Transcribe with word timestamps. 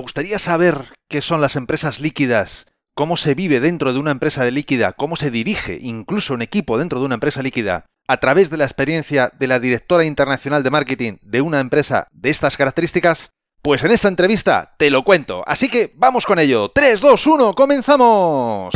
¿Te 0.00 0.02
gustaría 0.02 0.38
saber 0.38 0.94
qué 1.10 1.20
son 1.20 1.42
las 1.42 1.56
empresas 1.56 2.00
líquidas? 2.00 2.64
¿Cómo 2.94 3.18
se 3.18 3.34
vive 3.34 3.60
dentro 3.60 3.92
de 3.92 3.98
una 3.98 4.12
empresa 4.12 4.42
de 4.44 4.50
líquida? 4.50 4.94
¿Cómo 4.94 5.14
se 5.14 5.30
dirige 5.30 5.76
incluso 5.78 6.32
un 6.32 6.40
equipo 6.40 6.78
dentro 6.78 7.00
de 7.00 7.04
una 7.04 7.16
empresa 7.16 7.42
líquida? 7.42 7.84
A 8.08 8.16
través 8.16 8.48
de 8.48 8.56
la 8.56 8.64
experiencia 8.64 9.30
de 9.38 9.46
la 9.46 9.60
directora 9.60 10.06
internacional 10.06 10.62
de 10.62 10.70
marketing 10.70 11.18
de 11.20 11.42
una 11.42 11.60
empresa 11.60 12.06
de 12.12 12.30
estas 12.30 12.56
características? 12.56 13.32
Pues 13.60 13.84
en 13.84 13.90
esta 13.90 14.08
entrevista 14.08 14.74
te 14.78 14.88
lo 14.88 15.04
cuento. 15.04 15.42
Así 15.46 15.68
que 15.68 15.92
vamos 15.96 16.24
con 16.24 16.38
ello. 16.38 16.70
3, 16.70 16.98
2, 16.98 17.26
1, 17.26 17.52
comenzamos. 17.52 18.74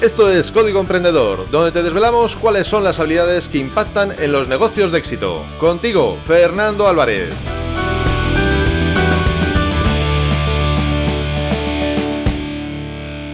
Esto 0.00 0.32
es 0.32 0.50
Código 0.50 0.80
Emprendedor, 0.80 1.50
donde 1.50 1.70
te 1.70 1.82
desvelamos 1.82 2.34
cuáles 2.34 2.66
son 2.66 2.82
las 2.82 2.98
habilidades 2.98 3.46
que 3.46 3.58
impactan 3.58 4.12
en 4.18 4.32
los 4.32 4.48
negocios 4.48 4.90
de 4.90 5.00
éxito. 5.00 5.44
Contigo, 5.60 6.18
Fernando 6.26 6.88
Álvarez. 6.88 7.34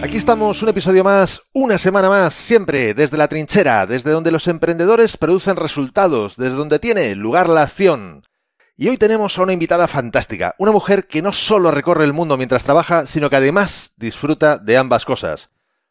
Aquí 0.01 0.15
estamos, 0.15 0.61
un 0.63 0.69
episodio 0.69 1.03
más, 1.03 1.43
una 1.53 1.77
semana 1.77 2.07
más, 2.07 2.33
siempre 2.33 2.93
desde 2.93 3.17
la 3.17 3.27
trinchera, 3.27 3.85
desde 3.85 4.11
donde 4.11 4.31
los 4.31 4.47
emprendedores 4.47 5.17
producen 5.17 5.57
resultados, 5.57 6.37
desde 6.37 6.55
donde 6.55 6.79
tiene 6.79 7.15
lugar 7.15 7.49
la 7.49 7.63
acción. 7.63 8.23
Y 8.77 8.87
hoy 8.87 8.97
tenemos 8.97 9.37
a 9.37 9.41
una 9.43 9.51
invitada 9.51 9.89
fantástica, 9.89 10.55
una 10.57 10.71
mujer 10.71 11.05
que 11.05 11.21
no 11.21 11.33
solo 11.33 11.69
recorre 11.69 12.05
el 12.05 12.13
mundo 12.13 12.37
mientras 12.37 12.63
trabaja, 12.63 13.07
sino 13.07 13.29
que 13.29 13.35
además 13.35 13.91
disfruta 13.97 14.57
de 14.57 14.77
ambas 14.77 15.03
cosas. 15.03 15.49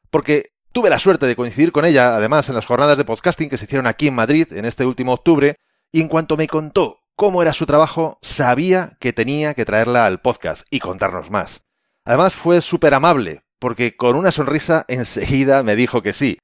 Porque 0.09 0.52
tuve 0.73 0.88
la 0.88 0.99
suerte 0.99 1.27
de 1.27 1.37
coincidir 1.37 1.71
con 1.71 1.85
ella, 1.85 2.16
además, 2.16 2.49
en 2.49 2.55
las 2.55 2.65
jornadas 2.65 2.97
de 2.97 3.05
podcasting 3.05 3.51
que 3.51 3.59
se 3.59 3.66
hicieron 3.66 3.87
aquí 3.87 4.09
en 4.09 4.15
Madrid 4.15 4.47
en 4.52 4.65
este 4.65 4.87
último 4.87 5.13
octubre, 5.13 5.57
y 5.93 6.01
en 6.01 6.09
cuanto 6.09 6.38
me 6.38 6.49
contó 6.49 7.02
cómo 7.15 7.43
era 7.43 7.52
su 7.52 7.66
trabajo, 7.66 8.19
sabía 8.23 8.97
que 9.01 9.13
tenía 9.13 9.52
que 9.52 9.66
traerla 9.66 10.07
al 10.07 10.23
podcast 10.23 10.66
y 10.71 10.80
contarnos 10.80 11.30
más. 11.30 11.65
Además 12.07 12.35
fue 12.35 12.63
súper 12.63 12.95
amable, 12.95 13.43
porque 13.59 13.96
con 13.96 14.16
una 14.16 14.32
sonrisa 14.32 14.84
enseguida 14.88 15.62
me 15.62 15.76
dijo 15.76 16.02
que 16.02 16.12
sí. 16.12 16.38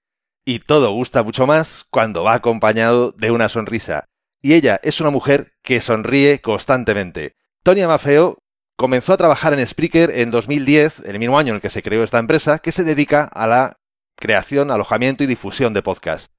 Y 0.44 0.58
todo 0.58 0.92
gusta 0.92 1.22
mucho 1.22 1.46
más 1.46 1.84
cuando 1.90 2.24
va 2.24 2.34
acompañado 2.34 3.12
de 3.12 3.30
una 3.30 3.48
sonrisa. 3.48 4.04
Y 4.42 4.52
ella 4.52 4.78
es 4.82 5.00
una 5.00 5.10
mujer 5.10 5.52
que 5.62 5.80
sonríe 5.80 6.40
constantemente. 6.40 7.32
Tonia 7.62 7.88
Mafeo 7.88 8.38
comenzó 8.76 9.14
a 9.14 9.16
trabajar 9.16 9.54
en 9.54 9.66
Spreaker 9.66 10.10
en 10.10 10.30
2010, 10.30 11.00
el 11.06 11.18
mismo 11.18 11.38
año 11.38 11.50
en 11.50 11.54
el 11.56 11.60
que 11.62 11.70
se 11.70 11.82
creó 11.82 12.04
esta 12.04 12.18
empresa, 12.18 12.58
que 12.58 12.72
se 12.72 12.84
dedica 12.84 13.24
a 13.24 13.46
la 13.46 13.76
creación, 14.16 14.70
alojamiento 14.70 15.24
y 15.24 15.26
difusión 15.26 15.72
de 15.72 15.82
podcasts. 15.82 16.30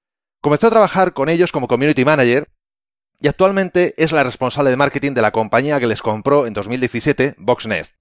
Comenzó 0.42 0.68
a 0.68 0.72
trabajar 0.72 1.14
con 1.14 1.30
ellos 1.30 1.52
como 1.52 1.68
community 1.68 2.06
manager 2.06 2.52
y 3.20 3.28
actualmente 3.28 3.96
es 3.98 4.12
la 4.12 4.24
responsable 4.24 4.70
de 4.70 4.78
marketing 4.78 5.14
de 5.14 5.24
la 5.24 5.32
compañía 5.32 5.80
que 5.80 5.88
les 5.88 6.04
compró 6.04 6.46
en 6.46 6.54
2017, 6.54 7.36
Voxnest. 7.40 7.96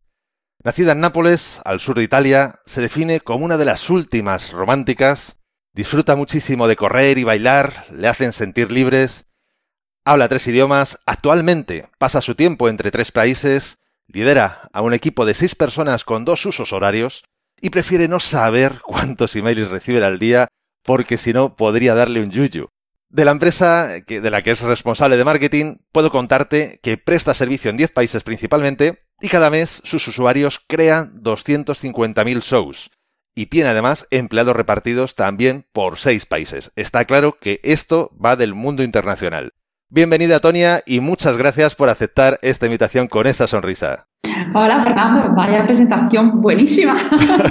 Nacida 0.62 0.92
en 0.92 1.00
Nápoles, 1.00 1.60
al 1.64 1.80
sur 1.80 1.96
de 1.96 2.02
Italia, 2.02 2.54
se 2.64 2.80
define 2.80 3.20
como 3.20 3.44
una 3.44 3.56
de 3.56 3.64
las 3.64 3.90
últimas 3.90 4.52
románticas, 4.52 5.36
disfruta 5.72 6.16
muchísimo 6.16 6.68
de 6.68 6.76
correr 6.76 7.18
y 7.18 7.24
bailar, 7.24 7.86
le 7.90 8.08
hacen 8.08 8.32
sentir 8.32 8.70
libres, 8.70 9.26
habla 10.04 10.28
tres 10.28 10.46
idiomas, 10.46 11.00
actualmente 11.06 11.88
pasa 11.98 12.20
su 12.20 12.34
tiempo 12.34 12.68
entre 12.68 12.90
tres 12.90 13.12
países, 13.12 13.78
lidera 14.06 14.68
a 14.72 14.82
un 14.82 14.94
equipo 14.94 15.26
de 15.26 15.34
seis 15.34 15.54
personas 15.54 16.04
con 16.04 16.24
dos 16.24 16.46
usos 16.46 16.72
horarios 16.72 17.24
y 17.60 17.70
prefiere 17.70 18.08
no 18.08 18.20
saber 18.20 18.80
cuántos 18.84 19.36
emails 19.36 19.68
recibe 19.68 20.04
al 20.04 20.18
día 20.18 20.48
porque 20.82 21.16
si 21.16 21.32
no 21.32 21.56
podría 21.56 21.94
darle 21.94 22.22
un 22.22 22.30
yuyu. 22.30 22.68
De 23.08 23.24
la 23.24 23.30
empresa 23.30 23.88
de 24.06 24.30
la 24.30 24.42
que 24.42 24.50
es 24.50 24.60
responsable 24.62 25.16
de 25.16 25.24
marketing, 25.24 25.76
puedo 25.92 26.10
contarte 26.10 26.80
que 26.82 26.98
presta 26.98 27.32
servicio 27.32 27.70
en 27.70 27.76
10 27.76 27.92
países 27.92 28.22
principalmente 28.24 29.03
y 29.20 29.28
cada 29.28 29.50
mes 29.50 29.80
sus 29.84 30.06
usuarios 30.08 30.60
crean 30.66 31.22
250.000 31.22 32.40
shows. 32.40 32.90
Y 33.36 33.46
tiene 33.46 33.70
además 33.70 34.06
empleados 34.10 34.54
repartidos 34.54 35.16
también 35.16 35.66
por 35.72 35.98
seis 35.98 36.24
países. 36.24 36.72
Está 36.76 37.04
claro 37.04 37.38
que 37.40 37.60
esto 37.64 38.10
va 38.22 38.36
del 38.36 38.54
mundo 38.54 38.84
internacional. 38.84 39.54
Bienvenida 39.94 40.40
Tonia 40.40 40.82
y 40.86 40.98
muchas 40.98 41.36
gracias 41.36 41.76
por 41.76 41.88
aceptar 41.88 42.40
esta 42.42 42.66
invitación 42.66 43.06
con 43.06 43.28
esa 43.28 43.46
sonrisa. 43.46 44.08
Hola 44.52 44.82
Fernando, 44.82 45.32
vaya 45.36 45.62
presentación 45.62 46.40
buenísima. 46.40 46.96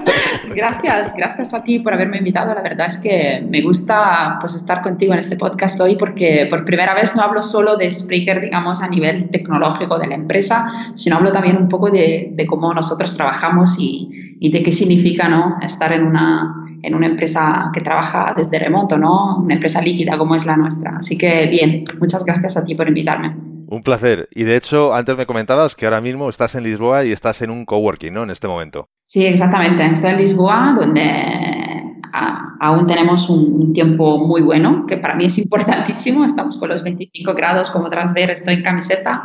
gracias, 0.53 1.13
gracias 1.15 1.53
a 1.53 1.63
ti 1.63 1.79
por 1.79 1.93
haberme 1.93 2.17
invitado. 2.17 2.53
La 2.53 2.61
verdad 2.61 2.87
es 2.87 2.97
que 2.97 3.41
me 3.49 3.61
gusta 3.61 4.39
pues, 4.41 4.55
estar 4.55 4.81
contigo 4.81 5.13
en 5.13 5.19
este 5.19 5.37
podcast 5.37 5.79
hoy 5.79 5.95
porque 5.95 6.45
por 6.49 6.65
primera 6.65 6.93
vez 6.93 7.15
no 7.15 7.21
hablo 7.21 7.41
solo 7.41 7.77
de 7.77 7.89
Spreaker, 7.89 8.41
digamos, 8.41 8.81
a 8.81 8.89
nivel 8.89 9.29
tecnológico 9.29 9.97
de 9.97 10.07
la 10.07 10.15
empresa, 10.15 10.67
sino 10.95 11.15
hablo 11.15 11.31
también 11.31 11.55
un 11.55 11.69
poco 11.69 11.91
de, 11.91 12.35
cómo 12.49 12.73
nosotros 12.73 13.15
trabajamos 13.15 13.77
y, 13.79 14.37
y, 14.41 14.51
de 14.51 14.61
qué 14.61 14.71
significa 14.73 15.29
¿no? 15.29 15.59
estar 15.61 15.93
en 15.93 16.07
una, 16.07 16.62
en 16.83 16.93
una 16.93 17.07
empresa 17.07 17.71
que 17.73 17.81
trabaja 17.81 18.33
desde 18.35 18.59
remoto, 18.59 18.97
¿no? 18.97 19.37
una 19.37 19.55
empresa 19.55 19.81
líquida 19.81 20.17
como 20.17 20.35
es 20.35 20.45
la 20.45 20.57
nuestra. 20.57 20.97
Así 20.99 21.17
que 21.17 21.47
bien, 21.47 21.85
muchas 21.99 22.25
gracias 22.25 22.57
a 22.57 22.63
ti 22.63 22.75
por 22.75 22.87
invitarme. 22.87 23.35
Un 23.67 23.81
placer. 23.81 24.27
Y 24.35 24.43
de 24.43 24.57
hecho, 24.57 24.93
antes 24.93 25.17
me 25.17 25.25
comentabas 25.25 25.75
que 25.75 25.85
ahora 25.85 26.01
mismo 26.01 26.29
estás 26.29 26.53
en 26.55 26.63
Lisboa 26.63 27.05
y 27.05 27.11
estás 27.11 27.41
en 27.41 27.49
un 27.49 27.65
coworking, 27.65 28.13
¿no? 28.13 28.23
En 28.23 28.29
este 28.29 28.47
momento. 28.47 28.89
Sí, 29.05 29.25
exactamente. 29.25 29.83
Estoy 29.85 30.11
en 30.11 30.17
Lisboa, 30.17 30.73
donde 30.75 31.62
aún 32.13 32.85
tenemos 32.85 33.29
un, 33.29 33.73
tiempo 33.73 34.19
muy 34.19 34.41
bueno, 34.41 34.85
que 34.85 34.97
para 34.97 35.15
mí 35.15 35.25
es 35.25 35.37
importantísimo. 35.39 36.23
Estamos 36.25 36.57
con 36.57 36.69
los 36.69 36.83
25 36.83 37.33
grados, 37.33 37.71
como 37.71 37.89
tras 37.89 38.13
ver, 38.13 38.29
estoy 38.29 38.55
en 38.55 38.63
camiseta. 38.63 39.23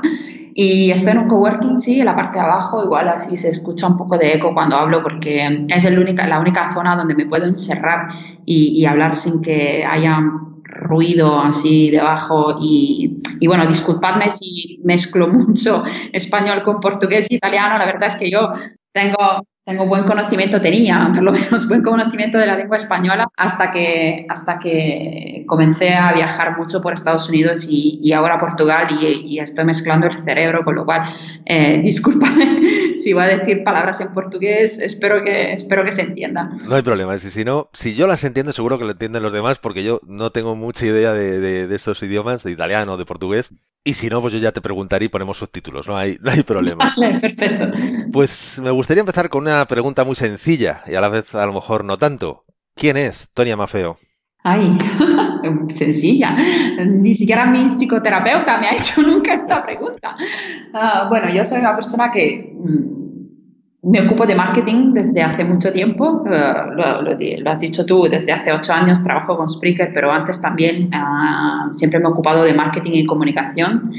Y 0.54 0.90
estoy 0.90 1.12
en 1.12 1.18
un 1.18 1.28
coworking, 1.28 1.78
sí, 1.78 2.00
en 2.00 2.06
la 2.06 2.16
parte 2.16 2.38
de 2.38 2.44
abajo, 2.44 2.82
igual 2.82 3.08
así 3.08 3.36
se 3.36 3.50
escucha 3.50 3.86
un 3.86 3.96
poco 3.96 4.16
de 4.16 4.34
eco 4.34 4.54
cuando 4.54 4.76
hablo, 4.76 5.02
porque 5.02 5.64
es 5.68 5.84
el 5.84 5.98
única, 5.98 6.26
la 6.26 6.40
única 6.40 6.72
zona 6.72 6.96
donde 6.96 7.14
me 7.14 7.26
puedo 7.26 7.44
encerrar 7.44 8.08
y, 8.44 8.80
y 8.80 8.86
hablar 8.86 9.16
sin 9.16 9.40
que 9.40 9.84
haya 9.84 10.18
ruido 10.64 11.40
así 11.40 11.90
debajo 11.90 12.56
y, 12.60 13.20
y, 13.40 13.46
bueno, 13.46 13.66
disculpadme 13.66 14.30
si 14.30 14.80
mezclo 14.82 15.28
mucho 15.28 15.84
español 16.12 16.62
con 16.62 16.80
portugués 16.80 17.28
e 17.30 17.36
italiano, 17.36 17.78
la 17.78 17.86
verdad 17.86 18.06
es 18.06 18.16
que 18.16 18.30
yo 18.30 18.50
tengo 18.92 19.44
tengo 19.68 19.86
buen 19.86 20.04
conocimiento, 20.04 20.62
tenía 20.62 21.10
por 21.14 21.22
lo 21.22 21.32
menos 21.32 21.68
buen 21.68 21.82
conocimiento 21.82 22.38
de 22.38 22.46
la 22.46 22.56
lengua 22.56 22.78
española 22.78 23.28
hasta 23.36 23.70
que, 23.70 24.24
hasta 24.26 24.58
que 24.58 25.44
comencé 25.46 25.92
a 25.92 26.14
viajar 26.14 26.56
mucho 26.56 26.80
por 26.80 26.94
Estados 26.94 27.28
Unidos 27.28 27.66
y, 27.68 28.10
ahora 28.14 28.38
Portugal 28.38 28.88
y, 28.98 29.38
estoy 29.38 29.66
mezclando 29.66 30.06
el 30.06 30.14
cerebro, 30.24 30.64
con 30.64 30.74
lo 30.74 30.86
cual, 30.86 31.02
eh, 31.44 31.80
discúlpame 31.84 32.96
si 32.96 33.12
voy 33.12 33.24
a 33.24 33.26
decir 33.26 33.62
palabras 33.62 34.00
en 34.00 34.10
portugués, 34.12 34.78
espero 34.78 35.22
que, 35.22 35.52
espero 35.52 35.84
que 35.84 35.92
se 35.92 36.00
entienda. 36.00 36.50
No 36.66 36.74
hay 36.74 36.82
problema, 36.82 37.18
si, 37.18 37.30
si, 37.30 37.44
no, 37.44 37.68
si 37.74 37.94
yo 37.94 38.06
las 38.06 38.24
entiendo 38.24 38.52
seguro 38.52 38.78
que 38.78 38.86
lo 38.86 38.92
entienden 38.92 39.22
los 39.22 39.34
demás 39.34 39.58
porque 39.58 39.84
yo 39.84 40.00
no 40.06 40.30
tengo 40.30 40.56
mucha 40.56 40.86
idea 40.86 41.12
de, 41.12 41.66
de, 41.66 41.76
estos 41.76 42.02
idiomas, 42.02 42.42
de 42.42 42.52
italiano, 42.52 42.96
de 42.96 43.04
portugués, 43.04 43.52
y 43.88 43.94
si 43.94 44.10
no, 44.10 44.20
pues 44.20 44.34
yo 44.34 44.38
ya 44.38 44.52
te 44.52 44.60
preguntaré 44.60 45.06
y 45.06 45.08
ponemos 45.08 45.38
subtítulos, 45.38 45.88
no 45.88 45.96
hay, 45.96 46.18
no 46.20 46.30
hay 46.30 46.42
problema. 46.42 46.92
Vale, 46.98 47.20
perfecto. 47.20 47.68
Pues 48.12 48.60
me 48.62 48.70
gustaría 48.70 49.00
empezar 49.00 49.30
con 49.30 49.44
una 49.44 49.64
pregunta 49.64 50.04
muy 50.04 50.14
sencilla 50.14 50.82
y 50.86 50.94
a 50.94 51.00
la 51.00 51.08
vez 51.08 51.34
a 51.34 51.46
lo 51.46 51.54
mejor 51.54 51.86
no 51.86 51.96
tanto. 51.96 52.44
¿Quién 52.74 52.98
es 52.98 53.30
Tonia 53.32 53.56
Mafeo? 53.56 53.96
Ay, 54.44 54.76
sencilla. 55.68 56.36
Ni 56.84 57.14
siquiera 57.14 57.46
mi 57.46 57.64
psicoterapeuta 57.64 58.58
me 58.58 58.68
ha 58.68 58.74
hecho 58.74 59.00
nunca 59.00 59.32
esta 59.32 59.64
pregunta. 59.64 60.16
Uh, 60.74 61.08
bueno, 61.08 61.32
yo 61.32 61.42
soy 61.42 61.60
una 61.60 61.74
persona 61.74 62.12
que 62.12 62.52
mm, 62.58 63.07
me 63.90 64.02
ocupo 64.02 64.26
de 64.26 64.34
marketing 64.34 64.92
desde 64.92 65.22
hace 65.22 65.44
mucho 65.44 65.72
tiempo, 65.72 66.24
eh, 66.30 67.40
lo, 67.42 67.50
has 67.50 67.60
dicho 67.60 67.86
tú, 67.86 68.02
desde 68.08 68.32
hace 68.32 68.52
ocho 68.52 68.72
años 68.72 69.02
trabajo 69.02 69.36
con 69.36 69.48
Spreaker, 69.48 69.90
pero 69.92 70.10
antes 70.12 70.40
también 70.40 70.90
uh, 70.92 71.72
siempre 71.72 71.98
me 71.98 72.06
he 72.06 72.08
ocupado 72.08 72.44
de 72.44 72.52
marketing 72.52 72.92
y 72.94 73.06
comunicación. 73.06 73.90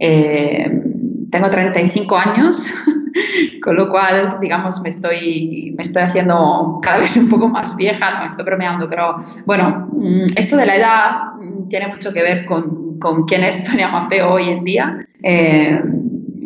Eh, 0.00 0.82
tengo 1.30 1.50
35 1.50 2.16
años, 2.16 2.72
con 3.62 3.76
lo 3.76 3.88
cual, 3.88 4.38
digamos, 4.40 4.80
me 4.82 4.88
estoy, 4.88 5.74
me 5.76 5.82
estoy 5.82 6.02
haciendo 6.02 6.80
cada 6.82 6.98
vez 6.98 7.16
un 7.16 7.28
poco 7.28 7.48
más 7.48 7.76
vieja, 7.76 8.18
no 8.18 8.26
estoy 8.26 8.44
bromeando, 8.44 8.88
pero 8.88 9.14
bueno, 9.44 9.88
mm, 9.92 10.24
esto 10.36 10.56
de 10.56 10.66
la 10.66 10.76
edad 10.76 11.10
mm, 11.38 11.68
tiene 11.68 11.88
mucho 11.88 12.12
que 12.12 12.22
ver 12.22 12.46
con, 12.46 12.98
con 12.98 13.24
quién 13.24 13.44
es 13.44 13.64
Tonia 13.64 13.88
Mafeo 13.88 14.32
hoy 14.32 14.48
en 14.48 14.62
día. 14.62 14.98
Eh, 15.22 15.82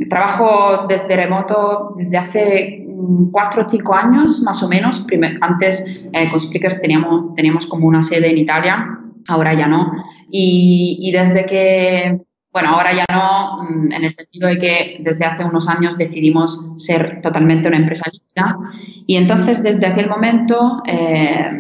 trabajo 0.09 0.87
desde 0.89 1.17
remoto 1.17 1.95
desde 1.97 2.17
hace 2.17 2.87
cuatro 3.33 3.65
o 3.65 3.69
cinco 3.69 3.95
años 3.95 4.43
más 4.43 4.63
o 4.63 4.69
menos. 4.69 5.07
antes 5.41 6.05
eh, 6.13 6.31
con 6.31 6.41
Spreaker 6.41 6.81
teníamos, 6.81 7.35
teníamos 7.35 7.67
como 7.67 7.87
una 7.87 8.03
sede 8.03 8.31
en 8.31 8.39
Italia, 8.39 8.99
ahora 9.29 9.55
ya 9.55 9.67
no. 9.67 9.93
Y, 10.31 11.11
desde 11.13 11.45
que, 11.47 12.21
bueno, 12.53 12.71
ahora 12.71 12.95
ya 12.95 13.05
no, 13.13 13.63
mm, 13.63 13.93
en 13.93 14.05
el 14.05 14.11
sentido 14.11 14.49
de 14.49 14.59
que 14.59 14.97
desde 15.01 15.25
hace 15.25 15.45
unos 15.45 15.69
años 15.69 15.99
decidimos 15.99 16.75
ser 16.77 17.21
totalmente 17.23 17.69
una 17.69 17.79
empresa 17.79 18.05
líquida. 18.13 18.57
Y 19.07 19.17
entonces 19.17 19.63
desde 19.63 19.87
aquel 19.87 20.09
momento... 20.09 20.83
Eh, 20.87 21.51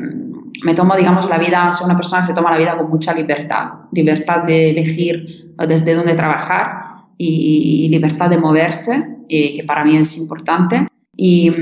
me 0.62 0.74
tomo, 0.74 0.94
digamos, 0.94 1.26
la 1.30 1.38
vida, 1.38 1.72
soy 1.72 1.86
una 1.86 1.96
persona 1.96 2.20
que 2.20 2.26
se 2.26 2.34
toma 2.34 2.50
la 2.50 2.58
vida 2.58 2.76
con 2.76 2.90
mucha 2.90 3.14
libertad, 3.14 3.78
libertad 3.92 4.42
de 4.42 4.68
elegir 4.70 5.54
desde 5.56 5.94
dónde 5.94 6.12
trabajar, 6.14 6.90
y 7.22 7.88
libertad 7.90 8.30
de 8.30 8.38
moverse. 8.38 9.16
y 9.28 9.54
que 9.54 9.64
para 9.64 9.84
mí 9.84 9.96
es 9.96 10.18
importante. 10.18 10.89
Y, 11.22 11.52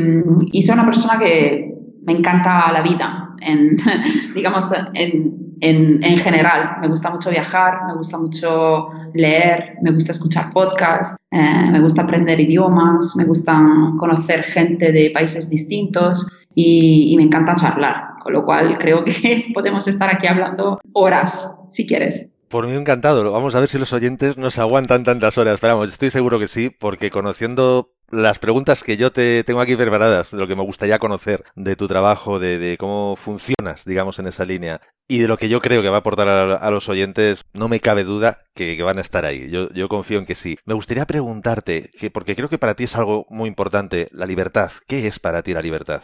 y 0.52 0.62
soy 0.62 0.74
una 0.74 0.84
persona 0.84 1.18
que 1.18 1.74
me 2.04 2.12
encanta 2.12 2.70
la 2.70 2.80
vida, 2.80 3.34
en, 3.40 3.76
digamos, 4.34 4.72
en, 4.94 5.56
en, 5.60 6.04
en, 6.04 6.16
general. 6.16 6.76
Me 6.80 6.86
gusta 6.86 7.10
mucho 7.10 7.28
viajar, 7.30 7.86
me 7.88 7.96
gusta 7.96 8.18
mucho 8.18 8.86
leer, 9.14 9.74
me 9.82 9.90
gusta 9.90 10.12
escuchar 10.12 10.52
podcasts, 10.52 11.16
eh, 11.32 11.70
me 11.72 11.80
gusta 11.80 12.02
aprender 12.02 12.38
idiomas, 12.38 13.16
me 13.16 13.24
gusta 13.24 13.60
conocer 13.98 14.44
gente 14.44 14.92
de 14.92 15.10
países 15.12 15.50
distintos 15.50 16.30
y, 16.54 17.12
y 17.12 17.16
me 17.16 17.24
encanta 17.24 17.56
charlar. 17.56 18.10
Con 18.22 18.34
lo 18.34 18.44
cual 18.44 18.78
creo 18.78 19.04
que 19.04 19.46
podemos 19.54 19.88
estar 19.88 20.08
aquí 20.08 20.28
hablando 20.28 20.78
horas, 20.92 21.64
si 21.68 21.84
quieres. 21.84 22.30
Por 22.48 22.68
mí 22.68 22.74
encantado. 22.74 23.32
Vamos 23.32 23.56
a 23.56 23.60
ver 23.60 23.68
si 23.68 23.76
los 23.76 23.92
oyentes 23.92 24.36
nos 24.36 24.60
aguantan 24.60 25.02
tantas 25.02 25.36
horas. 25.36 25.54
Esperamos, 25.54 25.88
estoy 25.88 26.10
seguro 26.10 26.38
que 26.38 26.46
sí, 26.46 26.70
porque 26.70 27.10
conociendo 27.10 27.90
las 28.10 28.38
preguntas 28.38 28.82
que 28.82 28.96
yo 28.96 29.12
te 29.12 29.44
tengo 29.44 29.60
aquí 29.60 29.76
preparadas, 29.76 30.30
de 30.30 30.38
lo 30.38 30.48
que 30.48 30.56
me 30.56 30.62
gustaría 30.62 30.98
conocer 30.98 31.44
de 31.54 31.76
tu 31.76 31.88
trabajo, 31.88 32.38
de, 32.38 32.76
cómo 32.78 33.16
funcionas, 33.16 33.84
digamos, 33.84 34.18
en 34.18 34.26
esa 34.26 34.44
línea, 34.44 34.80
y 35.06 35.18
de 35.18 35.28
lo 35.28 35.36
que 35.36 35.48
yo 35.48 35.60
creo 35.60 35.82
que 35.82 35.88
va 35.88 35.96
a 35.96 36.00
aportar 36.00 36.28
a, 36.28 36.70
los 36.70 36.88
oyentes, 36.88 37.44
no 37.54 37.68
me 37.68 37.80
cabe 37.80 38.04
duda 38.04 38.40
que, 38.54 38.82
van 38.82 38.98
a 38.98 39.02
estar 39.02 39.24
ahí. 39.24 39.50
Yo, 39.50 39.88
confío 39.88 40.18
en 40.18 40.26
que 40.26 40.34
sí. 40.34 40.56
Me 40.66 40.74
gustaría 40.74 41.06
preguntarte, 41.06 41.90
que, 41.98 42.10
porque 42.10 42.36
creo 42.36 42.48
que 42.48 42.58
para 42.58 42.74
ti 42.74 42.84
es 42.84 42.96
algo 42.96 43.26
muy 43.30 43.48
importante, 43.48 44.08
la 44.12 44.26
libertad. 44.26 44.70
¿Qué 44.86 45.06
es 45.06 45.18
para 45.18 45.42
ti 45.42 45.52
la 45.52 45.62
libertad? 45.62 46.02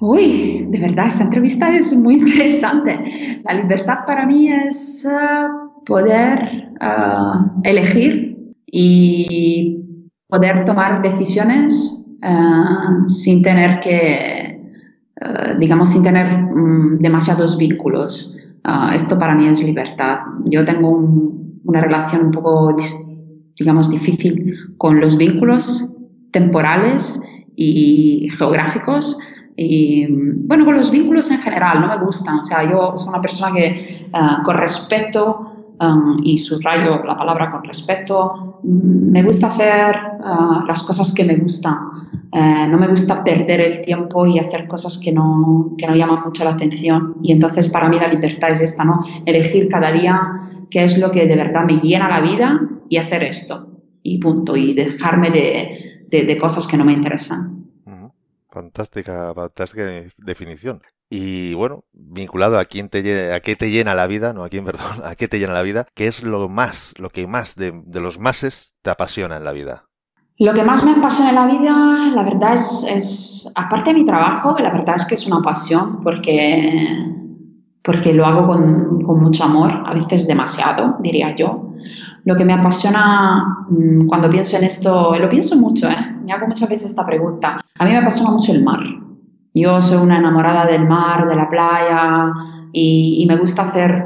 Uy, 0.00 0.66
de 0.68 0.78
verdad, 0.78 1.06
esta 1.06 1.24
entrevista 1.24 1.74
es 1.74 1.94
muy 1.96 2.14
interesante. 2.18 3.42
La 3.44 3.54
libertad 3.54 4.00
para 4.06 4.26
mí 4.26 4.50
es 4.50 5.06
uh, 5.06 5.84
poder 5.84 6.38
uh, 6.80 7.60
elegir 7.62 8.54
y 8.66 9.85
poder 10.28 10.64
tomar 10.64 11.02
decisiones 11.02 12.06
uh, 12.22 13.08
sin 13.08 13.42
tener 13.42 13.80
que, 13.80 14.60
digamos, 15.58 15.90
sin 15.90 16.02
tener 16.02 16.42
um, 16.44 16.98
demasiados 16.98 17.56
vínculos. 17.58 18.38
esto 18.92 19.18
para 19.18 19.34
mí 19.34 19.46
es 19.46 19.62
libertad. 19.62 20.18
Yo 20.44 20.64
tengo 20.64 20.90
un, 20.90 21.60
una 21.64 21.80
relación 21.80 22.26
un 22.26 22.30
poco, 22.32 22.76
digamos, 23.58 23.90
difícil 23.90 24.74
con 24.76 25.00
los 25.00 25.16
vínculos 25.16 25.96
temporales 26.32 27.22
y 27.54 28.28
geográficos 28.36 29.18
y 29.56 30.06
bueno, 30.08 30.64
con 30.66 30.76
los 30.76 30.90
vínculos 30.90 31.30
en 31.30 31.38
general 31.38 31.80
no 31.80 31.88
me 31.88 32.04
gustan. 32.04 32.40
O 32.40 32.42
sea, 32.42 32.68
yo 32.70 32.92
soy 32.94 33.08
una 33.08 33.20
persona 33.20 33.52
que 33.52 34.06
uh, 34.12 34.42
con 34.42 34.56
respeto, 34.56 35.66
um, 35.80 36.20
y 36.22 36.38
subrayo 36.38 37.02
la 37.04 37.16
palabra 37.16 37.50
con 37.50 37.64
respeto, 37.64 38.60
mm, 38.62 39.10
me 39.10 39.22
gusta 39.22 39.48
hacer 39.48 39.96
uh, 40.20 40.66
las 40.66 40.82
cosas 40.82 41.14
que 41.14 41.24
me 41.24 41.36
gustan. 41.36 41.74
Uh, 42.32 42.68
no 42.68 42.76
me 42.78 42.88
gusta 42.88 43.24
perder 43.24 43.62
el 43.62 43.80
tiempo 43.80 44.26
y 44.26 44.38
hacer 44.38 44.66
cosas 44.66 44.98
que 44.98 45.12
no, 45.12 45.74
que 45.78 45.86
no 45.86 45.94
llaman 45.94 46.24
mucho 46.24 46.44
la 46.44 46.50
atención. 46.50 47.16
Y 47.22 47.32
entonces 47.32 47.68
para 47.68 47.88
mí 47.88 47.98
la 47.98 48.08
libertad 48.08 48.50
es 48.50 48.60
esta, 48.60 48.84
¿no? 48.84 48.98
Elegir 49.24 49.68
cada 49.68 49.90
día 49.90 50.20
qué 50.70 50.84
es 50.84 50.98
lo 50.98 51.10
que 51.10 51.26
de 51.26 51.36
verdad 51.36 51.64
me 51.64 51.80
llena 51.80 52.08
la 52.08 52.20
vida 52.20 52.60
y 52.90 52.98
hacer 52.98 53.22
esto. 53.22 53.68
Y 54.02 54.18
punto. 54.18 54.54
Y 54.54 54.74
dejarme 54.74 55.30
de, 55.30 56.04
de, 56.08 56.24
de 56.24 56.36
cosas 56.36 56.66
que 56.66 56.76
no 56.76 56.84
me 56.84 56.92
interesan. 56.92 57.55
Fantástica, 58.56 59.34
fantástica 59.34 59.84
definición. 60.16 60.80
Y 61.10 61.52
bueno, 61.52 61.84
vinculado 61.92 62.58
a 62.58 62.64
quién 62.64 62.88
te 62.88 63.34
a 63.34 63.40
qué 63.40 63.54
te 63.54 63.70
llena 63.70 63.94
la 63.94 64.06
vida, 64.06 64.32
no 64.32 64.44
a 64.44 64.48
quién, 64.48 64.64
perdón, 64.70 65.02
a 65.04 65.14
qué 65.14 65.28
te 65.28 65.38
llena 65.38 65.52
la 65.52 65.60
vida, 65.60 65.84
¿qué 65.94 66.06
es 66.06 66.22
lo 66.22 66.48
más, 66.48 66.94
lo 66.96 67.10
que 67.10 67.26
más 67.26 67.54
de, 67.54 67.78
de 67.84 68.00
los 68.00 68.18
máses 68.18 68.72
te 68.80 68.88
apasiona 68.88 69.36
en 69.36 69.44
la 69.44 69.52
vida? 69.52 69.84
Lo 70.38 70.54
que 70.54 70.62
más 70.62 70.82
me 70.84 70.92
apasiona 70.92 71.28
en 71.30 71.34
la 71.34 71.46
vida, 71.46 72.12
la 72.14 72.22
verdad 72.22 72.54
es, 72.54 72.86
es, 72.88 73.52
aparte 73.54 73.90
de 73.90 73.98
mi 73.98 74.06
trabajo, 74.06 74.56
la 74.58 74.72
verdad 74.72 74.96
es 74.96 75.04
que 75.04 75.16
es 75.16 75.26
una 75.26 75.42
pasión 75.42 76.02
porque, 76.02 76.96
porque 77.82 78.14
lo 78.14 78.24
hago 78.24 78.46
con, 78.46 79.02
con 79.02 79.20
mucho 79.20 79.44
amor, 79.44 79.82
a 79.84 79.92
veces 79.92 80.26
demasiado, 80.26 80.96
diría 81.00 81.36
yo. 81.36 81.74
Lo 82.26 82.36
que 82.36 82.44
me 82.44 82.52
apasiona 82.52 83.64
mmm, 83.70 84.06
cuando 84.06 84.28
pienso 84.28 84.58
en 84.58 84.64
esto, 84.64 85.14
lo 85.18 85.28
pienso 85.28 85.56
mucho, 85.56 85.88
¿eh? 85.88 85.96
me 86.24 86.32
hago 86.32 86.46
muchas 86.46 86.68
veces 86.68 86.90
esta 86.90 87.06
pregunta. 87.06 87.56
A 87.78 87.84
mí 87.84 87.90
me 87.92 87.98
apasiona 87.98 88.32
mucho 88.32 88.52
el 88.52 88.62
mar. 88.62 88.80
Yo 89.54 89.80
soy 89.80 89.96
una 89.96 90.18
enamorada 90.18 90.66
del 90.66 90.86
mar, 90.86 91.26
de 91.26 91.36
la 91.36 91.48
playa 91.48 92.32
y, 92.72 93.22
y 93.22 93.26
me 93.26 93.38
gusta 93.38 93.62
hacer 93.62 94.04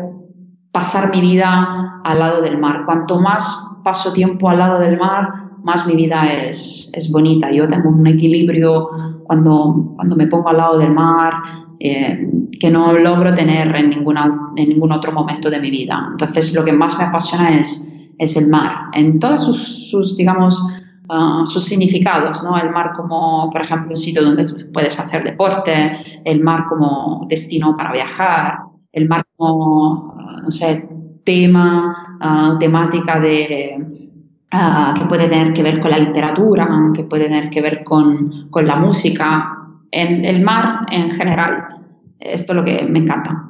pasar 0.71 1.11
mi 1.11 1.21
vida 1.21 2.03
al 2.05 2.19
lado 2.19 2.43
del 2.43 2.59
mar. 2.59 2.85
Cuanto 2.85 3.19
más 3.19 3.81
paso 3.83 4.13
tiempo 4.13 4.49
al 4.49 4.59
lado 4.59 4.79
del 4.79 4.99
mar, 4.99 5.29
más 5.65 5.87
mi 5.87 5.97
vida 5.97 6.33
es, 6.33 6.91
es 6.95 7.11
bonita. 7.11 7.51
Yo 7.51 7.67
tengo 7.67 7.89
un 7.89 8.07
equilibrio 8.07 8.89
cuando, 9.25 9.95
cuando 9.97 10.15
me 10.15 10.27
pongo 10.27 10.49
al 10.49 10.57
lado 10.57 10.79
del 10.79 10.93
mar 10.93 11.33
eh, 11.79 12.31
que 12.59 12.71
no 12.71 12.93
logro 12.93 13.35
tener 13.35 13.75
en, 13.75 13.91
ninguna, 13.91 14.29
en 14.57 14.69
ningún 14.69 14.93
otro 14.93 15.13
momento 15.13 15.51
de 15.51 15.61
mi 15.61 15.71
vida. 15.71 16.09
Entonces, 16.11 16.55
lo 16.55 16.65
que 16.65 16.73
más 16.73 16.99
me 16.99 17.05
apasiona 17.05 17.59
es, 17.59 17.90
es 18.21 18.37
el 18.37 18.49
mar, 18.49 18.91
en 18.93 19.19
todos 19.19 19.47
sus, 19.91 20.15
digamos, 20.15 20.61
uh, 21.09 21.47
sus 21.47 21.65
significados, 21.65 22.43
¿no? 22.43 22.59
El 22.59 22.71
mar 22.71 22.93
como, 22.95 23.49
por 23.51 23.63
ejemplo, 23.63 23.89
un 23.89 23.97
sitio 23.97 24.23
donde 24.23 24.45
puedes 24.75 25.01
hacer 25.01 25.25
deporte, 25.25 25.93
el 26.23 26.41
mar 26.43 26.67
como 26.69 27.27
destino 27.31 27.75
para 27.79 27.93
viajar, 27.93 28.59
el 28.93 29.09
mar 29.09 29.25
como, 29.35 30.13
uh, 30.17 30.43
no 30.43 30.51
tema, 31.25 31.97
uh, 32.21 32.59
temática 32.59 33.19
de, 33.19 33.87
que 34.97 35.05
puede 35.07 35.29
tener 35.29 35.55
que 35.55 35.63
ver 35.63 35.81
con 35.81 35.91
la 35.91 35.99
literatura, 35.99 36.69
que 36.95 37.05
puede 37.05 37.25
tener 37.25 37.49
que 37.49 37.63
ver 37.63 37.83
con, 37.85 38.51
con 38.51 38.67
la 38.67 38.77
música, 38.77 39.57
el 39.91 40.43
mar 40.43 40.87
en 40.91 41.11
general. 41.11 41.69
Esto 42.19 42.53
es 42.53 42.57
lo 42.57 42.65
que 42.65 42.83
me 42.83 42.99
encanta. 42.99 43.49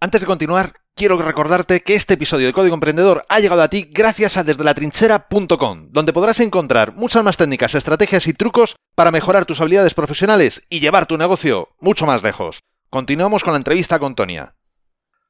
Antes 0.00 0.20
de 0.20 0.26
continuar, 0.26 0.72
quiero 0.96 1.18
recordarte 1.18 1.82
que 1.82 1.94
este 1.94 2.14
episodio 2.14 2.46
de 2.46 2.54
Código 2.54 2.74
Emprendedor 2.74 3.24
ha 3.28 3.38
llegado 3.38 3.60
a 3.62 3.68
ti 3.68 3.90
gracias 3.92 4.38
a 4.38 4.42
desde 4.42 4.64
desdelatrinchera.com, 4.64 5.88
donde 5.90 6.12
podrás 6.14 6.40
encontrar 6.40 6.94
muchas 6.94 7.22
más 7.22 7.36
técnicas, 7.36 7.74
estrategias 7.74 8.26
y 8.26 8.32
trucos 8.32 8.76
para 8.94 9.10
mejorar 9.10 9.44
tus 9.44 9.60
habilidades 9.60 9.92
profesionales 9.92 10.62
y 10.70 10.80
llevar 10.80 11.04
tu 11.04 11.18
negocio 11.18 11.68
mucho 11.80 12.06
más 12.06 12.22
lejos. 12.22 12.60
Continuamos 12.88 13.44
con 13.44 13.52
la 13.52 13.58
entrevista 13.58 13.98
con 13.98 14.14
Tonia. 14.14 14.56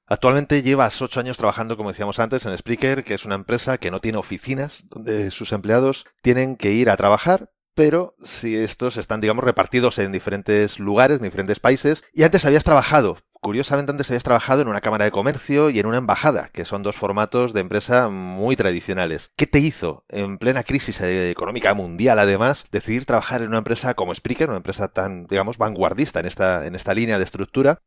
Actualmente 0.06 0.62
llevas 0.62 1.02
ocho 1.02 1.18
años 1.18 1.36
trabajando, 1.36 1.76
como 1.76 1.90
decíamos 1.90 2.20
antes, 2.20 2.46
en 2.46 2.56
Spreaker, 2.56 3.02
que 3.02 3.14
es 3.14 3.24
una 3.24 3.34
empresa 3.34 3.78
que 3.78 3.90
no 3.90 4.00
tiene 4.00 4.18
oficinas 4.18 4.84
donde 4.88 5.32
sus 5.32 5.50
empleados 5.50 6.06
tienen 6.22 6.54
que 6.54 6.70
ir 6.70 6.90
a 6.90 6.96
trabajar, 6.96 7.50
pero 7.74 8.12
si 8.22 8.56
estos 8.56 8.98
están, 8.98 9.20
digamos, 9.20 9.44
repartidos 9.44 9.98
en 9.98 10.12
diferentes 10.12 10.78
lugares, 10.78 11.16
en 11.16 11.24
diferentes 11.24 11.58
países, 11.58 12.04
y 12.14 12.22
antes 12.22 12.44
habías 12.44 12.62
trabajado 12.62 13.18
Curiosamente 13.46 13.92
antes 13.92 14.10
habías 14.10 14.24
trabajado 14.24 14.62
en 14.62 14.66
una 14.66 14.80
cámara 14.80 15.04
de 15.04 15.12
comercio 15.12 15.70
y 15.70 15.78
en 15.78 15.86
una 15.86 15.98
embajada, 15.98 16.50
que 16.52 16.64
son 16.64 16.82
dos 16.82 16.96
formatos 16.96 17.52
de 17.52 17.60
empresa 17.60 18.08
muy 18.08 18.56
tradicionales. 18.56 19.30
¿Qué 19.36 19.46
te 19.46 19.60
hizo, 19.60 20.04
en 20.08 20.38
plena 20.38 20.64
crisis 20.64 21.00
económica 21.00 21.72
mundial 21.72 22.18
además, 22.18 22.66
decidir 22.72 23.04
trabajar 23.04 23.42
en 23.42 23.50
una 23.50 23.58
empresa 23.58 23.94
como 23.94 24.12
Spreaker, 24.12 24.48
una 24.48 24.56
empresa 24.56 24.88
tan, 24.88 25.28
digamos, 25.28 25.58
vanguardista 25.58 26.18
en 26.18 26.26
esta, 26.26 26.66
en 26.66 26.74
esta 26.74 26.92
línea 26.92 27.18
de 27.18 27.24
estructura, 27.24 27.82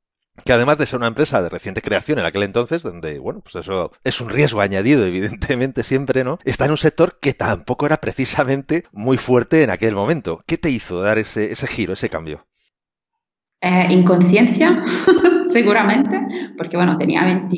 que 0.45 0.53
además 0.53 0.77
de 0.77 0.85
ser 0.85 0.95
una 0.95 1.07
empresa 1.07 1.41
de 1.41 1.49
reciente 1.49 1.81
creación 1.81 2.19
en 2.19 2.25
aquel 2.25 2.43
entonces, 2.43 2.81
donde, 2.81 3.19
bueno, 3.19 3.41
pues 3.41 3.55
eso 3.55 3.91
es 4.05 4.21
un 4.21 4.29
riesgo 4.29 4.61
añadido, 4.61 5.05
evidentemente, 5.05 5.83
siempre, 5.83 6.23
¿no? 6.23 6.39
Está 6.45 6.63
en 6.63 6.71
un 6.71 6.77
sector 6.77 7.19
que 7.19 7.33
tampoco 7.33 7.85
era 7.85 7.97
precisamente 7.97 8.85
muy 8.93 9.17
fuerte 9.17 9.63
en 9.63 9.71
aquel 9.71 9.93
momento. 9.93 10.41
¿Qué 10.47 10.57
te 10.57 10.69
hizo 10.69 11.01
dar 11.01 11.17
ese, 11.17 11.51
ese 11.51 11.67
giro, 11.67 11.91
ese 11.91 12.09
cambio? 12.09 12.45
Eh, 13.61 13.87
inconsciencia, 13.89 14.85
seguramente, 15.49 16.19
porque 16.57 16.77
bueno, 16.77 16.95
tenía 16.95 17.23
20, 17.23 17.55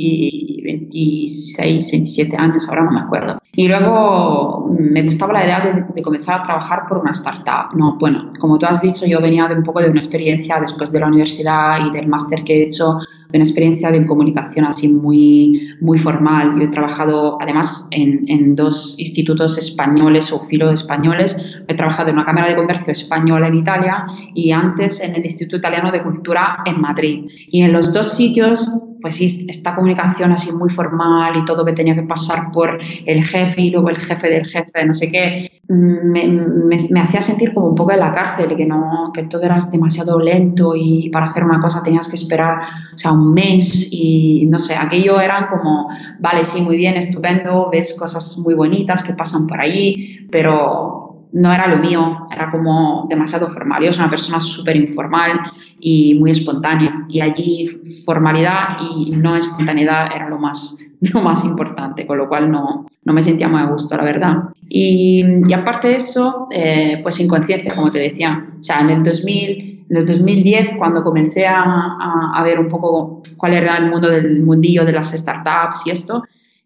26, 0.63 1.91
27 1.91 2.36
años, 2.38 2.67
ahora 2.69 2.83
no 2.83 2.91
me 2.91 3.01
acuerdo. 3.01 3.41
Y 3.53 3.67
luego 3.67 4.74
me 4.79 5.03
gustaba 5.03 5.33
la 5.33 5.43
idea 5.43 5.60
de, 5.60 5.93
de, 5.93 6.01
comenzar 6.01 6.39
a 6.39 6.43
trabajar 6.43 6.83
por 6.88 7.00
una 7.00 7.12
startup. 7.12 7.75
No, 7.75 7.98
bueno, 8.00 8.31
como 8.39 8.57
tú 8.57 8.65
has 8.65 8.81
dicho, 8.81 9.05
yo 9.05 9.19
venía 9.19 9.48
de 9.48 9.55
un 9.55 9.63
poco 9.63 9.81
de 9.81 9.89
una 9.89 10.00
experiencia 10.00 10.60
después 10.60 10.91
de 10.91 11.01
la 11.01 11.07
universidad 11.07 11.86
y 11.86 11.91
del 11.91 12.07
máster 12.07 12.43
que 12.43 12.62
he 12.62 12.63
hecho 12.63 13.00
una 13.33 13.43
experiencia 13.43 13.91
de 13.91 14.05
comunicación 14.05 14.65
así 14.65 14.88
muy, 14.89 15.75
muy 15.79 15.98
formal. 15.98 16.55
Yo 16.57 16.63
he 16.63 16.67
trabajado 16.67 17.38
además 17.41 17.88
en, 17.91 18.25
en 18.27 18.55
dos 18.55 18.95
institutos 19.00 19.57
españoles 19.57 20.31
o 20.31 20.39
filo 20.39 20.69
españoles. 20.69 21.63
He 21.67 21.75
trabajado 21.75 22.10
en 22.10 22.15
una 22.15 22.25
Cámara 22.25 22.50
de 22.50 22.55
Comercio 22.55 22.91
española 22.91 23.48
en 23.48 23.55
Italia 23.55 24.05
y 24.33 24.51
antes 24.51 25.01
en 25.01 25.15
el 25.15 25.24
Instituto 25.24 25.57
Italiano 25.57 25.91
de 25.91 26.03
Cultura 26.03 26.63
en 26.65 26.81
Madrid. 26.81 27.29
Y 27.48 27.62
en 27.62 27.74
los 27.74 27.80
dos 27.93 28.13
sitios 28.13 28.88
pues 29.01 29.15
sí, 29.15 29.45
esta 29.50 29.75
comunicación 29.75 30.31
así 30.31 30.51
muy 30.53 30.69
formal 30.69 31.35
y 31.35 31.43
todo 31.43 31.65
que 31.65 31.73
tenía 31.73 31.95
que 31.95 32.03
pasar 32.03 32.51
por 32.53 32.77
el 33.05 33.23
jefe 33.23 33.61
y 33.61 33.69
luego 33.71 33.89
el 33.89 33.97
jefe 33.97 34.29
del 34.29 34.45
jefe, 34.45 34.85
no 34.85 34.93
sé 34.93 35.11
qué, 35.11 35.51
me, 35.67 36.27
me, 36.27 36.77
me, 36.89 37.00
hacía 37.00 37.21
sentir 37.21 37.53
como 37.53 37.67
un 37.67 37.75
poco 37.75 37.91
en 37.91 38.00
la 38.00 38.11
cárcel, 38.11 38.55
que, 38.55 38.65
no, 38.65 39.11
que 39.13 39.23
todo 39.23 39.43
era 39.43 39.57
demasiado 39.71 40.19
lento 40.19 40.73
y 40.75 41.09
para 41.09 41.25
hacer 41.25 41.43
una 41.43 41.59
cosa 41.59 41.83
tenías 41.83 42.07
que 42.07 42.15
esperar 42.15 42.59
o 42.93 42.97
sea, 42.97 43.11
un 43.11 43.33
mes 43.33 43.88
y 43.91 44.45
no 44.47 44.59
sé, 44.59 44.75
aquello 44.75 45.19
eran 45.19 45.47
como, 45.47 45.88
vale, 46.19 46.45
sí, 46.45 46.61
muy 46.61 46.77
bien, 46.77 46.95
estupendo, 46.95 47.69
ves 47.71 47.95
cosas 47.97 48.38
muy 48.38 48.53
bonitas 48.53 49.03
que 49.03 49.13
pasan 49.13 49.47
por 49.47 49.59
ahí, 49.59 50.27
pero 50.29 51.00
no 51.33 51.53
era 51.53 51.67
lo 51.67 51.77
mío, 51.77 52.27
era 52.31 52.51
como 52.51 53.07
demasiado 53.09 53.47
formal. 53.47 53.83
Yo 53.83 53.93
soy 53.93 54.03
una 54.03 54.09
persona 54.09 54.41
súper 54.41 54.75
informal 54.75 55.41
y 55.79 56.15
muy 56.19 56.31
espontánea. 56.31 57.05
Y 57.09 57.21
allí 57.21 57.67
formalidad 58.05 58.77
y 58.79 59.11
no 59.11 59.35
espontaneidad 59.35 60.13
era 60.13 60.29
lo 60.29 60.38
más, 60.38 60.77
lo 61.01 61.21
más 61.21 61.45
importante, 61.45 62.05
con 62.05 62.17
lo 62.17 62.27
cual 62.27 62.51
no, 62.51 62.85
no 63.03 63.13
me 63.13 63.21
sentía 63.21 63.47
muy 63.47 63.61
a 63.61 63.65
gusto, 63.65 63.95
la 63.95 64.03
verdad. 64.03 64.35
Y, 64.67 65.23
aparte 65.53 65.89
de 65.89 65.95
eso, 65.95 66.47
eh, 66.51 67.00
pues 67.03 67.19
inconsciencia, 67.19 67.75
como 67.75 67.91
te 67.91 68.00
decía. 68.00 68.47
O 68.59 68.63
sea, 68.63 68.81
en 68.81 68.89
el 68.89 69.03
2000, 69.03 69.85
en 69.89 69.97
el 69.97 70.05
2010, 70.05 70.77
cuando 70.77 71.03
comencé 71.03 71.45
a, 71.45 72.33
a 72.33 72.43
ver 72.43 72.59
un 72.59 72.67
poco 72.67 73.21
cuál 73.38 73.53
era 73.53 73.77
el 73.77 73.89
mundo 73.89 74.09
del 74.09 74.43
mundillo 74.43 74.85
de 74.85 74.93
las 74.93 75.11
startups 75.11 75.88
y 75.88 75.91
esto, 75.91 76.23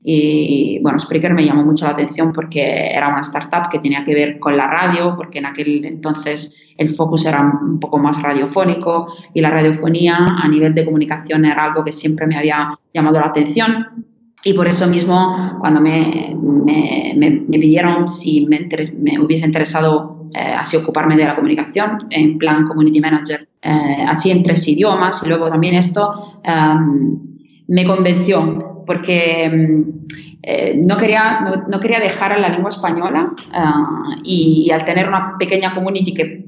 y 0.08 0.78
bueno, 0.84 1.00
Spreaker 1.00 1.34
me 1.34 1.44
llamó 1.44 1.64
mucho 1.64 1.86
la 1.86 1.92
atención 1.92 2.32
porque 2.32 2.92
era 2.92 3.10
una 3.10 3.22
startup 3.22 3.70
que 3.72 3.80
tenía 3.80 4.04
que 4.04 4.14
ver 4.14 4.38
con 4.38 4.56
la 4.56 4.68
radio, 4.68 5.16
porque 5.18 5.40
en 5.40 5.48
aquel 5.48 5.84
entonces 5.84 6.74
el 6.78 6.92
focus 6.92 7.26
era 7.26 7.42
un 7.42 7.80
poco 7.80 7.98
más 7.98 8.22
radiofónico 8.22 9.08
y 9.34 9.42
la 9.42 9.50
radiofonía 9.50 10.18
a 10.18 10.48
nivel 10.48 10.76
de 10.76 10.86
comunicación 10.86 11.46
era 11.46 11.64
algo 11.64 11.84
que 11.84 11.92
siempre 11.92 12.28
me 12.28 12.38
había 12.38 12.68
llamado 12.94 13.20
la 13.20 13.28
atención. 13.28 14.06
Y 14.44 14.54
por 14.54 14.68
eso 14.68 14.86
mismo, 14.86 15.58
cuando 15.60 15.82
me, 15.82 16.38
me, 16.40 17.16
me, 17.18 17.32
pidieron 17.58 18.08
si 18.08 18.46
me, 18.46 18.70
me 19.00 19.20
hubiese 19.20 19.48
interesado 19.48 20.28
eh, 20.36 20.54
así 20.56 20.78
ocuparme 20.78 21.18
de 21.18 21.26
la 21.26 21.36
comunicación 21.36 22.06
en 22.12 22.38
plan 22.38 22.68
community 22.68 23.02
manager, 23.02 23.50
eh, 23.60 24.06
así 24.08 24.30
en 24.30 24.44
tres 24.44 24.68
idiomas, 24.68 25.24
y 25.26 25.30
luego 25.30 25.50
también 25.50 25.74
esto 25.74 26.40
um, 26.46 27.38
me 27.68 27.86
convenció 27.86 28.75
porque 28.86 29.50
mm, 29.50 30.06
eh, 30.44 30.76
no, 30.78 30.98
quería, 30.98 31.46
no, 31.68 31.80
quería 31.80 32.00
dejar 32.00 32.40
la 32.40 32.50
lengua 32.50 32.70
española 32.70 33.32
uh, 33.34 34.22
y, 34.24 34.68
y, 34.68 34.72
al 34.72 34.86
tener 34.86 35.08
una 35.08 35.38
pequeña 35.38 35.74
community 35.74 36.14
que 36.14 36.46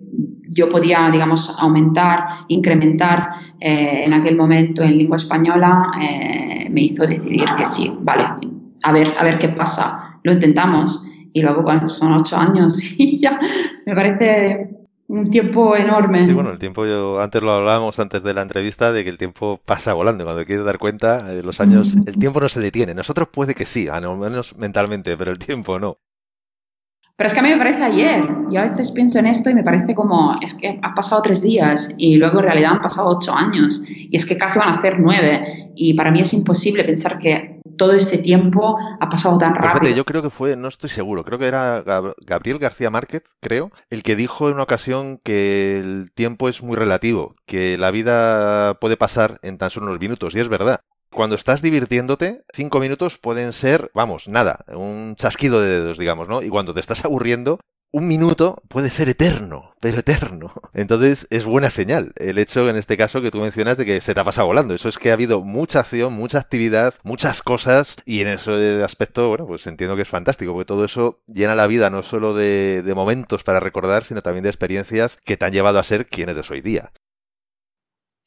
yo 0.49 0.69
podía, 0.69 1.09
digamos, 1.11 1.55
aumentar, 1.59 2.45
incrementar 2.47 3.29
eh, 3.59 4.03
en 4.05 4.13
aquel 4.13 4.35
momento 4.35 4.83
en 4.83 4.97
lengua 4.97 5.17
española, 5.17 5.91
eh, 6.01 6.67
me 6.69 6.81
hizo 6.81 7.05
decidir 7.05 7.45
que 7.55 7.65
sí, 7.65 7.91
vale, 8.01 8.25
a 8.83 8.91
ver, 8.91 9.07
a 9.19 9.23
ver 9.23 9.37
qué 9.39 9.49
pasa, 9.49 10.19
lo 10.23 10.33
intentamos. 10.33 11.03
Y 11.33 11.41
luego, 11.41 11.61
bueno, 11.61 11.89
son 11.89 12.13
ocho 12.13 12.37
años 12.37 12.81
y 12.97 13.17
ya 13.17 13.39
me 13.85 13.93
parece 13.93 14.76
un 15.07 15.29
tiempo 15.29 15.75
enorme. 15.75 16.25
Sí, 16.25 16.33
bueno, 16.33 16.51
el 16.51 16.59
tiempo, 16.59 16.85
yo, 16.85 17.19
antes 17.21 17.41
lo 17.41 17.51
hablábamos 17.51 17.99
antes 17.99 18.23
de 18.23 18.33
la 18.33 18.41
entrevista, 18.41 18.91
de 18.91 19.03
que 19.03 19.09
el 19.09 19.17
tiempo 19.17 19.59
pasa 19.65 19.93
volando. 19.93 20.25
Cuando 20.25 20.45
quieres 20.45 20.65
dar 20.65 20.77
cuenta, 20.77 21.23
de 21.23 21.43
los 21.43 21.61
años, 21.61 21.95
el 22.05 22.17
tiempo 22.17 22.39
no 22.39 22.49
se 22.49 22.59
detiene. 22.59 22.93
Nosotros 22.93 23.29
puede 23.31 23.53
que 23.53 23.65
sí, 23.65 23.87
al 23.87 24.03
menos 24.17 24.55
mentalmente, 24.57 25.15
pero 25.17 25.31
el 25.31 25.39
tiempo 25.39 25.79
no. 25.79 25.97
Pero 27.15 27.27
es 27.27 27.33
que 27.33 27.39
a 27.39 27.43
mí 27.43 27.49
me 27.49 27.57
parece 27.57 27.83
ayer. 27.83 28.27
Yo 28.51 28.59
a 28.59 28.65
veces 28.65 28.91
pienso 28.91 29.17
en 29.17 29.25
esto 29.25 29.49
y 29.49 29.55
me 29.55 29.63
parece 29.63 29.95
como, 29.95 30.37
es 30.39 30.53
que 30.53 30.79
ha 30.83 30.93
pasado 30.93 31.23
tres 31.23 31.41
días 31.41 31.95
y 31.97 32.17
luego 32.17 32.39
en 32.39 32.45
realidad 32.45 32.73
han 32.73 32.81
pasado 32.81 33.09
ocho 33.09 33.33
años 33.33 33.83
y 33.89 34.15
es 34.15 34.23
que 34.27 34.37
casi 34.37 34.59
van 34.59 34.69
a 34.69 34.75
hacer 34.75 34.99
nueve. 34.99 35.71
Y 35.75 35.95
para 35.95 36.11
mí 36.11 36.21
es 36.21 36.31
imposible 36.33 36.83
pensar 36.83 37.17
que 37.17 37.46
todo 37.77 37.93
este 37.93 38.17
tiempo 38.17 38.77
ha 38.99 39.09
pasado 39.09 39.37
tan 39.37 39.55
rápido. 39.55 39.73
Fíjate, 39.73 39.95
yo 39.95 40.05
creo 40.05 40.21
que 40.21 40.29
fue, 40.29 40.55
no 40.55 40.67
estoy 40.67 40.89
seguro, 40.89 41.23
creo 41.23 41.39
que 41.39 41.47
era 41.47 41.83
Gabriel 42.25 42.59
García 42.59 42.89
Márquez, 42.89 43.23
creo, 43.39 43.71
el 43.89 44.03
que 44.03 44.15
dijo 44.15 44.47
en 44.47 44.55
una 44.55 44.63
ocasión 44.63 45.19
que 45.23 45.79
el 45.79 46.11
tiempo 46.13 46.49
es 46.49 46.63
muy 46.63 46.75
relativo, 46.75 47.35
que 47.45 47.77
la 47.77 47.91
vida 47.91 48.75
puede 48.79 48.97
pasar 48.97 49.39
en 49.41 49.57
tan 49.57 49.69
solo 49.69 49.87
unos 49.87 49.99
minutos, 49.99 50.35
y 50.35 50.39
es 50.39 50.49
verdad. 50.49 50.81
Cuando 51.09 51.35
estás 51.35 51.61
divirtiéndote, 51.61 52.43
cinco 52.53 52.79
minutos 52.79 53.17
pueden 53.17 53.53
ser, 53.53 53.89
vamos, 53.93 54.27
nada, 54.27 54.65
un 54.67 55.15
chasquido 55.15 55.61
de 55.61 55.79
dedos, 55.79 55.97
digamos, 55.97 56.27
¿no? 56.27 56.43
Y 56.43 56.49
cuando 56.49 56.73
te 56.73 56.81
estás 56.81 57.05
aburriendo, 57.05 57.59
un 57.91 58.07
minuto 58.07 58.61
puede 58.67 58.89
ser 58.89 59.09
eterno, 59.09 59.73
pero 59.79 59.99
eterno. 59.99 60.51
Entonces 60.73 61.27
es 61.29 61.45
buena 61.45 61.69
señal 61.69 62.13
el 62.17 62.37
hecho 62.37 62.69
en 62.69 62.75
este 62.75 62.97
caso 62.97 63.21
que 63.21 63.31
tú 63.31 63.39
mencionas 63.39 63.77
de 63.77 63.85
que 63.85 64.01
se 64.01 64.13
te 64.13 64.19
ha 64.19 64.23
pasado 64.23 64.47
volando. 64.47 64.73
Eso 64.73 64.89
es 64.89 64.97
que 64.97 65.09
ha 65.09 65.13
habido 65.13 65.41
mucha 65.41 65.79
acción, 65.79 66.13
mucha 66.13 66.39
actividad, 66.39 66.95
muchas 67.03 67.41
cosas 67.41 67.95
y 68.05 68.21
en 68.21 68.27
ese 68.27 68.83
aspecto, 68.83 69.29
bueno, 69.29 69.47
pues 69.47 69.65
entiendo 69.67 69.95
que 69.95 70.01
es 70.03 70.07
fantástico 70.07 70.53
porque 70.53 70.65
todo 70.65 70.85
eso 70.85 71.19
llena 71.27 71.55
la 71.55 71.67
vida 71.67 71.89
no 71.89 72.03
solo 72.03 72.33
de, 72.33 72.83
de 72.83 72.95
momentos 72.95 73.43
para 73.43 73.59
recordar, 73.59 74.03
sino 74.03 74.21
también 74.21 74.43
de 74.43 74.49
experiencias 74.49 75.17
que 75.23 75.37
te 75.37 75.45
han 75.45 75.53
llevado 75.53 75.79
a 75.79 75.83
ser 75.83 76.07
quien 76.07 76.29
eres 76.29 76.51
hoy 76.51 76.61
día. 76.61 76.91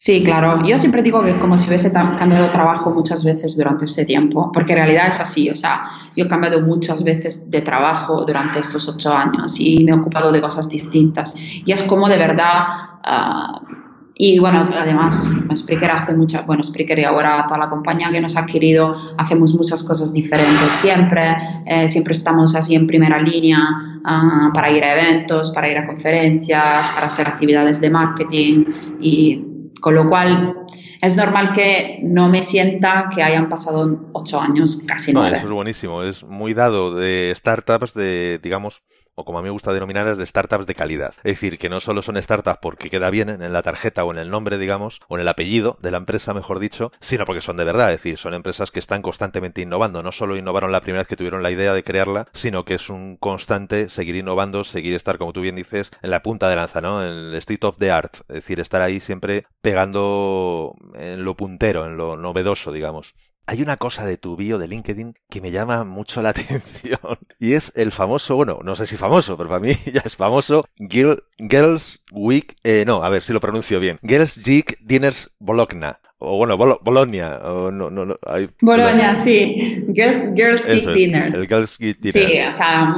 Sí, 0.03 0.25
claro. 0.25 0.63
Yo 0.67 0.79
siempre 0.79 1.03
digo 1.03 1.23
que 1.23 1.35
como 1.35 1.59
si 1.59 1.69
hubiese 1.69 1.93
cambiado 1.93 2.45
de 2.45 2.49
trabajo 2.49 2.91
muchas 2.91 3.23
veces 3.23 3.55
durante 3.55 3.85
este 3.85 4.07
tiempo, 4.07 4.51
porque 4.51 4.73
en 4.73 4.79
realidad 4.79 5.09
es 5.09 5.21
así. 5.21 5.51
O 5.51 5.55
sea, 5.55 5.83
yo 6.17 6.25
he 6.25 6.29
cambiado 6.29 6.63
muchas 6.63 7.05
veces 7.05 7.51
de 7.51 7.61
trabajo 7.61 8.25
durante 8.25 8.61
estos 8.61 8.89
ocho 8.89 9.15
años 9.15 9.61
y 9.61 9.85
me 9.85 9.91
he 9.91 9.95
ocupado 9.95 10.33
de 10.33 10.41
cosas 10.41 10.71
distintas. 10.71 11.35
Y 11.37 11.71
es 11.71 11.83
como 11.83 12.09
de 12.09 12.17
verdad. 12.17 12.63
Uh, 13.05 13.81
y 14.15 14.39
bueno, 14.39 14.67
además, 14.75 15.31
Spreaker 15.55 15.91
hace 15.91 16.15
muchas, 16.15 16.47
bueno, 16.47 16.63
Spreaker 16.63 16.99
y 16.99 17.05
ahora 17.05 17.45
toda 17.47 17.61
la 17.61 17.69
compañía 17.69 18.11
que 18.11 18.23
nos 18.23 18.39
ha 18.39 18.41
adquirido, 18.41 18.95
hacemos 19.19 19.55
muchas 19.55 19.83
cosas 19.83 20.13
diferentes 20.13 20.73
siempre, 20.73 21.37
eh, 21.65 21.89
siempre 21.89 22.13
estamos 22.13 22.55
así 22.55 22.75
en 22.75 22.87
primera 22.87 23.19
línea 23.19 23.59
uh, 23.59 24.53
para 24.53 24.71
ir 24.71 24.85
a 24.85 24.93
eventos, 24.93 25.51
para 25.51 25.71
ir 25.71 25.79
a 25.79 25.87
conferencias, 25.87 26.91
para 26.91 27.07
hacer 27.07 27.29
actividades 27.29 27.81
de 27.81 27.89
marketing 27.89 28.65
y 29.01 29.50
con 29.81 29.95
lo 29.95 30.09
cual, 30.09 30.67
es 31.01 31.17
normal 31.17 31.53
que 31.53 31.99
no 32.03 32.29
me 32.29 32.43
sienta 32.43 33.09
que 33.15 33.23
hayan 33.23 33.49
pasado 33.49 34.11
ocho 34.13 34.41
años, 34.41 34.83
casi 34.87 35.13
nueve. 35.13 35.31
No, 35.31 35.37
eso 35.37 35.47
es 35.47 35.53
buenísimo. 35.53 36.03
Es 36.03 36.25
muy 36.25 36.53
dado 36.53 36.95
de 36.95 37.33
startups 37.35 37.95
de, 37.95 38.39
digamos, 38.43 38.83
o 39.21 39.25
como 39.25 39.39
a 39.39 39.43
mí 39.43 39.47
me 39.47 39.53
gusta 39.53 39.73
denominarlas, 39.73 40.19
de 40.19 40.27
startups 40.27 40.67
de 40.67 40.75
calidad. 40.75 41.15
Es 41.19 41.35
decir, 41.35 41.59
que 41.59 41.69
no 41.69 41.81
solo 41.81 42.03
son 42.03 42.21
startups 42.21 42.59
porque 42.61 42.91
queda 42.91 43.11
bien 43.11 43.29
en 43.29 43.53
la 43.53 43.63
tarjeta 43.63 44.05
o 44.05 44.13
en 44.13 44.19
el 44.19 44.31
nombre, 44.31 44.59
digamos, 44.59 45.01
o 45.09 45.17
en 45.17 45.23
el 45.23 45.29
apellido 45.29 45.79
de 45.81 45.91
la 45.91 45.99
empresa, 45.99 46.35
mejor 46.35 46.59
dicho, 46.59 46.93
sino 47.01 47.25
porque 47.25 47.41
son 47.41 47.57
de 47.57 47.65
verdad. 47.65 47.93
Es 47.93 47.99
decir, 47.99 48.19
son 48.19 48.35
empresas 48.35 48.71
que 48.71 48.79
están 48.79 49.03
constantemente 49.03 49.61
innovando. 49.61 50.03
No 50.03 50.13
solo 50.13 50.37
innovaron 50.37 50.73
la 50.73 50.81
primera 50.81 51.03
vez 51.03 51.09
que 51.09 51.17
tuvieron 51.17 51.43
la 51.43 51.51
idea 51.51 51.75
de 51.75 51.85
crearla, 51.85 52.27
sino 52.33 52.65
que 52.65 52.75
es 52.75 52.91
un 52.91 53.17
constante 53.17 53.89
seguir 53.89 54.17
innovando, 54.17 54.65
seguir 54.65 54.95
estar, 54.95 55.19
como 55.19 55.33
tú 55.33 55.41
bien 55.41 55.57
dices, 55.57 55.91
en 56.03 56.11
la 56.11 56.23
punta 56.23 56.49
de 56.49 56.57
lanza, 56.57 56.81
¿no? 56.81 57.03
En 57.03 57.09
el 57.09 57.35
state 57.35 57.67
of 57.67 57.79
the 57.79 57.91
art. 57.91 58.17
Es 58.29 58.37
decir, 58.37 58.61
estar 58.61 58.83
ahí 58.83 59.01
siempre 59.01 59.47
pegando 59.61 60.75
en 60.95 61.25
lo 61.25 61.37
puntero, 61.37 61.87
en 61.87 61.97
lo 61.97 62.17
novedoso, 62.17 62.73
digamos 62.73 63.15
hay 63.51 63.63
una 63.63 63.79
cosa 63.79 64.07
de 64.07 64.17
tu 64.17 64.37
bio 64.37 64.59
de 64.59 64.69
LinkedIn 64.69 65.15
que 65.29 65.41
me 65.41 65.51
llama 65.51 65.83
mucho 65.83 66.23
la 66.23 66.29
atención 66.31 67.01
y 67.41 67.55
es 67.55 67.73
el 67.75 67.91
famoso, 67.91 68.37
bueno, 68.37 68.61
no 68.63 68.77
sé 68.77 68.87
si 68.87 68.97
famoso, 68.97 69.37
pero 69.37 69.49
para 69.49 69.61
mí 69.61 69.73
ya 69.93 70.03
es 70.05 70.15
famoso, 70.15 70.65
Girls 70.79 72.05
Week, 72.13 72.55
eh, 72.63 72.85
no, 72.87 73.03
a 73.03 73.09
ver 73.09 73.23
si 73.23 73.33
lo 73.33 73.41
pronuncio 73.41 73.81
bien, 73.81 73.99
Girls 74.07 74.41
Geek 74.45 74.79
Dinners 74.81 75.31
Bologna. 75.41 75.99
O 76.23 76.37
bueno, 76.37 76.59
Bologna. 76.59 77.39
O 77.45 77.71
no, 77.71 77.89
no, 77.89 78.05
no, 78.05 78.15
Bologna, 78.61 79.17
sí. 79.17 79.87
Girls, 79.95 80.35
Girls 80.37 80.67
Geek 80.67 80.93
Dinners. 80.93 81.35
El 81.35 81.49
Girls 81.49 81.79
Geek 81.79 81.99
Dinners. 81.99 82.31
Sí, 82.31 82.41
o 82.47 82.55
sea, 82.55 82.95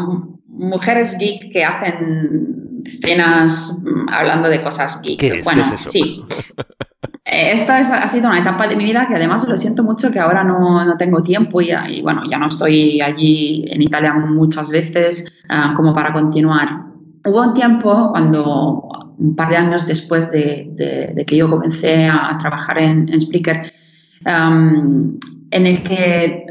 mujeres 0.49 1.17
geek 1.19 1.53
que 1.53 1.63
hacen 1.63 2.83
cenas 3.01 3.85
mm, 3.85 4.09
hablando 4.09 4.49
de 4.49 4.61
cosas 4.61 5.01
geek. 5.03 5.21
¿Qué 5.21 5.27
es? 5.39 5.45
Bueno, 5.45 5.63
¿Qué 5.63 5.69
es 5.77 5.81
eso? 5.81 5.91
sí. 5.91 6.25
Eh, 7.25 7.53
esta 7.53 7.81
es, 7.81 7.89
ha 7.89 8.07
sido 8.07 8.29
una 8.29 8.41
etapa 8.41 8.67
de 8.67 8.77
mi 8.77 8.85
vida 8.85 9.07
que 9.07 9.15
además 9.15 9.47
lo 9.49 9.57
siento 9.57 9.83
mucho 9.83 10.11
que 10.11 10.21
ahora 10.21 10.45
no, 10.45 10.85
no 10.85 10.97
tengo 10.97 11.23
tiempo 11.23 11.61
y, 11.61 11.71
y, 11.89 12.03
bueno, 12.03 12.23
ya 12.29 12.39
no 12.39 12.47
estoy 12.47 13.01
allí 13.01 13.65
en 13.69 13.83
Italia 13.83 14.15
muchas 14.15 14.71
veces 14.71 15.33
uh, 15.51 15.75
como 15.75 15.93
para 15.93 16.13
continuar. 16.13 16.69
Hubo 17.25 17.43
un 17.43 17.55
tiempo 17.55 18.11
cuando, 18.11 19.15
un 19.19 19.35
par 19.37 19.51
de 19.51 19.57
años 19.57 19.87
después 19.87 20.31
de, 20.31 20.71
de, 20.73 21.13
de 21.15 21.25
que 21.25 21.37
yo 21.37 21.49
comencé 21.49 22.07
a 22.07 22.37
trabajar 22.39 22.79
en, 22.79 23.09
en 23.09 23.21
Spreaker, 23.21 23.73
um, 24.27 25.19
en 25.51 25.67
el 25.67 25.83
que 25.83 26.47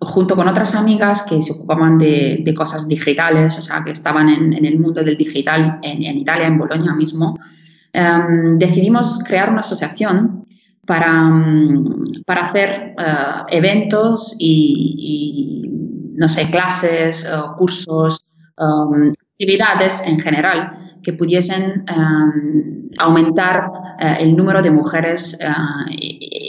junto 0.00 0.36
con 0.36 0.46
otras 0.46 0.74
amigas 0.74 1.22
que 1.22 1.42
se 1.42 1.52
ocupaban 1.52 1.98
de, 1.98 2.40
de 2.44 2.54
cosas 2.54 2.86
digitales, 2.86 3.56
o 3.58 3.62
sea, 3.62 3.82
que 3.82 3.90
estaban 3.90 4.28
en, 4.28 4.52
en 4.52 4.64
el 4.64 4.78
mundo 4.78 5.02
del 5.02 5.16
digital 5.16 5.78
en, 5.82 6.02
en 6.04 6.18
Italia, 6.18 6.46
en 6.46 6.58
Bolonia 6.58 6.94
mismo, 6.94 7.38
um, 7.94 8.58
decidimos 8.58 9.22
crear 9.26 9.50
una 9.50 9.60
asociación 9.60 10.46
para, 10.86 11.28
um, 11.28 12.02
para 12.26 12.44
hacer 12.44 12.94
uh, 12.98 13.44
eventos 13.48 14.34
y, 14.38 15.70
no 16.16 16.28
sé, 16.28 16.50
clases, 16.50 17.30
uh, 17.30 17.56
cursos, 17.56 18.24
um, 18.58 19.12
actividades 19.32 20.02
en 20.06 20.18
general 20.18 20.72
que 21.02 21.12
pudiesen 21.12 21.84
aumentar 22.98 23.70
uh, 23.70 24.20
el 24.20 24.34
número 24.34 24.62
de 24.62 24.70
mujeres 24.70 25.38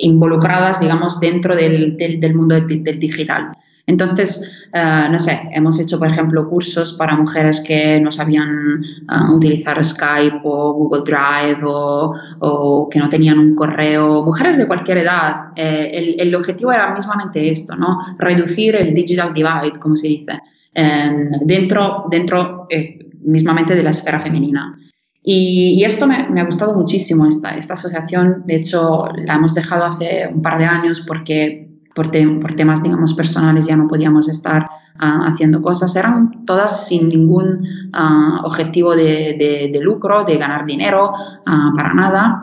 involucradas, 0.02 0.80
digamos, 0.80 1.20
dentro 1.20 1.56
del, 1.56 1.98
del, 1.98 2.20
del 2.20 2.34
mundo 2.34 2.56
del 2.60 3.00
digital. 3.00 3.52
Entonces, 3.90 4.68
uh, 4.72 5.12
no 5.12 5.18
sé, 5.18 5.50
hemos 5.52 5.80
hecho, 5.80 5.98
por 5.98 6.10
ejemplo, 6.10 6.48
cursos 6.48 6.94
para 6.94 7.18
mujeres 7.18 7.60
que 7.66 8.00
no 8.00 8.12
sabían 8.12 8.84
uh, 9.10 9.34
utilizar 9.34 9.84
Skype 9.84 10.42
o 10.44 10.74
Google 10.74 11.02
Drive 11.04 11.62
o, 11.66 12.14
o, 12.40 12.88
que 12.88 13.00
no 13.00 13.10
tenían 13.10 13.40
un 13.40 13.56
correo, 13.56 14.24
mujeres 14.24 14.60
de 14.60 14.68
cualquier 14.68 15.00
edad. 15.00 15.54
Eh, 15.56 15.90
el, 15.92 16.20
el, 16.20 16.36
objetivo 16.36 16.72
era 16.72 16.94
mismamente 16.94 17.50
esto, 17.50 17.76
¿no? 17.76 17.98
Reducir 18.20 18.76
el 18.76 18.94
digital 18.94 19.34
divide, 19.34 19.80
como 19.80 19.96
se 19.96 20.08
dice. 20.08 20.34
Eh, 20.76 21.30
dentro, 21.42 22.06
dentro 22.12 22.68
eh, 22.70 23.10
mismamente 23.24 23.74
de 23.74 23.82
la 23.82 23.90
esfera 23.90 24.20
femenina. 24.20 24.78
Y, 25.24 25.84
esto 25.84 26.06
me, 26.08 26.40
ha 26.40 26.46
gustado 26.46 26.76
muchísimo, 26.76 27.26
esta, 27.26 27.56
esta 27.56 27.74
asociación. 27.74 28.44
De 28.46 28.56
hecho, 28.56 29.08
la 29.16 29.36
hemos 29.36 29.56
dejado 29.56 29.86
hace 29.86 30.30
un 30.32 30.44
par 30.44 30.60
de 30.60 30.66
años 30.66 31.02
porque 31.02 31.69
por, 32.00 32.40
por 32.40 32.54
temas, 32.54 32.82
digamos, 32.82 33.14
personales 33.14 33.68
ya 33.68 33.76
no 33.76 33.90
podíamos 33.90 34.30
estar 34.30 34.70
ah, 35.00 35.26
haciendo 35.28 35.62
cosas. 35.62 35.94
Eran 35.98 36.46
todas 36.46 36.88
sin 36.88 37.10
ningún 37.10 37.68
ah, 37.92 38.40
objetivo 38.46 38.96
de, 38.96 39.70
de, 39.74 39.82
lucro, 39.82 40.24
de 40.24 40.38
ganar 40.38 40.66
dinero, 40.66 41.12
ah, 41.46 41.72
para 41.76 41.94
nada. 41.94 42.42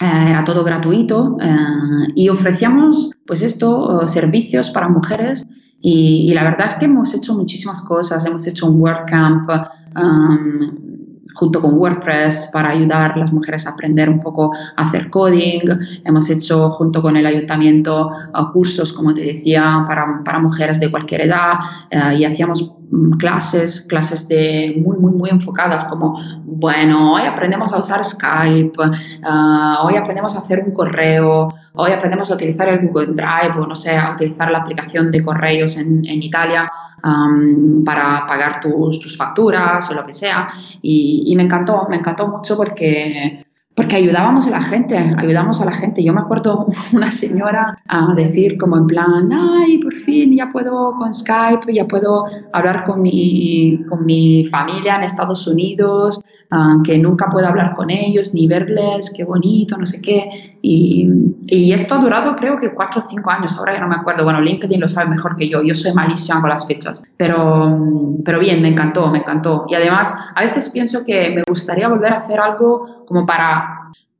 Eh, 0.00 0.30
era 0.30 0.42
todo 0.42 0.64
gratuito 0.64 1.36
eh, 1.40 2.12
y 2.16 2.28
ofrecíamos, 2.28 3.12
pues 3.24 3.42
esto, 3.42 4.06
servicios 4.08 4.70
para 4.70 4.88
mujeres 4.88 5.46
y, 5.80 6.32
la 6.34 6.42
verdad 6.42 6.68
es 6.68 6.74
que 6.74 6.86
hemos 6.86 7.14
hecho 7.14 7.34
muchísimas 7.34 7.82
cosas. 7.82 8.24
Hemos 8.26 8.46
hecho 8.48 8.68
un 8.68 8.80
WordCamp 8.80 9.48
um, 9.94 10.87
junto 11.38 11.62
con 11.62 11.78
WordPress 11.78 12.50
para 12.52 12.70
ayudar 12.70 13.12
a 13.12 13.16
las 13.16 13.32
mujeres 13.32 13.66
a 13.66 13.70
aprender 13.70 14.08
un 14.08 14.18
poco 14.18 14.52
a 14.76 14.82
hacer 14.82 15.08
coding. 15.08 15.60
Hemos 16.04 16.28
hecho 16.30 16.70
junto 16.70 17.00
con 17.00 17.16
el 17.16 17.24
ayuntamiento 17.24 18.08
uh, 18.08 18.52
cursos, 18.52 18.92
como 18.92 19.14
te 19.14 19.22
decía, 19.22 19.84
para, 19.86 20.22
para 20.24 20.40
mujeres 20.40 20.80
de 20.80 20.90
cualquier 20.90 21.22
edad 21.22 21.54
uh, 21.92 22.10
y 22.10 22.24
hacíamos 22.24 22.74
mm, 22.90 23.12
clases, 23.12 23.82
clases 23.82 24.26
de 24.26 24.82
muy, 24.84 24.98
muy, 24.98 25.12
muy 25.12 25.30
enfocadas 25.30 25.84
como, 25.84 26.18
bueno, 26.44 27.14
hoy 27.14 27.22
aprendemos 27.22 27.72
a 27.72 27.78
usar 27.78 28.04
Skype, 28.04 28.72
uh, 28.80 29.86
hoy 29.86 29.94
aprendemos 29.94 30.34
a 30.34 30.40
hacer 30.40 30.64
un 30.66 30.72
correo, 30.72 31.48
hoy 31.80 31.92
aprendemos 31.92 32.30
a 32.30 32.34
utilizar 32.34 32.68
el 32.68 32.86
Google 32.86 33.12
Drive 33.12 33.56
o 33.56 33.66
no 33.66 33.74
sé, 33.74 33.96
a 33.96 34.12
utilizar 34.12 34.50
la 34.50 34.58
aplicación 34.58 35.10
de 35.10 35.22
correos 35.22 35.76
en, 35.76 36.04
en 36.04 36.22
Italia 36.22 36.70
para 37.84 38.26
pagar 38.26 38.60
tus, 38.60 38.98
tus, 38.98 39.16
facturas 39.16 39.88
o 39.88 39.94
lo 39.94 40.04
que 40.04 40.12
sea. 40.12 40.48
Y, 40.82 41.24
y, 41.26 41.36
me 41.36 41.44
encantó, 41.44 41.86
me 41.88 41.96
encantó 41.96 42.26
mucho 42.26 42.56
porque, 42.56 43.44
porque 43.76 43.94
ayudábamos 43.94 44.48
a 44.48 44.50
la 44.50 44.60
gente, 44.60 44.98
ayudamos 44.98 45.60
a 45.60 45.66
la 45.66 45.72
gente. 45.72 46.02
Yo 46.02 46.12
me 46.12 46.20
acuerdo 46.20 46.66
una 46.92 47.12
señora 47.12 47.78
a 47.86 48.12
decir 48.16 48.58
como 48.58 48.76
en 48.76 48.88
plan, 48.88 49.30
ay, 49.32 49.78
por 49.78 49.94
fin 49.94 50.34
ya 50.34 50.48
puedo 50.48 50.94
con 50.96 51.14
Skype, 51.14 51.72
ya 51.72 51.86
puedo 51.86 52.24
hablar 52.52 52.84
con 52.84 53.00
mi, 53.00 53.84
con 53.88 54.04
mi 54.04 54.44
familia 54.46 54.96
en 54.96 55.04
Estados 55.04 55.46
Unidos, 55.46 56.24
que 56.82 56.96
nunca 56.96 57.28
puedo 57.30 57.46
hablar 57.46 57.74
con 57.76 57.90
ellos 57.90 58.32
ni 58.32 58.46
verles, 58.46 59.12
qué 59.14 59.24
bonito, 59.24 59.76
no 59.76 59.84
sé 59.84 60.00
qué. 60.00 60.58
Y, 60.62 61.08
y, 61.46 61.72
esto 61.72 61.94
ha 61.94 61.98
durado 61.98 62.34
creo 62.34 62.58
que 62.58 62.72
cuatro 62.72 63.00
o 63.00 63.08
cinco 63.08 63.30
años, 63.30 63.56
ahora 63.58 63.74
ya 63.74 63.80
no 63.80 63.88
me 63.88 63.96
acuerdo. 63.96 64.24
Bueno, 64.24 64.40
LinkedIn 64.40 64.80
lo 64.80 64.88
sabe 64.88 65.10
mejor 65.10 65.36
que 65.36 65.48
yo, 65.48 65.62
yo 65.62 65.74
soy 65.74 65.92
malísima 65.92 66.40
con 66.40 66.50
las 66.50 66.66
fechas, 66.66 67.04
pero, 67.16 67.76
pero 68.24 68.38
bien, 68.38 68.62
me 68.62 68.68
encantó, 68.68 69.10
me 69.10 69.18
encantó. 69.18 69.66
Y 69.68 69.74
además, 69.74 70.30
a 70.34 70.42
veces 70.42 70.70
pienso 70.70 71.04
que 71.04 71.30
me 71.30 71.42
gustaría 71.46 71.88
volver 71.88 72.14
a 72.14 72.16
hacer 72.16 72.40
algo 72.40 73.04
como 73.06 73.26
para 73.26 73.74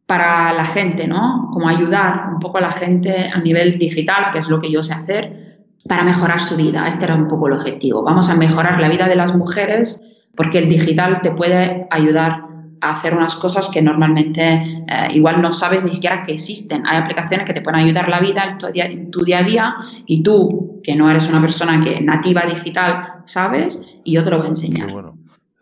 para 0.08 0.54
la 0.54 0.64
gente, 0.64 1.06
¿no? 1.06 1.50
Como 1.52 1.68
ayudar 1.68 2.30
un 2.32 2.40
poco 2.40 2.56
a 2.56 2.62
la 2.62 2.70
gente 2.70 3.30
a 3.30 3.38
nivel 3.40 3.78
digital, 3.78 4.30
que 4.32 4.38
es 4.38 4.48
lo 4.48 4.58
que 4.58 4.72
yo 4.72 4.82
sé 4.82 4.94
hacer, 4.94 5.66
para 5.86 6.02
mejorar 6.02 6.40
su 6.40 6.56
vida. 6.56 6.86
Este 6.88 7.04
era 7.04 7.14
un 7.14 7.28
poco 7.28 7.48
el 7.48 7.52
objetivo. 7.52 8.02
Vamos 8.02 8.30
a 8.30 8.34
mejorar 8.34 8.80
la 8.80 8.88
vida 8.88 9.06
de 9.06 9.16
las 9.16 9.36
mujeres 9.36 10.02
porque 10.36 10.58
el 10.58 10.68
digital 10.68 11.20
te 11.20 11.32
puede 11.32 11.86
ayudar 11.90 12.44
a 12.80 12.90
hacer 12.90 13.14
unas 13.14 13.34
cosas 13.34 13.70
que 13.72 13.82
normalmente 13.82 14.42
eh, 14.42 15.08
igual 15.12 15.42
no 15.42 15.52
sabes 15.52 15.84
ni 15.84 15.90
siquiera 15.90 16.22
que 16.22 16.32
existen. 16.32 16.86
Hay 16.86 16.98
aplicaciones 16.98 17.46
que 17.46 17.52
te 17.52 17.60
pueden 17.60 17.80
ayudar 17.80 18.08
la 18.08 18.20
vida 18.20 18.44
en 18.44 18.58
tu, 18.58 18.66
día, 18.68 18.86
en 18.86 19.10
tu 19.10 19.24
día 19.24 19.38
a 19.38 19.42
día 19.42 19.74
y 20.06 20.22
tú, 20.22 20.80
que 20.82 20.94
no 20.94 21.10
eres 21.10 21.28
una 21.28 21.40
persona 21.40 21.82
que 21.82 22.00
nativa 22.00 22.42
digital, 22.46 23.22
sabes 23.24 23.82
y 24.04 24.12
yo 24.12 24.22
te 24.22 24.30
lo 24.30 24.38
voy 24.38 24.46
a 24.46 24.48
enseñar. 24.50 24.92
bueno. 24.92 25.18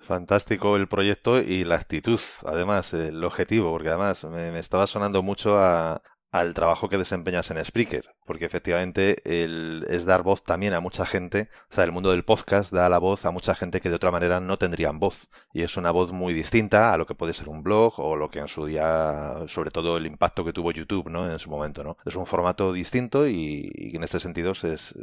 Fantástico 0.06 0.76
el 0.76 0.86
proyecto 0.86 1.40
y 1.40 1.64
la 1.64 1.74
actitud, 1.74 2.20
además, 2.44 2.94
el 2.94 3.24
objetivo, 3.24 3.72
porque 3.72 3.88
además 3.88 4.22
me, 4.22 4.56
estaba 4.56 4.86
sonando 4.86 5.20
mucho 5.20 5.58
a, 5.58 6.00
al 6.32 6.54
trabajo 6.54 6.88
que 6.88 6.98
desempeñas 6.98 7.50
en 7.50 7.64
Spreaker, 7.64 8.04
porque 8.26 8.44
efectivamente 8.44 9.22
el, 9.24 9.84
es 9.88 10.04
dar 10.04 10.22
voz 10.22 10.42
también 10.44 10.74
a 10.74 10.80
mucha 10.80 11.06
gente, 11.06 11.48
o 11.70 11.74
sea, 11.74 11.84
el 11.84 11.92
mundo 11.92 12.10
del 12.10 12.24
podcast 12.24 12.72
da 12.72 12.88
la 12.88 12.98
voz 12.98 13.24
a 13.24 13.30
mucha 13.30 13.54
gente 13.54 13.80
que 13.80 13.88
de 13.88 13.94
otra 13.94 14.10
manera 14.10 14.40
no 14.40 14.58
tendrían 14.58 14.98
voz, 14.98 15.30
y 15.52 15.62
es 15.62 15.76
una 15.76 15.90
voz 15.90 16.12
muy 16.12 16.34
distinta 16.34 16.92
a 16.92 16.98
lo 16.98 17.06
que 17.06 17.14
puede 17.14 17.32
ser 17.32 17.48
un 17.48 17.62
blog 17.62 17.98
o 18.00 18.16
lo 18.16 18.30
que 18.30 18.40
en 18.40 18.48
su 18.48 18.66
día, 18.66 19.44
sobre 19.48 19.70
todo 19.70 19.96
el 19.96 20.06
impacto 20.06 20.44
que 20.44 20.52
tuvo 20.52 20.72
YouTube, 20.72 21.08
¿no? 21.08 21.30
En 21.30 21.38
su 21.38 21.50
momento, 21.50 21.84
¿no? 21.84 21.96
Es 22.04 22.16
un 22.16 22.26
formato 22.26 22.72
distinto 22.72 23.26
y, 23.28 23.70
en 23.94 24.02
este 24.04 24.20
sentido 24.20 24.54
se, 24.54 24.76
se 24.78 24.94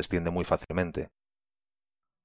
extiende 0.00 0.30
muy 0.30 0.44
fácilmente. 0.44 1.10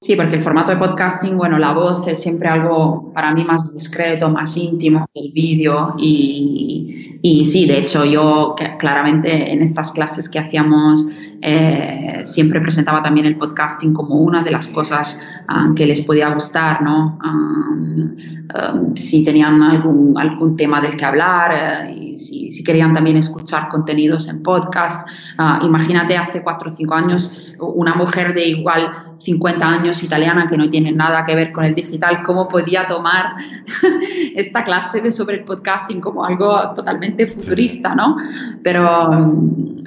Sí, 0.05 0.15
porque 0.15 0.35
el 0.35 0.43
formato 0.43 0.71
de 0.71 0.77
podcasting, 0.77 1.35
bueno, 1.35 1.57
la 1.57 1.73
voz 1.73 2.07
es 2.07 2.21
siempre 2.21 2.47
algo 2.47 3.11
para 3.11 3.33
mí 3.33 3.43
más 3.43 3.73
discreto, 3.73 4.29
más 4.29 4.55
íntimo 4.55 5.09
del 5.15 5.31
vídeo 5.31 5.95
y, 5.97 7.17
y, 7.23 7.43
sí, 7.45 7.65
de 7.65 7.79
hecho 7.79 8.05
yo 8.05 8.53
claramente 8.77 9.51
en 9.51 9.63
estas 9.63 9.91
clases 9.91 10.29
que 10.29 10.37
hacíamos 10.37 11.07
eh, 11.41 12.21
siempre 12.23 12.59
presentaba 12.61 13.01
también 13.03 13.25
el 13.25 13.37
podcasting 13.37 13.93
como 13.93 14.15
una 14.15 14.43
de 14.43 14.51
las 14.51 14.67
cosas 14.67 15.21
ah, 15.47 15.71
que 15.75 15.85
les 15.85 16.01
podía 16.01 16.29
gustar, 16.29 16.81
¿no? 16.81 17.19
Ah, 17.21 18.73
um, 18.73 18.95
si 18.95 19.23
tenían 19.23 19.61
algún, 19.61 20.17
algún 20.17 20.55
tema 20.55 20.81
del 20.81 20.95
que 20.95 21.05
hablar, 21.05 21.51
eh, 21.53 21.93
y 21.93 22.17
si, 22.17 22.51
si, 22.51 22.63
querían 22.63 22.93
también 22.93 23.17
escuchar 23.17 23.69
contenidos 23.69 24.27
en 24.27 24.41
podcast. 24.41 25.07
Ah, 25.37 25.59
imagínate 25.61 26.17
hace 26.17 26.41
cuatro 26.41 26.71
o 26.71 26.73
cinco 26.73 26.95
años 26.95 27.45
una 27.59 27.95
mujer 27.95 28.33
de 28.33 28.47
igual 28.47 28.91
50 29.19 29.65
años 29.65 30.03
italiana 30.03 30.47
que 30.47 30.57
no 30.57 30.69
tiene 30.69 30.91
nada 30.91 31.25
que 31.25 31.35
ver 31.35 31.51
con 31.51 31.63
el 31.63 31.73
digital, 31.73 32.23
cómo 32.25 32.47
podía 32.47 32.85
tomar 32.85 33.35
esta 34.35 34.63
clase 34.63 35.01
de 35.01 35.11
sobre 35.11 35.37
el 35.37 35.43
podcasting 35.43 36.01
como 36.01 36.23
algo 36.23 36.73
totalmente 36.73 37.25
futurista, 37.25 37.95
¿no? 37.95 38.17
Pero, 38.63 39.09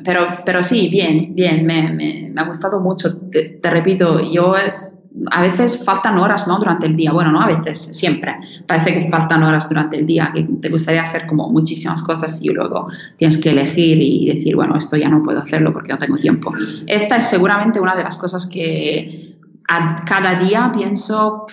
pero, 0.05 0.29
pero 0.45 0.63
sí, 0.63 0.89
bien, 0.89 1.35
bien, 1.39 1.65
me, 1.65 1.93
me, 1.93 2.33
ha 2.37 2.45
gustado 2.45 2.81
mucho. 2.81 3.09
Te, 3.31 3.61
repito, 3.63 4.21
yo 4.21 4.57
es, 4.57 5.03
a 5.31 5.43
veces 5.43 5.85
faltan 5.85 6.19
horas, 6.19 6.49
¿no? 6.49 6.59
Durante 6.59 6.87
el 6.87 6.97
día. 6.97 7.13
Bueno, 7.13 7.31
no 7.31 7.41
a 7.41 7.47
veces, 7.47 7.79
siempre. 7.97 8.35
Parece 8.67 8.93
que 8.93 9.09
faltan 9.09 9.43
horas 9.45 9.69
durante 9.69 9.97
el 9.97 10.07
día, 10.07 10.33
que 10.35 10.43
te 10.45 10.69
gustaría 10.69 11.03
hacer 11.03 11.27
como 11.27 11.49
muchísimas 11.49 12.03
cosas 12.03 12.43
y 12.43 12.49
luego 12.49 12.89
tienes 13.17 13.39
que 13.39 13.51
elegir 13.51 13.99
y 14.01 14.27
decir, 14.27 14.57
bueno, 14.57 14.77
esto 14.77 14.97
ya 14.97 15.09
no 15.09 15.23
puedo 15.23 15.39
hacerlo 15.39 15.73
porque 15.73 15.93
no 15.93 15.99
tengo 15.99 16.17
tiempo. 16.17 16.53
Esta 16.87 17.17
es 17.17 17.25
seguramente 17.25 17.79
una 17.81 17.95
de 17.95 18.03
las 18.03 18.17
cosas 18.17 18.47
que 18.47 19.37
a 19.69 19.97
cada 20.05 20.35
día 20.41 20.73
pienso, 20.75 21.47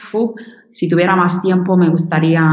si 0.76 0.90
tuviera 0.90 1.16
más 1.16 1.42
tiempo 1.42 1.78
me 1.78 1.88
gustaría, 1.88 2.44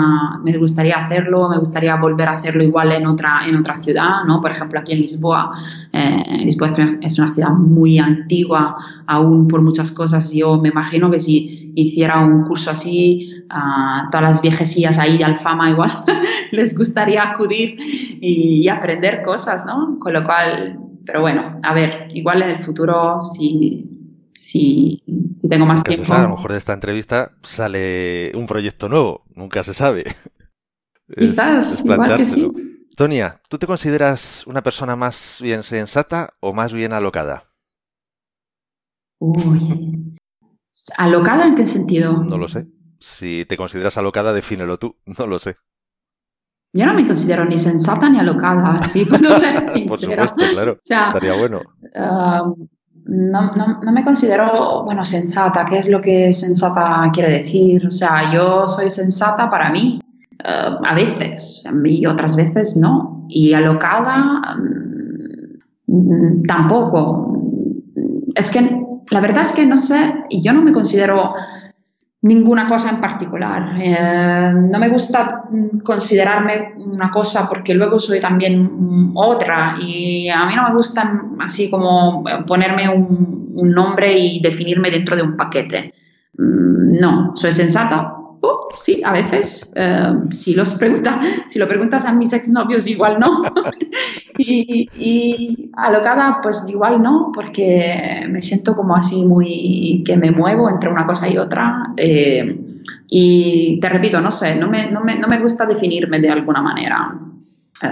me 0.45 0.57
gustaría 0.57 0.95
hacerlo, 0.95 1.49
me 1.49 1.59
gustaría 1.59 1.97
volver 1.97 2.29
a 2.29 2.31
hacerlo 2.35 2.63
igual 2.63 2.93
en 2.93 3.05
otra, 3.05 3.41
en 3.49 3.57
otra 3.57 3.75
ciudad, 3.83 4.23
¿no? 4.25 4.41
Por 4.41 4.53
ejemplo, 4.53 4.79
aquí 4.79 4.93
en 4.93 5.01
Lisboa. 5.01 5.51
Eh, 5.93 6.45
Lisboa 6.45 6.71
es 7.01 7.19
una 7.19 7.33
ciudad 7.33 7.51
muy 7.51 7.99
antigua, 7.99 8.77
aún 9.09 9.49
por 9.49 9.61
muchas 9.61 9.91
cosas. 9.91 10.33
Yo 10.33 10.61
me 10.63 10.69
imagino 10.69 11.11
que 11.11 11.19
si 11.19 11.73
hiciera 11.75 12.25
un 12.25 12.45
curso 12.45 12.71
así, 12.71 13.45
a 13.51 14.09
todas 14.13 14.23
las 14.23 14.41
viejecillas 14.41 15.01
ahí 15.01 15.19
de 15.19 15.25
Alfama 15.25 15.71
igual 15.71 15.91
les 16.53 16.79
gustaría 16.79 17.25
acudir 17.25 17.77
y, 17.81 18.69
aprender 18.69 19.25
cosas, 19.25 19.67
¿no? 19.67 19.99
Con 19.99 20.13
lo 20.13 20.23
cual, 20.23 20.79
pero 21.05 21.23
bueno, 21.23 21.59
a 21.65 21.75
ver, 21.75 22.09
igual 22.15 22.43
en 22.43 22.51
el 22.51 22.59
futuro 22.59 23.21
si 23.21 23.92
si, 24.33 25.03
si 25.35 25.49
tengo 25.49 25.67
más 25.67 25.85
tiempo. 25.85 26.13
a 26.13 26.23
lo 26.23 26.31
mejor 26.31 26.53
de 26.53 26.59
esta 26.59 26.73
entrevista 26.73 27.33
sale 27.43 28.33
un 28.35 28.47
proyecto 28.47 28.89
nuevo, 28.89 29.23
nunca 29.35 29.63
se 29.63 29.75
sabe. 29.75 30.05
Quizás, 31.17 31.85
igual 31.85 32.17
que 32.17 32.27
sí. 32.27 32.51
Tonia, 32.97 33.41
¿tú 33.49 33.59
te 33.59 33.67
consideras 33.67 34.47
una 34.47 34.63
persona 34.63 34.97
más 34.97 35.39
bien 35.43 35.63
sensata 35.63 36.35
o 36.41 36.53
más 36.53 36.73
bien 36.73 36.93
alocada? 36.93 37.45
Uy. 39.19 40.19
¿Alocada 40.99 41.47
en 41.47 41.55
qué 41.55 41.67
sentido? 41.67 42.23
No 42.23 42.39
lo 42.39 42.49
sé. 42.49 42.67
Si 42.99 43.45
te 43.47 43.57
consideras 43.57 43.97
alocada, 43.97 44.33
defínelo 44.33 44.79
tú. 44.79 44.97
No 45.19 45.27
lo 45.27 45.39
sé. 45.39 45.57
Yo 46.75 46.87
no 46.87 46.95
me 46.95 47.07
considero 47.07 47.45
ni 47.45 47.59
sensata 47.59 48.09
ni 48.09 48.19
alocada, 48.19 48.75
así 48.75 49.05
cuando 49.09 49.31
Por 49.89 49.99
supuesto, 49.99 50.43
claro. 50.53 50.79
Estaría 50.83 51.35
bueno. 51.35 51.61
Um, 51.95 52.69
no, 53.05 53.53
no, 53.55 53.81
no, 53.83 53.93
me 53.93 54.05
considero, 54.05 54.85
bueno, 54.85 55.05
sensata. 55.05 55.65
¿Qué 55.65 55.79
es 55.79 55.89
lo 55.89 56.01
que 56.01 56.33
sensata 56.33 57.11
quiere 57.13 57.31
decir? 57.31 57.87
O 57.87 57.91
sea, 57.91 58.33
yo 58.33 58.69
soy 58.69 58.89
sensata 58.89 59.49
para 59.51 59.71
mí, 59.71 60.01
eh, 60.45 60.71
a 60.85 60.95
veces, 60.95 61.65
y 61.85 62.07
otras 62.07 62.37
veces 62.37 62.77
no. 62.77 63.27
Y 63.29 63.53
alocada, 63.55 64.57
mm, 65.87 66.43
tampoco. 66.47 67.43
Es 68.35 68.51
que 68.51 68.83
la 69.11 69.21
verdad 69.21 69.43
es 69.43 69.53
que 69.53 69.67
no 69.67 69.77
sé, 69.77 70.15
y 70.31 70.43
yo 70.43 70.53
no 70.53 70.63
me 70.63 70.73
considero 70.73 71.35
ninguna 72.23 72.67
cosa 72.69 72.91
en 72.91 73.01
particular. 73.01 73.75
Eh, 73.79 74.53
no 74.55 74.79
me 74.79 74.89
gusta 74.89 75.45
mm, 75.51 75.81
considerarme 75.81 76.75
una 76.77 77.11
cosa 77.11 77.49
porque 77.49 77.75
luego 77.75 77.99
soy 77.99 78.21
también 78.21 79.13
otra 79.15 79.77
y 79.79 80.29
a 80.29 80.47
mí 80.47 80.55
no 80.55 80.69
me 80.69 80.75
gusta 80.75 81.23
así 81.41 81.71
como 81.71 82.25
ponerme 82.47 82.89
un, 82.89 83.43
nombre 83.55 84.19
y 84.19 84.41
definirme 84.41 84.91
dentro 84.91 85.15
de 85.15 85.23
un 85.23 85.37
paquete. 85.37 85.93
Mm, 86.39 86.99
no, 87.01 87.33
soy 87.35 87.53
sensata 87.53 88.22
sí, 88.79 89.03
a 89.05 89.13
veces. 89.13 89.73
Eh, 89.75 90.13
si, 90.31 90.55
los 90.55 90.75
pregunta, 90.75 91.21
si 91.47 91.59
lo 91.59 91.69
preguntas 91.69 92.05
a 92.05 92.13
mis 92.13 92.33
exnovios, 92.33 92.87
igual 92.87 93.19
no. 93.19 93.43
y, 94.39 94.89
y, 94.97 95.71
alocada, 95.75 96.41
pues 96.43 96.67
igual 96.69 97.03
no, 97.03 97.31
porque 97.35 98.27
me 98.29 98.43
siento 98.43 98.75
como 98.75 98.97
así 98.97 99.25
muy 99.27 100.03
que 100.05 100.17
me 100.17 100.31
muevo 100.31 100.69
entre 100.69 100.91
una 100.91 101.07
cosa 101.07 101.29
y 101.29 101.39
otra. 101.39 101.93
Eh, 101.97 102.65
y 103.09 103.79
te 103.81 103.89
repito, 103.89 104.21
no 104.21 104.31
sé, 104.31 104.57
no 104.57 104.69
me, 104.69 104.91
no 104.91 105.03
me, 105.03 105.19
no 105.19 105.29
me 105.29 105.39
gusta 105.39 105.67
definirme 105.67 106.19
de 106.19 106.31
alguna 106.31 106.63
manera. 106.63 107.32
Eh, 107.83 107.89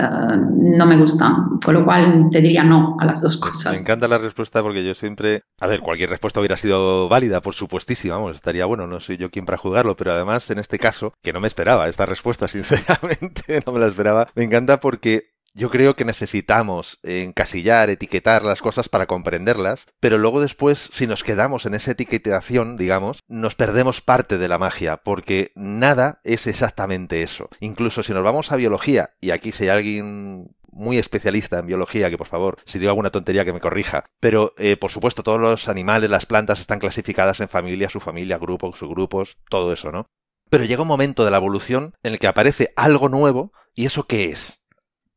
no 0.53 0.87
me 0.87 0.97
gusta, 0.97 1.37
con 1.65 1.75
lo 1.75 1.85
cual 1.85 2.29
te 2.31 2.41
diría 2.41 2.63
no 2.63 2.97
a 3.01 3.05
las 3.05 3.23
dos 3.23 3.37
cosas. 3.37 3.73
Me 3.73 3.79
encanta 3.79 4.07
la 4.07 4.19
respuesta 4.19 4.63
porque 4.63 4.85
yo 4.85 4.95
siempre, 4.95 5.43
a 5.61 5.67
ver, 5.67 5.81
cualquier 5.81 6.11
respuesta 6.11 6.39
hubiera 6.41 6.57
sido 6.57 7.09
válida, 7.09 7.41
por 7.41 7.55
supuestísima, 7.55 8.15
vamos, 8.15 8.37
estaría 8.37 8.67
bueno, 8.67 8.87
no 8.87 9.01
soy 9.01 9.17
yo 9.17 9.31
quien 9.31 9.47
para 9.47 9.59
juzgarlo, 9.59 9.97
pero 9.97 10.13
además 10.13 10.49
en 10.51 10.59
este 10.59 10.79
caso, 10.79 11.13
que 11.23 11.33
no 11.33 11.41
me 11.41 11.49
esperaba 11.49 11.89
esta 11.89 12.07
respuesta, 12.07 12.47
sinceramente, 12.49 13.63
no 13.67 13.73
me 13.73 13.81
la 13.81 13.89
esperaba, 13.89 14.29
me 14.35 14.45
encanta 14.45 14.79
porque 14.79 15.31
yo 15.55 15.71
creo 15.71 15.97
que 15.97 16.05
necesitamos 16.05 16.99
encasillar, 17.03 17.91
etiquetar 17.91 18.45
las 18.45 18.63
cosas 18.63 18.89
para 18.89 19.07
comprenderlas, 19.07 19.87
pero 20.01 20.19
luego 20.19 20.41
después, 20.41 20.91
si 20.93 21.07
nos 21.07 21.25
quedamos 21.25 21.67
en 21.67 21.75
esa 21.75 21.93
etiquetación, 21.93 22.77
digamos, 22.77 23.21
nos 23.29 23.55
perdemos 23.55 24.01
parte 24.01 24.39
de 24.39 24.49
la 24.49 24.59
magia, 24.59 24.99
porque 24.99 25.53
nada 25.55 26.21
es 26.25 26.47
exactamente 26.47 27.23
eso. 27.23 27.49
Incluso 27.61 28.03
si 28.03 28.13
nos 28.13 28.25
vamos 28.25 28.53
a 28.53 28.57
biología, 28.57 29.11
y 29.21 29.31
aquí 29.31 29.53
si 29.53 29.65
hay 29.65 29.71
alguien 29.71 30.55
muy 30.73 30.99
especialista 30.99 31.59
en 31.59 31.67
biología, 31.67 32.11
que 32.11 32.19
por 32.19 32.27
favor, 32.27 32.57
si 32.65 32.79
digo 32.79 32.91
alguna 32.91 33.11
tontería 33.11 33.45
que 33.45 33.53
me 33.53 33.61
corrija. 33.61 34.05
Pero, 34.21 34.55
eh, 34.57 34.77
por 34.77 34.91
supuesto, 34.91 35.23
todos 35.23 35.41
los 35.41 35.69
animales, 35.69 36.11
las 36.11 36.27
plantas 36.27 36.61
están 36.61 36.79
clasificadas 36.79 37.41
en 37.41 37.49
familia, 37.49 37.89
subfamilia, 37.89 38.39
grupos, 38.39 38.79
subgrupos, 38.79 39.39
todo 39.49 39.73
eso, 39.73 39.91
¿no? 39.91 40.07
Pero 40.49 40.65
llega 40.65 40.83
un 40.83 40.89
momento 40.89 41.25
de 41.25 41.31
la 41.31 41.37
evolución 41.37 41.95
en 42.03 42.13
el 42.13 42.19
que 42.19 42.27
aparece 42.27 42.73
algo 42.77 43.09
nuevo, 43.09 43.53
¿y 43.75 43.87
eso 43.87 44.07
qué 44.07 44.31
es? 44.31 44.60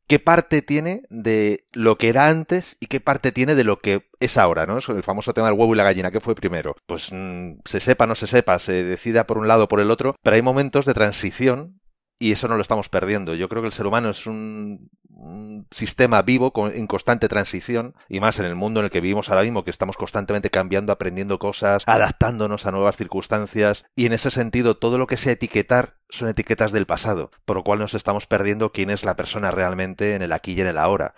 Qué 0.07 0.19
parte 0.19 0.61
tiene 0.61 1.03
de 1.09 1.65
lo 1.71 1.97
que 1.97 2.09
era 2.09 2.27
antes 2.27 2.77
y 2.79 2.87
qué 2.87 2.99
parte 2.99 3.31
tiene 3.31 3.55
de 3.55 3.63
lo 3.63 3.79
que 3.79 4.09
es 4.19 4.37
ahora, 4.37 4.65
¿no? 4.65 4.77
el 4.77 5.03
famoso 5.03 5.33
tema 5.33 5.47
del 5.47 5.57
huevo 5.57 5.73
y 5.73 5.77
la 5.77 5.83
gallina, 5.83 6.11
¿qué 6.11 6.19
fue 6.19 6.35
primero? 6.35 6.75
Pues 6.85 7.11
mm, 7.11 7.59
se 7.65 7.79
sepa, 7.79 8.07
no 8.07 8.15
se 8.15 8.27
sepa, 8.27 8.59
se 8.59 8.83
decida 8.83 9.25
por 9.27 9.37
un 9.37 9.47
lado 9.47 9.65
o 9.65 9.67
por 9.67 9.79
el 9.79 9.91
otro, 9.91 10.15
pero 10.21 10.35
hay 10.35 10.41
momentos 10.41 10.85
de 10.85 10.93
transición 10.93 11.79
y 12.19 12.31
eso 12.31 12.47
no 12.47 12.55
lo 12.55 12.61
estamos 12.61 12.89
perdiendo. 12.89 13.35
Yo 13.35 13.49
creo 13.49 13.61
que 13.61 13.67
el 13.67 13.73
ser 13.73 13.85
humano 13.85 14.09
es 14.09 14.25
un, 14.27 14.89
sistema 15.71 16.21
vivo 16.21 16.53
en 16.73 16.87
constante 16.87 17.27
transición 17.27 17.95
y 18.09 18.19
más 18.19 18.39
en 18.39 18.45
el 18.45 18.55
mundo 18.55 18.79
en 18.79 18.85
el 18.85 18.91
que 18.91 19.01
vivimos 19.01 19.29
ahora 19.29 19.43
mismo, 19.43 19.63
que 19.63 19.71
estamos 19.71 19.97
constantemente 19.97 20.49
cambiando, 20.49 20.91
aprendiendo 20.91 21.39
cosas, 21.39 21.83
adaptándonos 21.85 22.65
a 22.65 22.71
nuevas 22.71 22.95
circunstancias 22.95 23.85
y 23.95 24.05
en 24.05 24.13
ese 24.13 24.31
sentido 24.31 24.77
todo 24.77 24.97
lo 24.97 25.07
que 25.07 25.17
sea 25.17 25.33
etiquetar 25.33 25.97
son 26.09 26.29
etiquetas 26.29 26.71
del 26.71 26.85
pasado, 26.85 27.31
por 27.45 27.57
lo 27.57 27.63
cual 27.63 27.79
nos 27.79 27.95
estamos 27.95 28.27
perdiendo 28.27 28.71
quién 28.71 28.89
es 28.89 29.03
la 29.03 29.15
persona 29.15 29.51
realmente 29.51 30.15
en 30.15 30.21
el 30.21 30.31
aquí 30.31 30.53
y 30.53 30.61
en 30.61 30.67
el 30.67 30.77
ahora. 30.77 31.15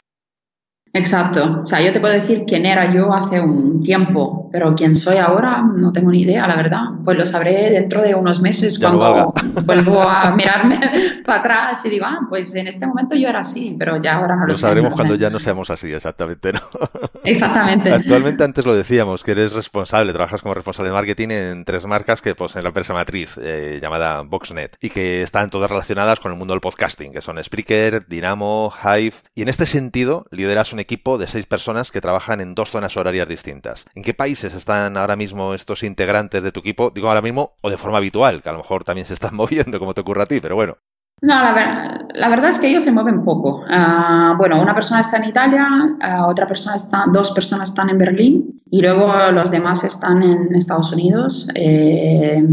Exacto. 0.95 1.59
O 1.61 1.65
sea, 1.65 1.81
yo 1.81 1.91
te 1.91 1.99
puedo 1.99 2.13
decir 2.13 2.45
quién 2.47 2.65
era 2.65 2.93
yo 2.93 3.13
hace 3.13 3.41
un 3.41 3.83
tiempo, 3.83 4.49
pero 4.49 4.73
quién 4.75 4.95
soy 4.95 5.17
ahora 5.17 5.61
no 5.61 5.91
tengo 5.91 6.09
ni 6.09 6.21
idea, 6.21 6.47
la 6.47 6.55
verdad. 6.55 6.83
Pues 7.03 7.17
lo 7.17 7.25
sabré 7.25 7.69
dentro 7.69 8.01
de 8.01 8.15
unos 8.15 8.41
meses 8.41 8.79
cuando 8.79 9.33
vuelvo 9.65 10.01
a 10.01 10.33
mirarme 10.33 10.79
para 11.25 11.39
atrás 11.39 11.85
y 11.85 11.89
digo, 11.89 12.05
ah, 12.07 12.19
pues 12.29 12.55
en 12.55 12.67
este 12.67 12.87
momento 12.87 13.13
yo 13.13 13.27
era 13.27 13.41
así, 13.41 13.75
pero 13.77 13.99
ya 13.99 14.15
ahora 14.15 14.37
no 14.37 14.45
lo, 14.45 14.53
lo 14.53 14.57
sabremos 14.57 14.93
cuando 14.93 15.15
ya 15.15 15.29
no 15.29 15.37
seamos 15.37 15.69
así, 15.69 15.91
exactamente, 15.91 16.53
¿no? 16.53 16.61
Exactamente. 17.25 17.91
Actualmente 17.91 18.43
antes 18.43 18.65
lo 18.65 18.73
decíamos, 18.73 19.23
que 19.23 19.31
eres 19.31 19.51
responsable, 19.51 20.13
trabajas 20.13 20.41
como 20.41 20.53
responsable 20.53 20.91
de 20.91 20.93
marketing 20.93 21.29
en 21.31 21.65
tres 21.65 21.85
marcas 21.87 22.21
que 22.21 22.35
pues 22.35 22.55
en 22.55 22.63
la 22.63 22.69
empresa 22.69 22.93
matriz 22.93 23.37
eh, 23.41 23.79
llamada 23.81 24.21
Voxnet 24.21 24.77
y 24.81 24.91
que 24.91 25.23
están 25.23 25.49
todas 25.49 25.69
relacionadas 25.69 26.21
con 26.21 26.31
el 26.31 26.37
mundo 26.37 26.53
del 26.53 26.61
podcasting, 26.61 27.11
que 27.11 27.21
son 27.21 27.43
Spreaker, 27.43 28.07
Dynamo, 28.07 28.71
Hive 28.81 29.15
y 29.33 29.41
en 29.41 29.49
este 29.49 29.65
sentido 29.65 30.25
lideras 30.31 30.71
un 30.71 30.84
equipo 30.85 31.17
de 31.17 31.27
seis 31.27 31.45
personas 31.45 31.91
que 31.91 32.01
trabajan 32.01 32.39
en 32.39 32.55
dos 32.55 32.69
zonas 32.69 32.95
horarias 32.95 33.27
distintas. 33.27 33.85
¿En 33.95 34.03
qué 34.03 34.13
países 34.13 34.55
están 34.55 34.95
ahora 34.97 35.15
mismo 35.15 35.53
estos 35.53 35.83
integrantes 35.83 36.43
de 36.43 36.51
tu 36.51 36.61
equipo? 36.61 36.91
Digo 36.93 37.07
ahora 37.09 37.21
mismo, 37.21 37.57
o 37.61 37.69
de 37.69 37.77
forma 37.77 37.97
habitual, 37.97 38.41
que 38.41 38.49
a 38.49 38.53
lo 38.53 38.59
mejor 38.59 38.83
también 38.83 39.07
se 39.07 39.13
están 39.13 39.35
moviendo 39.41 39.79
como 39.79 39.93
te 39.93 40.01
ocurre 40.01 40.23
a 40.23 40.27
ti, 40.27 40.39
pero 40.39 40.55
bueno. 40.55 40.77
No, 41.21 41.41
la, 41.41 42.29
verdad 42.29 42.49
es 42.49 42.59
que 42.59 42.67
ellos 42.67 42.83
se 42.83 42.91
mueven 42.91 43.23
poco. 43.23 43.63
Ah, 43.69 44.35
bueno, 44.37 44.61
una 44.61 44.73
persona 44.73 44.99
está 44.99 45.17
en 45.17 45.29
Italia, 45.29 45.65
ah, 46.01 46.27
otra 46.27 46.45
persona 46.45 46.75
está, 46.75 47.05
dos 47.11 47.31
personas 47.31 47.69
están 47.69 47.89
en 47.89 47.97
Berlín 47.97 48.61
y 48.69 48.81
luego 48.81 49.13
los 49.31 49.49
demás 49.49 49.83
están 49.85 50.21
en 50.21 50.53
Estados 50.53 50.91
Unidos, 50.91 51.47
eh, 51.55 52.43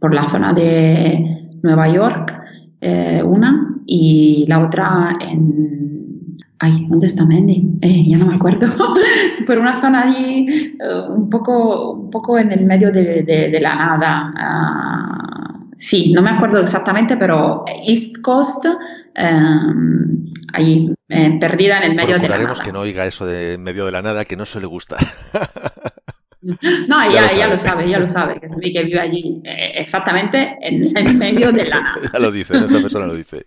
por 0.00 0.14
la 0.14 0.22
zona 0.22 0.52
de 0.52 1.50
Nueva 1.62 1.88
York, 1.88 2.40
eh, 2.80 3.22
una, 3.24 3.74
y 3.84 4.46
la 4.46 4.60
otra 4.60 5.16
en 5.20 5.97
Ay, 6.60 6.86
¿dónde 6.88 7.06
está 7.06 7.24
Mendy? 7.24 7.78
Eh, 7.82 8.04
ya 8.08 8.18
no 8.18 8.26
me 8.26 8.34
acuerdo. 8.34 8.66
Por 9.46 9.58
una 9.58 9.80
zona 9.80 10.02
allí, 10.02 10.74
eh, 10.80 11.00
un, 11.08 11.30
poco, 11.30 11.92
un 11.92 12.10
poco 12.10 12.36
en 12.36 12.50
el 12.50 12.64
medio 12.66 12.90
de, 12.90 13.58
la 13.60 13.74
nada. 13.76 14.32
Ah, 14.36 15.60
sí, 15.76 16.12
no 16.12 16.20
me 16.20 16.30
acuerdo 16.30 16.58
exactamente, 16.58 17.16
pero 17.16 17.64
East 17.86 18.20
Coast, 18.22 18.64
em, 19.14 20.26
ahí, 20.52 20.92
eh, 21.08 21.38
perdida 21.38 21.78
en 21.78 21.92
el 21.92 21.94
medio 21.96 22.18
de 22.18 22.28
la 22.28 22.38
nada. 22.38 22.54
que 22.62 22.72
no 22.72 22.80
oiga 22.80 23.06
eso 23.06 23.24
de 23.24 23.56
medio 23.56 23.86
de 23.86 23.92
la 23.92 24.02
nada, 24.02 24.24
que 24.24 24.36
no 24.36 24.44
se 24.44 24.60
le 24.60 24.66
gusta. 24.66 24.96
No, 26.42 27.10
ya, 27.12 27.32
ya, 27.36 27.46
lo 27.46 27.56
sabe, 27.56 27.88
ya 27.88 28.00
lo 28.00 28.08
sabe, 28.08 28.40
que, 28.40 28.72
que 28.72 28.82
vive 28.82 29.00
allí 29.00 29.42
exactamente 29.44 30.56
en 30.60 30.96
el 30.96 31.14
medio 31.14 31.52
de 31.52 31.66
la 31.66 31.82
nada. 31.82 32.10
ya 32.12 32.18
lo 32.18 32.32
dice, 32.32 32.56
esa 32.56 32.80
persona 32.80 33.06
lo 33.06 33.14
dice. 33.14 33.44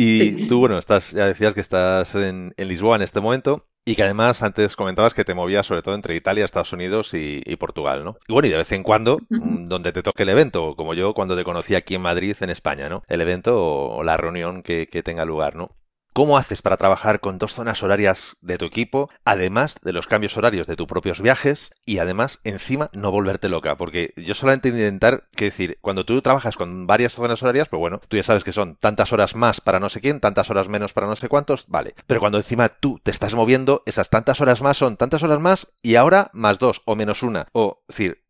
Y 0.00 0.46
tú, 0.46 0.60
bueno, 0.60 0.78
estás, 0.78 1.10
ya 1.10 1.26
decías 1.26 1.54
que 1.54 1.60
estás 1.60 2.14
en, 2.14 2.54
Lisboa 2.56 2.94
en 2.94 3.02
este 3.02 3.20
momento. 3.20 3.66
Y 3.84 3.96
que 3.96 4.02
además 4.02 4.42
antes 4.42 4.76
comentabas 4.76 5.14
que 5.14 5.24
te 5.24 5.34
movías 5.34 5.66
sobre 5.66 5.82
todo 5.82 5.94
entre 5.94 6.14
Italia, 6.14 6.44
Estados 6.44 6.72
Unidos 6.74 7.14
y, 7.14 7.40
Portugal, 7.56 8.04
¿no? 8.04 8.18
Y 8.28 8.32
bueno, 8.34 8.46
y 8.46 8.50
de 8.50 8.58
vez 8.58 8.70
en 8.72 8.82
cuando, 8.82 9.18
mm, 9.30 9.66
donde 9.66 9.92
te 9.92 10.02
toque 10.02 10.24
el 10.24 10.28
evento, 10.28 10.76
como 10.76 10.92
yo 10.94 11.14
cuando 11.14 11.36
te 11.36 11.42
conocí 11.42 11.74
aquí 11.74 11.94
en 11.94 12.02
Madrid, 12.02 12.36
en 12.40 12.50
España, 12.50 12.88
¿no? 12.88 13.02
El 13.08 13.22
evento 13.22 13.58
o, 13.58 14.04
la 14.04 14.18
reunión 14.18 14.62
que, 14.62 14.86
que 14.86 15.02
tenga 15.02 15.24
lugar, 15.24 15.56
¿no? 15.56 15.74
¿Cómo 16.12 16.36
haces 16.36 16.62
para 16.62 16.76
trabajar 16.76 17.20
con 17.20 17.38
dos 17.38 17.54
zonas 17.54 17.82
horarias 17.82 18.36
de 18.40 18.58
tu 18.58 18.64
equipo, 18.64 19.08
además 19.24 19.76
de 19.82 19.92
los 19.92 20.08
cambios 20.08 20.36
horarios 20.36 20.66
de 20.66 20.74
tus 20.74 20.86
propios 20.86 21.20
viajes 21.20 21.70
y 21.84 21.98
además 21.98 22.40
encima 22.42 22.90
no 22.92 23.12
volverte 23.12 23.48
loca? 23.48 23.76
Porque 23.76 24.12
yo 24.16 24.34
solamente 24.34 24.68
intentar, 24.68 25.28
que 25.36 25.46
decir, 25.46 25.78
cuando 25.80 26.04
tú 26.04 26.20
trabajas 26.20 26.56
con 26.56 26.86
varias 26.88 27.12
zonas 27.12 27.42
horarias, 27.42 27.68
pues 27.68 27.78
bueno, 27.78 28.00
tú 28.08 28.16
ya 28.16 28.24
sabes 28.24 28.42
que 28.42 28.52
son 28.52 28.76
tantas 28.76 29.12
horas 29.12 29.36
más 29.36 29.60
para 29.60 29.78
no 29.78 29.88
sé 29.88 30.00
quién, 30.00 30.18
tantas 30.18 30.50
horas 30.50 30.68
menos 30.68 30.92
para 30.92 31.06
no 31.06 31.14
sé 31.14 31.28
cuántos, 31.28 31.66
vale. 31.68 31.94
Pero 32.06 32.20
cuando 32.20 32.38
encima 32.38 32.68
tú 32.68 33.00
te 33.02 33.12
estás 33.12 33.34
moviendo, 33.34 33.82
esas 33.86 34.10
tantas 34.10 34.40
horas 34.40 34.60
más 34.60 34.76
son 34.76 34.96
tantas 34.96 35.22
horas 35.22 35.40
más 35.40 35.68
y 35.82 35.94
ahora 35.94 36.30
más 36.32 36.58
dos 36.58 36.82
o 36.84 36.96
menos 36.96 37.22
una. 37.22 37.46
O, 37.52 37.84
decir, 37.86 38.27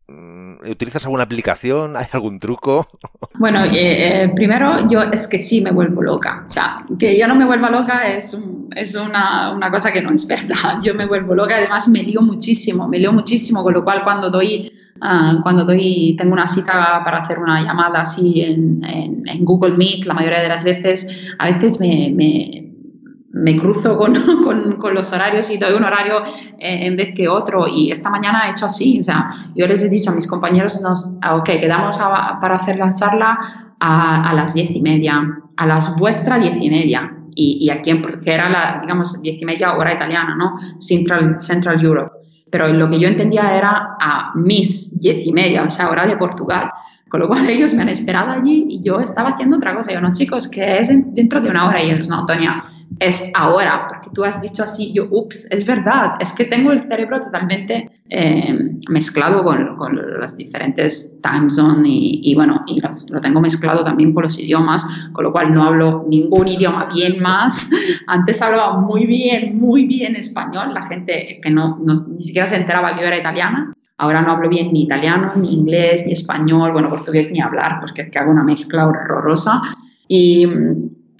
¿Utilizas 0.67 1.05
alguna 1.05 1.23
aplicación? 1.23 1.95
¿Hay 1.95 2.05
algún 2.11 2.39
truco? 2.39 2.87
Bueno, 3.37 3.63
eh, 3.63 4.23
eh, 4.23 4.31
primero 4.35 4.85
yo 4.89 5.01
es 5.01 5.25
que 5.25 5.39
sí 5.39 5.61
me 5.61 5.71
vuelvo 5.71 6.01
loca. 6.01 6.43
O 6.45 6.49
sea, 6.49 6.83
que 6.97 7.17
yo 7.17 7.25
no 7.25 7.35
me 7.35 7.45
vuelva 7.45 7.69
loca 7.69 8.05
es, 8.09 8.37
es 8.75 8.95
una, 8.95 9.53
una, 9.53 9.71
cosa 9.71 9.93
que 9.93 10.01
no 10.01 10.11
es 10.11 10.27
verdad. 10.27 10.79
Yo 10.83 10.93
me 10.93 11.05
vuelvo 11.05 11.35
loca, 11.35 11.55
además 11.55 11.87
me 11.87 12.03
lío 12.03 12.21
muchísimo, 12.21 12.89
me 12.89 12.99
lío 12.99 13.13
muchísimo, 13.13 13.63
con 13.63 13.73
lo 13.73 13.83
cual 13.85 14.03
cuando 14.03 14.29
doy, 14.29 14.69
uh, 14.97 15.41
cuando 15.41 15.63
doy, 15.63 16.15
tengo 16.17 16.33
una 16.33 16.49
cita 16.49 17.01
para 17.01 17.19
hacer 17.19 17.39
una 17.39 17.61
llamada 17.61 18.01
así 18.01 18.41
en, 18.41 18.83
en, 18.83 19.25
en 19.25 19.45
Google 19.45 19.77
Meet, 19.77 20.05
la 20.05 20.15
mayoría 20.15 20.41
de 20.41 20.49
las 20.49 20.65
veces, 20.65 21.31
a 21.37 21.45
veces 21.45 21.79
me, 21.79 22.11
me 22.13 22.68
me 23.39 23.55
cruzo 23.55 23.97
con, 23.97 24.13
con, 24.43 24.77
con, 24.77 24.93
los 24.93 25.11
horarios 25.13 25.49
y 25.49 25.57
doy 25.57 25.73
un 25.73 25.83
horario 25.83 26.23
eh, 26.57 26.85
en 26.87 26.95
vez 26.95 27.13
que 27.15 27.27
otro. 27.27 27.67
Y 27.67 27.91
esta 27.91 28.09
mañana 28.09 28.47
he 28.47 28.51
hecho 28.51 28.65
así. 28.65 28.99
O 28.99 29.03
sea, 29.03 29.29
yo 29.55 29.67
les 29.67 29.81
he 29.83 29.89
dicho 29.89 30.11
a 30.11 30.15
mis 30.15 30.27
compañeros, 30.27 30.81
nos, 30.81 31.17
ah, 31.21 31.35
ok, 31.35 31.45
quedamos 31.59 31.97
para 31.97 32.55
hacer 32.55 32.77
la 32.77 32.93
charla 32.93 33.39
a, 33.79 34.29
a, 34.29 34.33
las 34.33 34.53
diez 34.53 34.71
y 34.71 34.81
media, 34.81 35.21
a 35.55 35.65
las 35.65 35.95
vuestras 35.95 36.41
diez 36.41 36.57
y 36.59 36.69
media. 36.69 37.15
Y, 37.35 37.65
y 37.65 37.69
aquí, 37.69 37.91
que 38.23 38.33
era 38.33 38.49
la, 38.49 38.79
digamos, 38.81 39.21
diez 39.21 39.41
y 39.41 39.45
media 39.45 39.75
hora 39.77 39.93
italiana, 39.93 40.35
¿no? 40.35 40.57
Central, 40.79 41.39
Central 41.39 41.83
Europe. 41.83 42.11
Pero 42.51 42.67
lo 42.69 42.89
que 42.89 42.99
yo 42.99 43.07
entendía 43.07 43.55
era 43.55 43.95
a 43.99 44.31
mis 44.35 44.99
diez 44.99 45.25
y 45.25 45.31
media, 45.31 45.63
o 45.63 45.69
sea, 45.69 45.89
hora 45.89 46.07
de 46.07 46.17
Portugal. 46.17 46.71
Con 47.09 47.21
lo 47.21 47.27
cual 47.27 47.49
ellos 47.49 47.73
me 47.73 47.81
han 47.81 47.89
esperado 47.89 48.31
allí 48.31 48.65
y 48.69 48.81
yo 48.81 48.99
estaba 48.99 49.29
haciendo 49.29 49.57
otra 49.57 49.75
cosa. 49.75 49.93
Yo, 49.93 50.01
no, 50.01 50.11
chicos, 50.11 50.47
que 50.47 50.79
es 50.79 50.89
dentro 51.13 51.41
de 51.41 51.49
una 51.49 51.67
hora. 51.67 51.81
Y 51.81 51.91
ellos, 51.91 52.07
no, 52.07 52.25
Tonia, 52.25 52.63
es 52.97 53.31
ahora, 53.35 53.85
porque 53.87 54.09
tú 54.13 54.23
has 54.23 54.41
dicho 54.41 54.63
así, 54.63 54.91
yo, 54.93 55.07
ups, 55.11 55.49
es 55.51 55.65
verdad, 55.65 56.15
es 56.19 56.33
que 56.33 56.45
tengo 56.45 56.71
el 56.71 56.81
cerebro 56.81 57.19
totalmente 57.19 57.89
eh, 58.09 58.57
mezclado 58.89 59.43
con, 59.43 59.77
con, 59.77 60.19
las 60.19 60.35
diferentes 60.35 61.21
time 61.21 61.49
zones 61.49 61.85
y, 61.85 62.21
y, 62.23 62.35
bueno, 62.35 62.63
y 62.67 62.81
lo 62.81 63.21
tengo 63.21 63.39
mezclado 63.39 63.83
también 63.83 64.13
con 64.13 64.23
los 64.23 64.39
idiomas, 64.39 64.85
con 65.13 65.23
lo 65.23 65.31
cual 65.31 65.53
no 65.53 65.63
hablo 65.63 66.05
ningún 66.09 66.47
idioma 66.47 66.87
bien 66.93 67.21
más. 67.21 67.69
Antes 68.07 68.41
hablaba 68.41 68.79
muy 68.79 69.05
bien, 69.05 69.57
muy 69.57 69.85
bien 69.85 70.15
español, 70.15 70.73
la 70.73 70.85
gente 70.87 71.39
que 71.41 71.49
no, 71.49 71.79
ni 72.07 72.23
siquiera 72.23 72.47
se 72.47 72.57
enteraba 72.57 72.95
que 72.95 73.01
yo 73.01 73.07
era 73.07 73.19
italiana. 73.19 73.73
Ahora 73.97 74.21
no 74.21 74.31
hablo 74.31 74.49
bien 74.49 74.71
ni 74.71 74.83
italiano, 74.83 75.31
ni 75.35 75.53
inglés, 75.53 76.05
ni 76.05 76.13
español, 76.13 76.71
bueno, 76.71 76.89
portugués 76.89 77.31
ni 77.31 77.41
hablar, 77.41 77.79
porque 77.81 78.03
es 78.03 78.09
que 78.09 78.17
hago 78.17 78.31
una 78.31 78.43
mezcla 78.43 78.87
horrorosa. 78.87 79.61
Y 80.07 80.47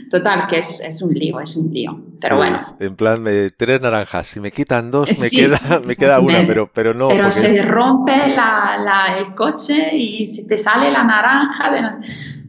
Total, 0.09 0.47
que 0.47 0.59
es, 0.59 0.81
es 0.81 1.03
un 1.03 1.13
lío, 1.13 1.41
es 1.41 1.57
un 1.57 1.73
lío. 1.73 2.01
Pero 2.21 2.37
bueno. 2.37 2.59
En 2.79 2.95
plan, 2.95 3.25
de 3.25 3.51
tres 3.51 3.81
naranjas, 3.81 4.29
si 4.29 4.39
me 4.39 4.53
quitan 4.53 4.93
dos, 4.93 5.19
me 5.19 5.29
queda, 5.29 5.59
me 5.85 5.97
queda 5.97 6.21
una, 6.21 6.47
pero, 6.47 6.71
pero 6.73 6.95
no. 6.95 7.09
Pero 7.09 7.33
se 7.33 7.63
rompe 7.63 8.29
la, 8.29 8.77
la, 8.79 9.19
el 9.19 9.35
coche 9.35 9.97
y 9.97 10.27
si 10.29 10.47
te 10.47 10.57
sale 10.57 10.93
la 10.93 11.03
naranja 11.03 11.73
de 11.73 11.83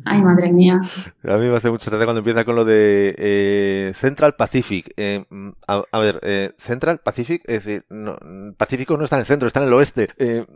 Ay, 0.05 0.21
madre 0.21 0.51
mía. 0.51 0.81
A 1.23 1.37
mí 1.37 1.47
me 1.47 1.55
hace 1.55 1.69
mucha 1.69 1.89
gracia 1.89 2.05
cuando 2.05 2.19
empieza 2.19 2.45
con 2.45 2.55
lo 2.55 2.65
de 2.65 3.15
eh, 3.17 3.91
Central 3.95 4.35
Pacific. 4.35 4.91
Eh, 4.97 5.25
a, 5.67 5.99
ver, 5.99 6.19
eh, 6.23 6.51
Central 6.57 6.99
Pacific, 6.99 7.43
es 7.45 7.65
decir, 7.65 7.85
no, 7.89 8.17
Pacífico 8.57 8.97
no 8.97 9.03
está 9.03 9.17
en 9.17 9.21
el 9.21 9.25
centro, 9.25 9.47
está 9.47 9.59
en 9.59 9.67
el 9.67 9.73
oeste. 9.73 10.07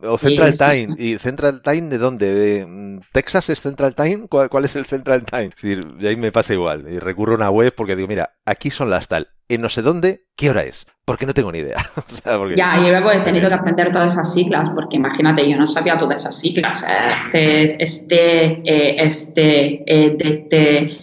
o 0.04 0.18
Central 0.18 0.58
Time. 0.58 0.88
¿Y 0.98 1.18
Central 1.18 1.62
Time 1.62 1.90
de 1.90 1.98
dónde? 1.98 2.34
¿De 2.34 2.66
mm, 2.66 3.02
Texas 3.12 3.50
es 3.50 3.62
Central 3.62 3.96
Time? 3.96 4.28
¿Cuál, 4.28 4.66
es 4.66 4.76
el 4.76 4.86
Central 4.86 5.24
Time? 5.24 5.46
Es 5.46 5.62
decir, 5.62 5.86
y 6.00 6.08
ahí 6.08 6.16
me 6.16 6.32
pasa 6.32 6.54
igual. 6.54 6.86
Y 6.90 7.00
recurro 7.00 7.34
a 7.34 7.38
una 7.38 7.50
web 7.50 7.74
porque 7.76 7.96
digo, 7.96 8.08
mira, 8.08 8.36
aquí 8.46 8.72
son 8.72 8.90
las 8.90 9.08
tal. 9.08 9.30
En 9.50 9.62
no 9.62 9.70
sé 9.70 9.82
dónde, 9.82 10.26
¿qué 10.36 10.50
hora 10.50 10.64
es? 10.64 10.88
Porque 11.06 11.26
no 11.26 11.34
tengo 11.34 11.52
ni 11.52 11.60
idea. 11.60 11.78
Ya, 12.56 12.78
y 12.80 12.88
luego 12.88 13.12
he 13.12 13.20
tenido 13.20 13.50
que 13.50 13.54
aprender 13.54 13.92
todas 13.92 14.14
esas 14.14 14.34
siglas, 14.34 14.70
porque 14.74 14.96
imagínate, 14.96 15.50
yo 15.50 15.58
no 15.58 15.68
sabía 15.68 15.98
todas 15.98 16.22
esas 16.22 16.40
siglas. 16.40 16.86
Este, 17.34 17.84
este, 17.84 19.04
este, 19.04 19.84
este, 20.06 20.98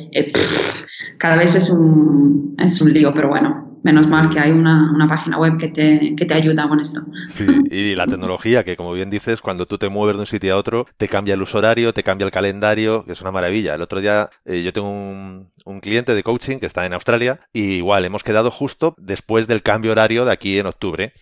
cada 1.19 1.37
vez 1.37 1.55
es 1.55 1.69
un, 1.71 2.57
es 2.59 2.81
un 2.81 2.93
lío, 2.93 3.13
pero 3.13 3.29
bueno, 3.29 3.70
Menos 3.83 4.09
mal 4.09 4.29
que 4.31 4.39
hay 4.39 4.51
una, 4.51 4.91
una 4.93 5.07
página 5.07 5.39
web 5.39 5.57
que 5.57 5.69
te, 5.69 6.15
que 6.15 6.27
te, 6.27 6.35
ayuda 6.35 6.69
con 6.69 6.81
esto. 6.81 7.01
Sí, 7.29 7.47
y 7.71 7.95
la 7.95 8.07
tecnología, 8.07 8.65
que 8.65 8.77
como 8.77 8.93
bien 8.93 9.11
dices, 9.11 9.41
cuando 9.41 9.67
tú 9.67 9.79
te 9.79 9.89
mueves 9.89 10.17
de 10.17 10.21
un 10.21 10.27
sitio 10.27 10.55
a 10.55 10.59
otro, 10.59 10.87
te 10.97 11.09
cambia 11.09 11.35
el 11.35 11.43
uso 11.43 11.59
horario, 11.59 11.95
te 11.95 12.03
cambia 12.03 12.25
el 12.25 12.31
calendario, 12.31 13.05
que 13.05 13.13
es 13.13 13.21
una 13.21 13.31
maravilla. 13.31 13.75
El 13.75 13.83
otro 13.83 14.01
día 14.01 14.29
eh, 14.45 14.63
yo 14.63 14.73
tengo 14.73 14.91
un, 14.91 15.49
un, 15.65 15.81
cliente 15.81 16.15
de 16.15 16.23
coaching 16.23 16.59
que 16.59 16.67
está 16.67 16.85
en 16.85 16.93
Australia 16.93 17.41
y 17.53 17.75
igual 17.75 18.05
hemos 18.05 18.23
quedado 18.23 18.51
justo 18.51 18.95
después 18.99 19.47
del 19.47 19.63
cambio 19.63 19.93
horario 19.93 20.25
de 20.25 20.33
aquí 20.33 20.59
en 20.59 20.67
octubre. 20.67 21.13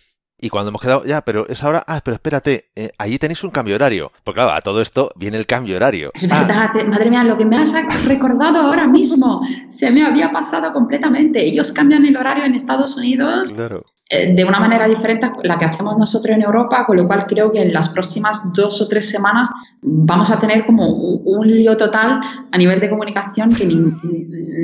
Y 0.41 0.49
cuando 0.49 0.69
hemos 0.69 0.81
quedado, 0.81 1.05
ya, 1.05 1.21
pero 1.21 1.47
es 1.47 1.63
ahora, 1.63 1.83
ah, 1.87 2.01
pero 2.03 2.15
espérate, 2.15 2.71
eh, 2.75 2.91
allí 2.97 3.19
tenéis 3.19 3.43
un 3.43 3.51
cambio 3.51 3.75
horario. 3.75 4.11
Porque 4.23 4.39
claro, 4.39 4.51
a 4.51 4.61
todo 4.61 4.81
esto 4.81 5.09
viene 5.15 5.37
el 5.37 5.45
cambio 5.45 5.75
horario. 5.75 6.11
Es 6.13 6.29
verdad, 6.29 6.71
ah. 6.73 6.83
madre 6.85 7.09
mía, 7.09 7.23
lo 7.23 7.37
que 7.37 7.45
me 7.45 7.57
has 7.57 7.73
recordado 8.05 8.59
ahora 8.59 8.87
mismo, 8.87 9.41
se 9.69 9.91
me 9.91 10.03
había 10.03 10.31
pasado 10.31 10.71
completamente. 10.71 11.43
Ellos 11.45 11.71
cambian 11.71 12.05
el 12.05 12.15
horario 12.15 12.45
en 12.45 12.55
Estados 12.55 12.95
Unidos. 12.95 13.51
Claro. 13.51 13.85
Eh, 14.11 14.33
de 14.33 14.43
una 14.43 14.59
manera 14.59 14.87
diferente 14.87 15.27
a 15.27 15.33
la 15.43 15.55
que 15.55 15.65
hacemos 15.65 15.95
nosotros 15.95 16.35
en 16.35 16.41
Europa, 16.41 16.83
con 16.87 16.97
lo 16.97 17.05
cual 17.05 17.27
creo 17.27 17.51
que 17.51 17.61
en 17.61 17.71
las 17.71 17.89
próximas 17.89 18.51
dos 18.53 18.81
o 18.81 18.87
tres 18.87 19.07
semanas 19.07 19.51
vamos 19.83 20.31
a 20.31 20.39
tener 20.39 20.65
como 20.65 20.87
un, 20.87 21.47
lío 21.47 21.77
total 21.77 22.19
a 22.51 22.57
nivel 22.57 22.79
de 22.79 22.89
comunicación 22.89 23.53
que 23.53 23.65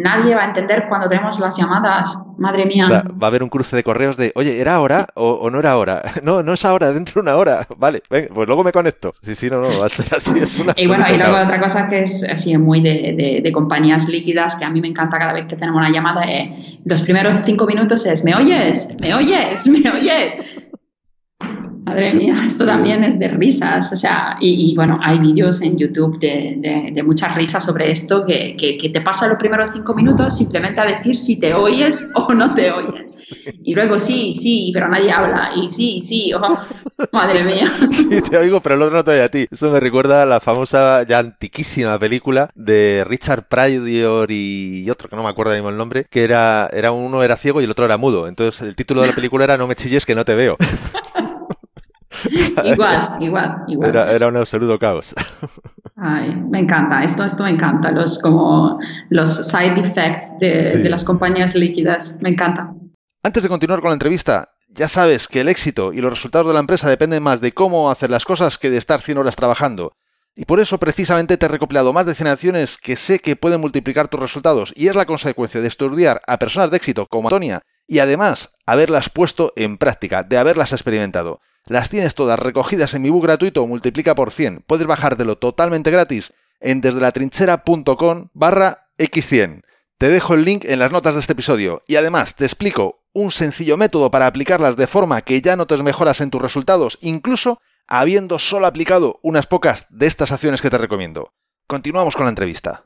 nadie 0.03 0.35
va 0.35 0.41
a 0.41 0.47
entender 0.47 0.85
cuando 0.89 1.07
tenemos 1.07 1.39
las 1.39 1.55
llamadas. 1.55 2.17
Madre 2.37 2.65
mía. 2.65 2.83
O 2.83 2.87
sea, 2.87 3.03
va 3.03 3.27
a 3.27 3.29
haber 3.29 3.43
un 3.43 3.49
cruce 3.49 3.77
de 3.77 3.83
correos 3.83 4.17
de, 4.17 4.33
oye, 4.35 4.59
¿era 4.59 4.75
ahora 4.75 5.07
o, 5.13 5.49
no 5.49 5.59
era 5.59 5.71
ahora? 5.71 6.01
No, 6.23 6.41
no 6.41 6.53
es 6.53 6.65
ahora, 6.65 6.91
dentro 6.91 7.21
de 7.21 7.29
una 7.29 7.37
hora. 7.37 7.67
Vale, 7.77 8.01
pues 8.09 8.29
luego 8.47 8.63
me 8.63 8.71
conecto. 8.71 9.13
Sí, 9.21 9.35
sí, 9.35 9.49
no, 9.49 9.61
no, 9.61 9.67
así 9.67 10.39
es 10.39 10.59
una. 10.59 10.73
y 10.75 10.87
bueno, 10.87 11.05
y 11.07 11.17
luego 11.17 11.37
otra 11.37 11.61
cosa 11.61 11.87
que 11.87 12.01
es 12.01 12.23
así 12.23 12.57
muy 12.57 12.81
de, 12.81 13.41
de, 13.41 13.51
compañías 13.53 14.09
líquidas 14.09 14.55
que 14.55 14.65
a 14.65 14.69
mí 14.69 14.81
me 14.81 14.87
encanta 14.87 15.17
cada 15.17 15.33
vez 15.33 15.45
que 15.45 15.55
tenemos 15.55 15.79
una 15.79 15.91
llamada, 15.91 16.23
eh, 16.25 16.55
los 16.83 17.01
primeros 17.03 17.35
cinco 17.45 17.65
minutos 17.65 18.05
es, 18.05 18.23
¿me 18.25 18.35
oyes? 18.35 18.97
¿Me 18.99 19.13
oyes? 19.13 19.34
¿Me 19.67 19.91
oyes? 19.91 20.67
Madre 21.85 22.13
mía, 22.13 22.43
esto 22.47 22.65
también 22.65 23.03
es 23.03 23.19
de 23.19 23.27
risas, 23.27 23.93
o 23.93 23.95
sea, 23.95 24.37
y, 24.39 24.73
bueno, 24.75 24.97
hay 25.03 25.19
vídeos 25.19 25.61
en 25.61 25.77
YouTube 25.77 26.19
de, 26.19 26.91
de, 26.91 27.03
muchas 27.03 27.35
risas 27.35 27.63
sobre 27.63 27.91
esto 27.91 28.25
que, 28.25 28.57
que, 28.57 28.89
te 28.89 29.01
pasa 29.01 29.27
los 29.27 29.37
primeros 29.37 29.69
cinco 29.71 29.93
minutos 29.93 30.35
simplemente 30.35 30.81
a 30.81 30.85
decir 30.85 31.15
si 31.15 31.39
te 31.39 31.53
oyes 31.53 32.11
o 32.15 32.33
no 32.33 32.55
te 32.55 32.71
oyes. 32.71 33.45
Y 33.63 33.75
luego 33.75 33.99
sí, 33.99 34.33
sí, 34.33 34.71
pero 34.73 34.87
nadie 34.87 35.11
habla, 35.11 35.51
y 35.55 35.69
sí, 35.69 36.01
sí, 36.01 36.31
madre 37.11 37.43
mía. 37.43 37.71
Sí, 37.91 38.21
te 38.21 38.37
oigo, 38.37 38.61
pero 38.61 38.75
el 38.75 38.81
otro 38.83 38.97
no 38.97 39.03
te 39.03 39.11
oye 39.11 39.23
a 39.23 39.29
ti. 39.29 39.47
Eso 39.49 39.71
me 39.71 39.79
recuerda 39.79 40.23
a 40.23 40.25
la 40.25 40.39
famosa, 40.39 41.03
ya 41.03 41.19
antiquísima 41.19 41.97
película 41.97 42.49
de 42.55 43.03
Richard 43.07 43.47
Pryor 43.47 44.31
y 44.31 44.89
otro 44.89 45.09
que 45.09 45.15
no 45.15 45.23
me 45.23 45.29
acuerdo 45.29 45.53
mismo 45.53 45.69
el 45.69 45.77
nombre, 45.77 46.05
que 46.09 46.23
era, 46.23 46.69
era 46.71 46.91
uno 46.91 47.23
era 47.23 47.35
ciego 47.35 47.61
y 47.61 47.63
el 47.63 47.71
otro 47.71 47.85
era 47.85 47.97
mudo. 47.97 48.27
Entonces 48.27 48.61
el 48.61 48.75
título 48.75 49.01
de 49.01 49.07
la 49.07 49.13
película 49.13 49.43
era 49.43 49.57
No 49.57 49.67
me 49.67 49.75
chilles 49.75 50.05
que 50.05 50.15
no 50.15 50.25
te 50.25 50.35
veo. 50.35 50.57
igual, 52.63 53.15
igual, 53.19 53.63
igual. 53.67 53.89
Era, 53.89 54.27
un 54.27 54.37
absoluto 54.37 54.77
caos. 54.79 55.13
Ay, 55.95 56.35
me 56.35 56.59
encanta, 56.59 57.03
esto, 57.03 57.23
esto 57.23 57.43
me 57.43 57.51
encanta, 57.51 57.91
los, 57.91 58.19
como 58.19 58.79
los 59.09 59.47
side 59.47 59.79
effects 59.79 60.37
de, 60.39 60.83
de 60.83 60.89
las 60.89 61.03
compañías 61.03 61.55
líquidas, 61.55 62.19
me 62.21 62.29
encanta. 62.29 62.73
Antes 63.23 63.41
de 63.41 63.49
continuar 63.49 63.81
con 63.81 63.89
la 63.89 63.95
entrevista, 63.95 64.54
ya 64.75 64.87
sabes 64.89 65.27
que 65.27 65.41
el 65.41 65.47
éxito 65.47 65.93
y 65.93 66.01
los 66.01 66.11
resultados 66.11 66.47
de 66.47 66.53
la 66.53 66.59
empresa 66.59 66.89
dependen 66.89 67.23
más 67.23 67.39
de 67.39 67.53
cómo 67.53 67.89
hacer 67.89 68.09
las 68.09 68.25
cosas 68.25 68.57
que 68.57 68.69
de 68.69 68.77
estar 68.77 69.01
100 69.01 69.17
horas 69.17 69.35
trabajando. 69.35 69.93
Y 70.35 70.43
por 70.43 70.59
eso 70.59 70.77
precisamente 70.77 71.37
te 71.37 71.45
he 71.45 71.49
recopilado 71.49 71.93
más 71.93 72.05
de 72.05 72.13
100 72.13 72.27
acciones 72.27 72.77
que 72.77 72.97
sé 72.97 73.19
que 73.19 73.37
pueden 73.37 73.61
multiplicar 73.61 74.09
tus 74.09 74.19
resultados 74.19 74.73
y 74.75 74.89
es 74.89 74.95
la 74.95 75.05
consecuencia 75.05 75.61
de 75.61 75.69
estudiar 75.69 76.21
a 76.27 76.37
personas 76.37 76.71
de 76.71 76.77
éxito 76.77 77.07
como 77.07 77.29
Antonia 77.29 77.61
y 77.87 77.99
además 77.99 78.51
haberlas 78.65 79.09
puesto 79.09 79.53
en 79.55 79.77
práctica, 79.77 80.23
de 80.23 80.37
haberlas 80.37 80.73
experimentado. 80.73 81.39
Las 81.67 81.89
tienes 81.89 82.13
todas 82.13 82.37
recogidas 82.37 82.93
en 82.93 83.03
mi 83.03 83.09
book 83.09 83.23
gratuito 83.23 83.65
Multiplica 83.65 84.13
por 84.13 84.29
100. 84.29 84.65
Puedes 84.67 84.87
bajártelo 84.87 85.37
totalmente 85.37 85.89
gratis 85.89 86.33
en 86.59 86.81
desde 86.81 86.99
latrinchera.com 86.99 88.27
barra 88.33 88.89
x100. 88.97 89.61
Te 89.97 90.09
dejo 90.09 90.33
el 90.33 90.43
link 90.43 90.65
en 90.65 90.79
las 90.79 90.91
notas 90.91 91.15
de 91.15 91.21
este 91.21 91.31
episodio 91.31 91.81
y 91.87 91.95
además 91.95 92.35
te 92.35 92.43
explico 92.43 93.04
un 93.15 93.31
sencillo 93.31 93.77
método 93.77 94.11
para 94.11 94.27
aplicarlas 94.27 94.75
de 94.75 94.87
forma 94.87 95.21
que 95.21 95.41
ya 95.41 95.55
notes 95.55 95.81
mejoras 95.81 96.19
en 96.19 96.29
tus 96.29 96.41
resultados, 96.41 96.97
incluso 97.01 97.61
habiendo 97.87 98.37
solo 98.39 98.67
aplicado 98.67 99.19
unas 99.23 99.47
pocas 99.47 99.87
de 99.89 100.05
estas 100.05 100.33
acciones 100.33 100.61
que 100.61 100.69
te 100.69 100.77
recomiendo. 100.77 101.33
Continuamos 101.65 102.15
con 102.15 102.25
la 102.25 102.29
entrevista. 102.29 102.85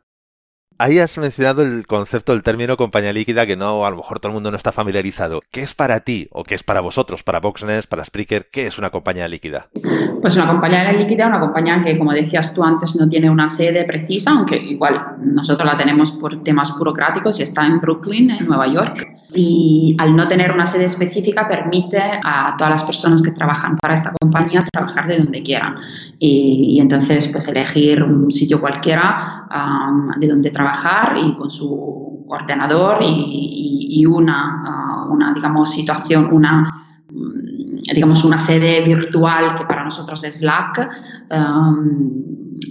Ahí 0.77 0.99
has 0.99 1.17
mencionado 1.17 1.63
el 1.63 1.85
concepto 1.85 2.31
del 2.31 2.43
término 2.43 2.77
compañía 2.77 3.11
líquida 3.11 3.45
que 3.45 3.57
no, 3.57 3.85
a 3.85 3.89
lo 3.89 3.97
mejor 3.97 4.19
todo 4.19 4.29
el 4.29 4.35
mundo 4.35 4.51
no 4.51 4.55
está 4.55 4.71
familiarizado. 4.71 5.41
¿Qué 5.51 5.61
es 5.61 5.73
para 5.73 5.99
ti 6.01 6.29
o 6.31 6.43
qué 6.43 6.55
es 6.55 6.63
para 6.63 6.79
vosotros, 6.79 7.23
para 7.23 7.39
Boxnest, 7.39 7.89
para 7.89 8.05
Spreaker? 8.05 8.49
¿Qué 8.49 8.67
es 8.67 8.77
una 8.77 8.91
compañía 8.91 9.27
líquida? 9.27 9.69
Pues 10.21 10.35
una 10.35 10.47
compañía 10.47 10.91
líquida, 10.91 11.27
una 11.27 11.39
compañía 11.39 11.81
que, 11.81 11.97
como 11.97 12.11
decías 12.11 12.53
tú 12.53 12.63
antes, 12.63 12.95
no 12.95 13.07
tiene 13.07 13.29
una 13.29 13.49
sede 13.49 13.85
precisa, 13.85 14.31
aunque 14.31 14.57
igual 14.57 15.17
nosotros 15.21 15.65
la 15.65 15.77
tenemos 15.77 16.11
por 16.11 16.43
temas 16.43 16.77
burocráticos 16.77 17.39
y 17.39 17.43
está 17.43 17.65
en 17.65 17.79
Brooklyn, 17.79 18.31
en 18.31 18.47
Nueva 18.47 18.67
York. 18.67 19.07
Y 19.33 19.95
al 19.99 20.15
no 20.15 20.27
tener 20.27 20.51
una 20.51 20.65
sede 20.65 20.85
específica 20.85 21.47
permite 21.47 22.01
a 22.23 22.55
todas 22.57 22.71
las 22.71 22.83
personas 22.83 23.21
que 23.21 23.31
trabajan 23.31 23.77
para 23.77 23.93
esta 23.93 24.11
compañía 24.19 24.63
trabajar 24.71 25.07
de 25.07 25.19
donde 25.19 25.43
quieran. 25.43 25.75
Y, 26.17 26.79
entonces 26.81 27.27
pues 27.27 27.47
elegir 27.47 28.03
un 28.03 28.31
sitio 28.31 28.59
cualquiera 28.59 29.47
de 30.17 30.27
donde 30.27 30.49
trabajar 30.49 31.15
y 31.17 31.35
con 31.35 31.49
su 31.49 32.25
ordenador 32.27 32.99
y, 33.01 34.05
una, 34.05 35.05
uh, 35.05 35.13
una 35.13 35.33
digamos 35.33 35.71
situación 35.71 36.29
una 36.31 36.65
digamos, 37.93 38.23
una 38.23 38.39
sede 38.39 38.81
virtual 38.83 39.55
que 39.55 39.65
para 39.65 39.83
nosotros 39.83 40.23
es 40.23 40.39
Slack, 40.39 40.89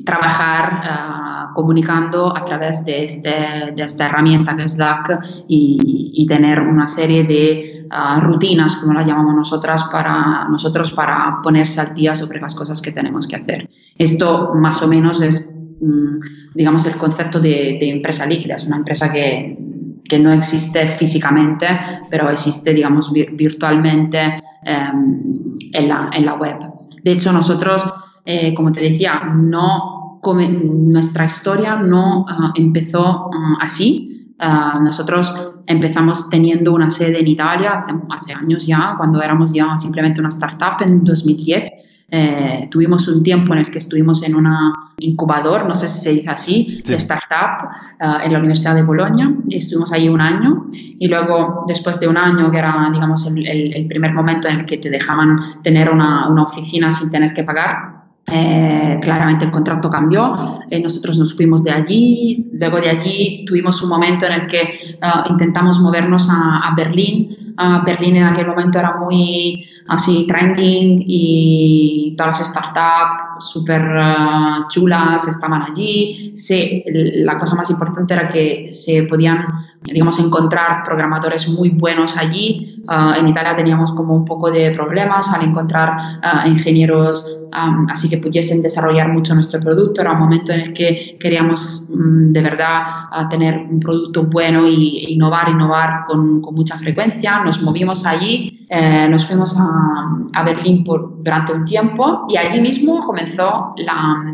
trabajar 0.04 1.50
uh, 1.50 1.54
comunicando 1.54 2.36
a 2.36 2.44
través 2.44 2.84
de, 2.84 3.04
este, 3.04 3.30
de, 3.74 3.82
esta 3.82 4.06
herramienta 4.06 4.56
que 4.56 4.64
es 4.64 4.72
Slack 4.72 5.44
y, 5.48 6.12
y 6.14 6.26
tener 6.26 6.60
una 6.60 6.88
serie 6.88 7.24
de 7.24 7.86
uh, 7.90 8.20
rutinas, 8.20 8.76
como 8.76 8.94
las 8.94 9.06
llamamos 9.06 9.34
nosotras, 9.34 9.84
para 9.84 10.46
nosotros 10.48 10.92
para 10.92 11.40
ponerse 11.42 11.80
al 11.80 11.94
día 11.94 12.14
sobre 12.14 12.40
las 12.40 12.54
cosas 12.54 12.80
que 12.80 12.92
tenemos 12.92 13.26
que 13.26 13.36
hacer. 13.36 13.68
Esto 13.96 14.52
más 14.54 14.82
o 14.82 14.88
menos 14.88 15.20
es, 15.20 15.54
um, 15.80 16.20
digamos, 16.54 16.86
el 16.86 16.94
concepto 16.94 17.40
de, 17.40 17.76
de, 17.80 17.90
empresa 17.90 18.26
líquida. 18.26 18.56
Es 18.56 18.66
una 18.66 18.76
empresa 18.76 19.12
que, 19.12 19.58
que, 20.08 20.18
no 20.18 20.32
existe 20.32 20.86
físicamente, 20.86 21.66
pero 22.10 22.30
existe, 22.30 22.72
digamos, 22.72 23.12
vir 23.12 23.32
virtualmente 23.32 24.40
um, 24.64 25.56
en, 25.72 25.88
la, 25.88 26.10
en 26.12 26.26
la 26.26 26.34
web. 26.34 26.56
De 27.02 27.12
hecho, 27.12 27.32
nosotros 27.32 27.82
eh, 28.30 28.52
como 28.52 28.70
te 28.72 28.82
decía, 28.82 29.22
no, 29.24 30.20
nuestra 30.22 31.24
historia 31.24 31.76
no 31.76 32.26
uh, 32.26 32.52
empezó 32.56 33.28
uh, 33.28 33.56
así. 33.58 34.34
Uh, 34.38 34.84
nosotros 34.84 35.54
empezamos 35.66 36.28
teniendo 36.28 36.74
una 36.74 36.90
sede 36.90 37.20
en 37.20 37.26
Italia 37.26 37.72
hace, 37.72 37.90
hace, 38.10 38.34
años 38.34 38.66
ya, 38.66 38.96
cuando 38.98 39.22
éramos 39.22 39.54
ya 39.54 39.74
simplemente 39.78 40.20
una 40.20 40.28
startup 40.28 40.86
en 40.86 41.04
2010. 41.04 41.70
Eh, 42.10 42.68
tuvimos 42.70 43.06
un 43.08 43.22
tiempo 43.22 43.52
en 43.52 43.58
el 43.58 43.70
que 43.70 43.78
estuvimos 43.78 44.22
en 44.22 44.34
una 44.34 44.72
incubador, 44.98 45.66
no 45.66 45.74
sé 45.74 45.88
si 45.88 46.00
se 46.00 46.10
dice 46.10 46.30
así, 46.30 46.80
sí. 46.82 46.92
de 46.92 46.96
startup 46.96 47.68
uh, 48.00 48.24
en 48.24 48.32
la 48.32 48.38
Universidad 48.38 48.74
de 48.74 48.82
Bolonia. 48.82 49.30
Estuvimos 49.50 49.92
ahí 49.92 50.08
un 50.08 50.20
año 50.20 50.66
y 50.72 51.06
luego, 51.06 51.64
después 51.68 52.00
de 52.00 52.08
un 52.08 52.16
año, 52.16 52.50
que 52.50 52.58
era, 52.58 52.88
digamos, 52.92 53.26
el, 53.26 53.46
el, 53.46 53.74
el 53.74 53.86
primer 53.86 54.14
momento 54.14 54.48
en 54.48 54.60
el 54.60 54.64
que 54.64 54.78
te 54.78 54.88
dejaban 54.88 55.38
tener 55.62 55.90
una, 55.90 56.28
una 56.28 56.42
oficina 56.42 56.90
sin 56.90 57.10
tener 57.10 57.32
que 57.34 57.44
pagar, 57.44 57.97
eh, 58.30 58.98
claramente 59.00 59.44
el 59.44 59.50
contrato 59.50 59.90
cambió, 59.90 60.34
eh, 60.70 60.80
nosotros 60.80 61.18
nos 61.18 61.34
fuimos 61.34 61.64
de 61.64 61.70
allí, 61.70 62.44
luego 62.52 62.80
de 62.80 62.90
allí 62.90 63.44
tuvimos 63.46 63.82
un 63.82 63.88
momento 63.88 64.26
en 64.26 64.32
el 64.32 64.46
que 64.46 64.98
uh, 65.02 65.30
intentamos 65.30 65.80
movernos 65.80 66.28
a, 66.30 66.68
a 66.68 66.74
Berlín. 66.74 67.28
Uh, 67.58 67.84
Berlín 67.84 68.16
en 68.16 68.24
aquel 68.24 68.46
momento 68.46 68.78
era 68.78 68.96
muy 68.98 69.64
así 69.88 70.26
trending 70.26 71.02
y 71.06 72.14
todas 72.16 72.38
las 72.38 72.48
startups 72.50 73.50
súper 73.50 73.82
uh, 73.82 74.68
chulas 74.68 75.26
estaban 75.26 75.62
allí. 75.62 76.32
Se, 76.36 76.84
la 76.86 77.38
cosa 77.38 77.56
más 77.56 77.70
importante 77.70 78.14
era 78.14 78.28
que 78.28 78.70
se 78.70 79.04
podían, 79.04 79.46
digamos, 79.82 80.18
encontrar 80.18 80.82
programadores 80.84 81.48
muy 81.48 81.70
buenos 81.70 82.16
allí. 82.16 82.77
Uh, 82.88 83.20
en 83.20 83.28
Italia 83.28 83.54
teníamos 83.54 83.92
como 83.92 84.14
un 84.14 84.24
poco 84.24 84.50
de 84.50 84.70
problemas 84.70 85.30
al 85.34 85.46
encontrar 85.46 85.90
uh, 86.24 86.48
ingenieros 86.48 87.46
um, 87.52 87.86
así 87.90 88.08
que 88.08 88.16
pudiesen 88.16 88.62
desarrollar 88.62 89.12
mucho 89.12 89.34
nuestro 89.34 89.60
producto. 89.60 90.00
Era 90.00 90.12
un 90.12 90.20
momento 90.20 90.52
en 90.52 90.60
el 90.60 90.72
que 90.72 91.18
queríamos 91.20 91.90
um, 91.92 92.32
de 92.32 92.40
verdad 92.40 92.82
uh, 93.12 93.28
tener 93.28 93.58
un 93.58 93.78
producto 93.78 94.24
bueno 94.24 94.66
y 94.66 95.04
innovar, 95.12 95.50
innovar 95.50 96.04
con, 96.06 96.40
con 96.40 96.54
mucha 96.54 96.78
frecuencia. 96.78 97.44
Nos 97.44 97.62
movimos 97.62 98.06
allí, 98.06 98.66
eh, 98.70 99.06
nos 99.10 99.26
fuimos 99.26 99.58
a, 99.58 100.40
a 100.40 100.44
Berlín 100.44 100.82
por, 100.84 101.22
durante 101.22 101.52
un 101.52 101.64
tiempo 101.64 102.26
y 102.28 102.36
allí 102.36 102.60
mismo 102.60 103.00
comenzó 103.00 103.74
la, 103.76 104.24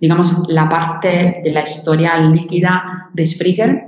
digamos, 0.00 0.48
la 0.48 0.68
parte 0.68 1.40
de 1.42 1.52
la 1.52 1.62
historia 1.62 2.18
líquida 2.18 3.08
de 3.12 3.26
Spreaker, 3.26 3.84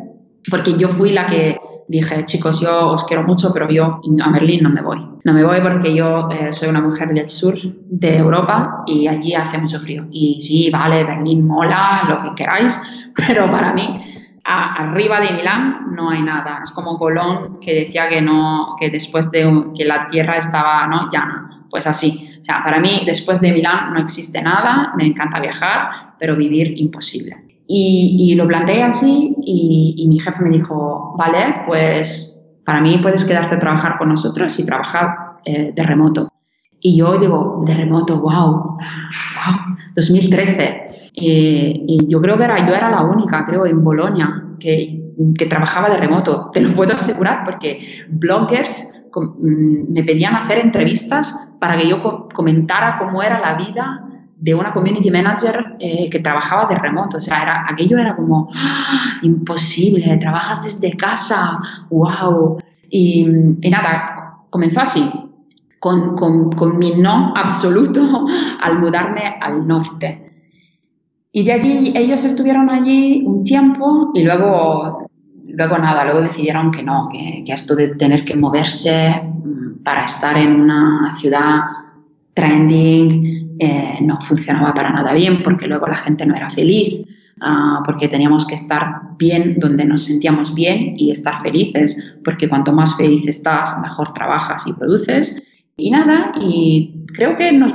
porque 0.51 0.75
yo 0.79 0.89
fui 0.89 1.13
la 1.13 1.27
que 1.27 1.59
dije, 1.89 2.25
chicos, 2.25 2.61
yo 2.61 2.89
os 2.89 3.05
quiero 3.05 3.23
mucho, 3.23 3.53
pero 3.53 3.71
yo 3.71 4.01
a 4.23 4.31
Berlín 4.31 4.63
no 4.63 4.71
me 4.71 4.83
voy. 4.83 4.99
No 5.25 5.33
me 5.33 5.45
voy 5.45 5.61
porque 5.61 5.95
yo 5.95 6.29
eh, 6.31 6.53
soy 6.53 6.69
una 6.69 6.81
mujer 6.81 7.09
del 7.15 7.29
sur 7.29 7.55
de 7.63 8.17
Europa 8.17 8.85
y 8.87 9.07
allí 9.07 9.35
hace 9.35 9.59
mucho 9.59 9.79
frío. 9.79 10.07
Y 10.11 10.41
sí, 10.41 10.71
vale, 10.71 11.05
Berlín 11.05 11.47
mola, 11.47 12.03
lo 12.09 12.23
que 12.23 12.35
queráis, 12.35 12.81
pero 13.17 13.51
para 13.51 13.73
mí 13.73 14.01
arriba 14.45 15.21
de 15.21 15.33
Milán 15.33 15.95
no 15.95 16.11
hay 16.11 16.23
nada. 16.23 16.61
Es 16.63 16.71
como 16.71 16.99
Colón 16.99 17.59
que 17.61 17.75
decía 17.75 18.09
que 18.09 18.21
no, 18.21 18.77
que 18.79 18.91
después 18.91 19.31
de 19.31 19.71
que 19.77 19.85
la 19.85 20.07
tierra 20.07 20.37
estaba 20.37 20.87
no 20.87 21.09
llana. 21.11 21.67
Pues 21.71 21.87
así. 21.87 22.31
O 22.41 22.45
sea, 22.45 22.63
para 22.63 22.79
mí 22.79 23.03
después 23.07 23.41
de 23.41 23.53
Milán 23.53 23.93
no 23.95 24.01
existe 24.01 24.43
nada. 24.43 24.93
Me 24.97 25.07
encanta 25.07 25.41
viajar, 25.41 26.15
pero 26.19 26.37
vivir 26.37 26.75
imposible. 26.77 27.54
Y, 27.67 28.17
y 28.19 28.35
lo 28.35 28.47
planteé 28.47 28.83
así 28.83 29.35
y, 29.41 29.95
y, 29.97 30.09
mi 30.09 30.19
jefe 30.19 30.43
me 30.45 30.51
dijo, 30.51 31.15
vale, 31.17 31.63
pues 31.67 32.45
para 32.65 32.81
mí 32.81 32.99
puedes 33.01 33.25
quedarte 33.25 33.55
a 33.55 33.59
trabajar 33.59 33.97
con 33.99 34.11
nosotros 34.11 34.59
y 34.59 34.65
trabajar 34.65 35.39
eh, 35.45 35.73
de 35.75 35.83
remoto. 35.83 36.29
Y 36.81 36.99
yo 36.99 37.19
digo, 37.19 37.61
de 37.65 37.75
remoto, 37.75 38.21
wow, 38.21 38.53
wow, 38.53 39.77
2013. 39.95 40.85
Eh, 41.17 41.85
y 41.87 42.07
yo 42.07 42.21
creo 42.21 42.37
que 42.37 42.45
era, 42.45 42.67
yo 42.67 42.75
era 42.75 42.91
la 42.91 43.05
única, 43.05 43.43
creo, 43.45 43.65
en 43.65 43.83
Bolonia 43.83 44.45
que, 44.61 45.13
que 45.39 45.47
trabajaba 45.47 45.89
de 45.89 45.97
remoto. 45.97 46.51
Te 46.53 46.61
lo 46.61 46.71
puedo 46.75 46.93
asegurar 46.93 47.43
porque 47.45 47.79
bloggers 48.11 49.07
mm, 49.15 49.93
me 49.95 50.03
pedían 50.03 50.35
hacer 50.35 50.59
entrevistas 50.59 51.55
para 51.59 51.79
que 51.79 51.89
yo 51.89 52.29
comentara 52.35 52.97
cómo 52.99 53.23
era 53.23 53.41
la 53.41 53.55
vida 53.55 54.04
de 54.45 54.55
una 54.55 54.75
community 54.75 55.11
manager 55.11 55.77
eh, 55.79 56.11
que 56.11 56.21
trabajaba 56.21 56.67
de 56.67 56.77
remoto. 56.79 57.17
O 57.17 57.21
sea, 57.21 57.65
aquello 57.67 57.97
era 57.97 58.15
como 58.15 58.51
¡Ah! 58.55 59.19
imposible, 59.23 60.19
trabajas 60.19 60.63
desde 60.63 60.95
casa, 60.99 61.61
wow. 61.89 62.59
Y, 62.91 63.27
y 63.63 63.71
nada, 63.71 64.43
comenzó 64.51 64.83
así, 64.83 65.11
con, 65.81 66.15
con, 66.15 66.53
con, 66.53 66.77
mi 66.77 66.91
no 66.91 67.33
absoluto 67.35 68.27
al 68.61 68.79
mudarme 68.81 69.23
al 69.41 69.67
norte. 69.67 70.31
Y 71.33 71.43
de 71.43 71.53
allí 71.53 71.93
ellos 71.97 72.23
estuvieron 72.25 72.69
allí 72.69 73.25
un 73.27 73.45
tiempo 73.45 74.11
y 74.13 74.25
luego, 74.25 75.09
luego 75.49 75.79
nada, 75.79 76.05
luego 76.05 76.21
decidieron 76.21 76.71
que 76.71 76.83
no, 76.83 77.09
que, 77.11 77.43
que 77.47 77.53
esto 77.55 77.75
de 77.75 77.95
tener 77.95 78.27
que 78.27 78.37
moverse 78.37 79.23
mm, 79.23 79.83
para 79.83 80.05
estar 80.05 80.37
en 80.37 80.61
una 80.61 81.15
ciudad 81.15 81.61
trending, 82.35 83.44
eh, 83.59 83.99
no 84.03 84.21
funcionaba 84.21 84.75
para 84.75 84.91
nada 84.91 85.13
bien 85.13 85.43
porque 85.43 85.67
luego 85.67 85.87
la 85.87 85.97
gente 85.97 86.27
no 86.27 86.35
era 86.35 86.51
feliz, 86.51 87.01
uh, 87.41 87.83
porque 87.85 88.09
teníamos 88.09 88.47
que 88.47 88.55
estar 88.55 89.17
bien 89.19 89.59
donde 89.59 89.85
nos 89.85 90.05
sentíamos 90.05 90.55
bien 90.55 90.95
y 90.97 91.11
estar 91.11 91.41
felices, 91.41 92.17
porque 92.25 92.49
cuanto 92.49 92.73
más 92.73 92.97
feliz 92.97 93.27
estás, 93.27 93.79
mejor 93.81 94.13
trabajas 94.13 94.67
y 94.67 94.73
produces. 94.73 95.43
Y 95.77 95.91
nada, 95.91 96.33
y 96.41 97.05
creo 97.13 97.37
que 97.37 97.53
no, 97.53 97.67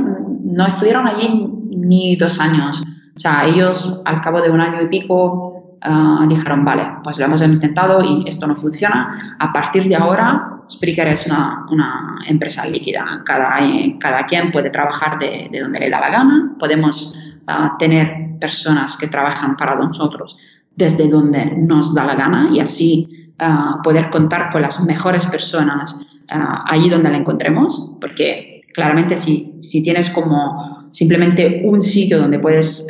no 0.43 0.65
estuvieron 0.65 1.07
allí 1.07 1.29
ni 1.75 2.15
dos 2.15 2.39
años. 2.39 2.81
O 3.15 3.19
sea, 3.19 3.45
ellos 3.47 4.01
al 4.05 4.21
cabo 4.21 4.41
de 4.41 4.49
un 4.49 4.61
año 4.61 4.81
y 4.81 4.87
pico 4.87 5.68
uh, 5.85 6.27
dijeron, 6.27 6.65
vale, 6.65 6.83
pues 7.03 7.17
lo 7.19 7.25
hemos 7.25 7.41
intentado 7.41 8.01
y 8.03 8.27
esto 8.27 8.47
no 8.47 8.55
funciona. 8.55 9.35
A 9.39 9.51
partir 9.51 9.83
de 9.87 9.95
ahora 9.95 10.61
Spreaker 10.69 11.07
es 11.07 11.25
una, 11.27 11.65
una 11.69 12.19
empresa 12.27 12.65
líquida. 12.67 13.21
Cada, 13.25 13.57
cada, 13.99 14.25
quien 14.25 14.51
puede 14.51 14.69
trabajar 14.69 15.17
de, 15.17 15.49
de, 15.51 15.59
donde 15.59 15.79
le 15.79 15.89
da 15.89 15.99
la 15.99 16.09
gana. 16.09 16.55
Podemos 16.59 17.35
uh, 17.47 17.77
tener 17.77 18.37
personas 18.39 18.97
que 18.97 19.07
trabajan 19.07 19.55
para 19.55 19.75
nosotros 19.75 20.37
desde 20.75 21.09
donde 21.09 21.53
nos 21.57 21.93
da 21.93 22.05
la 22.05 22.15
gana 22.15 22.49
y 22.53 22.59
así 22.59 23.33
uh, 23.39 23.81
poder 23.81 24.09
contar 24.09 24.49
con 24.51 24.61
las 24.61 24.85
mejores 24.85 25.25
personas 25.25 25.99
allí 26.31 26.89
donde 26.89 27.09
la 27.09 27.17
encontremos. 27.17 27.95
Porque 27.99 28.61
claramente 28.73 29.15
si, 29.15 29.57
si 29.61 29.83
tienes 29.83 30.11
como 30.11 30.87
simplemente 30.91 31.63
un 31.65 31.81
sitio 31.81 32.19
donde 32.19 32.39
puedes 32.39 32.87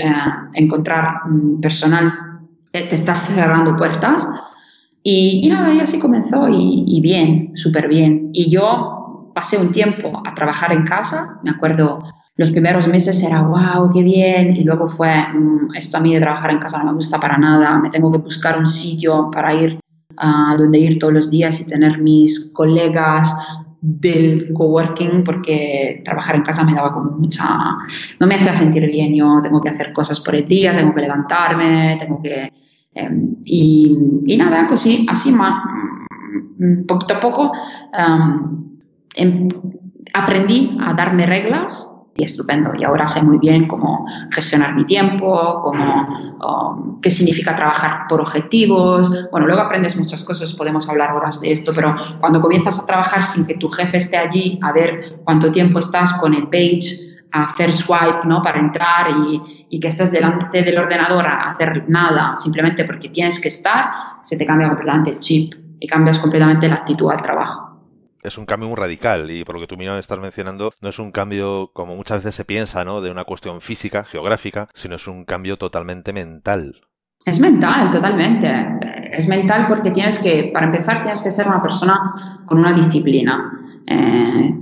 encontrar 0.53 1.21
um, 1.25 1.61
personal, 1.61 2.28
te, 2.71 2.93
estás 2.93 3.27
cerrando 3.27 3.75
puertas. 3.75 4.27
Y, 5.03 5.45
y 5.45 5.49
nada, 5.49 5.73
y 5.73 5.79
así 5.79 5.99
comenzó 5.99 6.47
y, 6.49 6.99
bien, 7.01 7.55
súper 7.55 7.87
bien. 7.87 8.31
Y 8.33 8.49
yo 8.49 9.31
pasé 9.33 9.57
un 9.57 9.71
tiempo 9.71 10.21
a 10.25 10.33
trabajar 10.33 10.73
en 10.73 10.83
casa, 10.83 11.39
me 11.43 11.51
acuerdo, 11.51 12.03
los 12.35 12.51
primeros 12.51 12.87
meses 12.87 13.21
era, 13.23 13.41
wow, 13.43 13.89
qué 13.91 14.03
bien, 14.03 14.55
y 14.55 14.63
luego 14.63 14.87
fue, 14.87 15.09
mmm, 15.33 15.73
esto 15.75 15.97
a 15.97 16.01
mí 16.01 16.13
de 16.13 16.19
trabajar 16.19 16.51
en 16.51 16.59
casa 16.59 16.79
no 16.79 16.85
me 16.85 16.93
gusta 16.93 17.19
para 17.19 17.37
nada, 17.37 17.79
me 17.79 17.89
tengo 17.89 18.11
que 18.11 18.17
buscar 18.17 18.57
un 18.57 18.67
sitio 18.67 19.29
para 19.31 19.53
ir 19.53 19.79
a 20.17 20.55
donde 20.57 20.79
ir 20.79 20.99
todos 20.99 21.13
los 21.13 21.31
días 21.31 21.61
y 21.61 21.67
tener 21.67 21.99
mis 21.99 22.51
colegas 22.53 23.33
del 23.81 24.51
coworking 24.53 25.23
porque 25.23 26.01
trabajar 26.03 26.35
en 26.35 26.41
casa 26.43 26.65
me 26.65 26.73
daba 26.73 26.93
como 26.93 27.11
mucha 27.11 27.45
no 28.19 28.27
me 28.27 28.35
hacía 28.35 28.53
sentir 28.53 28.85
bien. 28.87 29.15
Yo 29.15 29.39
tengo 29.41 29.61
que 29.61 29.69
hacer 29.69 29.93
cosas 29.93 30.19
por 30.19 30.35
el 30.35 30.45
día 30.45 30.73
tengo 30.73 30.93
que 30.93 31.01
levantarme 31.01 31.97
tengo 31.99 32.21
que 32.21 32.51
Em, 32.93 33.35
y, 33.45 34.35
nada, 34.37 34.65
pues 34.67 34.81
sí, 34.81 35.05
así 35.09 35.31
más, 35.31 35.63
mm, 36.57 36.85
poquito 36.85 37.15
a 37.15 37.19
poco 37.19 37.51
em, 39.15 39.47
aprendí 40.13 40.77
a 40.81 40.93
darme 40.93 41.25
reglas 41.25 41.98
y 42.19 42.23
estupendo. 42.23 42.71
Y 42.77 42.83
ahora 42.83 43.07
sé 43.07 43.23
muy 43.23 43.37
bien 43.37 43.67
cómo 43.67 44.05
gestionar 44.31 44.75
mi 44.75 44.85
tiempo, 44.85 45.61
cómo, 45.63 46.07
um, 46.45 47.01
qué 47.01 47.09
significa 47.09 47.55
trabajar 47.55 48.05
por 48.07 48.21
objetivos. 48.21 49.29
Bueno, 49.31 49.47
luego 49.47 49.61
aprendes 49.61 49.97
muchas 49.97 50.23
cosas, 50.23 50.53
podemos 50.53 50.87
hablar 50.89 51.13
horas 51.13 51.39
de 51.41 51.51
esto, 51.51 51.71
pero 51.73 51.95
cuando 52.19 52.41
comienzas 52.41 52.79
a 52.79 52.85
trabajar 52.85 53.23
sin 53.23 53.47
que 53.47 53.55
tu 53.55 53.69
jefe 53.69 53.97
esté 53.97 54.17
allí 54.17 54.59
a 54.61 54.73
ver 54.73 55.21
cuánto 55.23 55.51
tiempo 55.51 55.79
estás 55.79 56.13
con 56.13 56.33
el 56.33 56.49
page, 56.49 57.07
a 57.31 57.43
hacer 57.43 57.71
swipe 57.71 58.25
¿no? 58.25 58.41
para 58.41 58.59
entrar 58.59 59.07
y, 59.11 59.67
y, 59.69 59.79
que 59.79 59.87
estés 59.87 60.11
delante 60.11 60.63
del 60.63 60.79
ordenador 60.79 61.27
a 61.27 61.47
hacer 61.47 61.85
nada 61.87 62.35
simplemente 62.35 62.85
porque 62.85 63.09
tienes 63.09 63.39
que 63.39 63.49
estar, 63.49 63.85
se 64.23 64.35
te 64.35 64.47
cambia 64.47 64.67
completamente 64.67 65.11
el 65.11 65.19
chip 65.19 65.53
y 65.79 65.85
cambias 65.85 66.17
completamente 66.17 66.67
la 66.67 66.75
actitud 66.75 67.11
al 67.11 67.21
trabajo 67.21 67.68
es 68.23 68.37
un 68.37 68.45
cambio 68.45 68.69
muy 68.69 68.77
radical 68.77 69.29
y 69.31 69.43
por 69.43 69.55
lo 69.55 69.61
que 69.61 69.67
tú 69.67 69.77
mismo 69.77 69.95
estás 69.95 70.19
mencionando, 70.19 70.71
no 70.81 70.89
es 70.89 70.99
un 70.99 71.11
cambio 71.11 71.71
como 71.73 71.95
muchas 71.95 72.23
veces 72.23 72.35
se 72.35 72.45
piensa, 72.45 72.83
¿no? 72.83 73.01
De 73.01 73.11
una 73.11 73.23
cuestión 73.23 73.61
física, 73.61 74.03
geográfica, 74.03 74.69
sino 74.73 74.95
es 74.95 75.07
un 75.07 75.25
cambio 75.25 75.57
totalmente 75.57 76.13
mental. 76.13 76.81
Es 77.25 77.39
mental, 77.39 77.91
totalmente. 77.91 78.49
Es 79.11 79.27
mental 79.27 79.65
porque 79.67 79.91
tienes 79.91 80.19
que, 80.19 80.51
para 80.53 80.67
empezar, 80.67 81.01
tienes 81.01 81.21
que 81.21 81.31
ser 81.31 81.47
una 81.47 81.61
persona 81.61 81.99
con 82.45 82.59
una 82.59 82.73
disciplina. 82.73 83.51
Eh, 83.87 84.53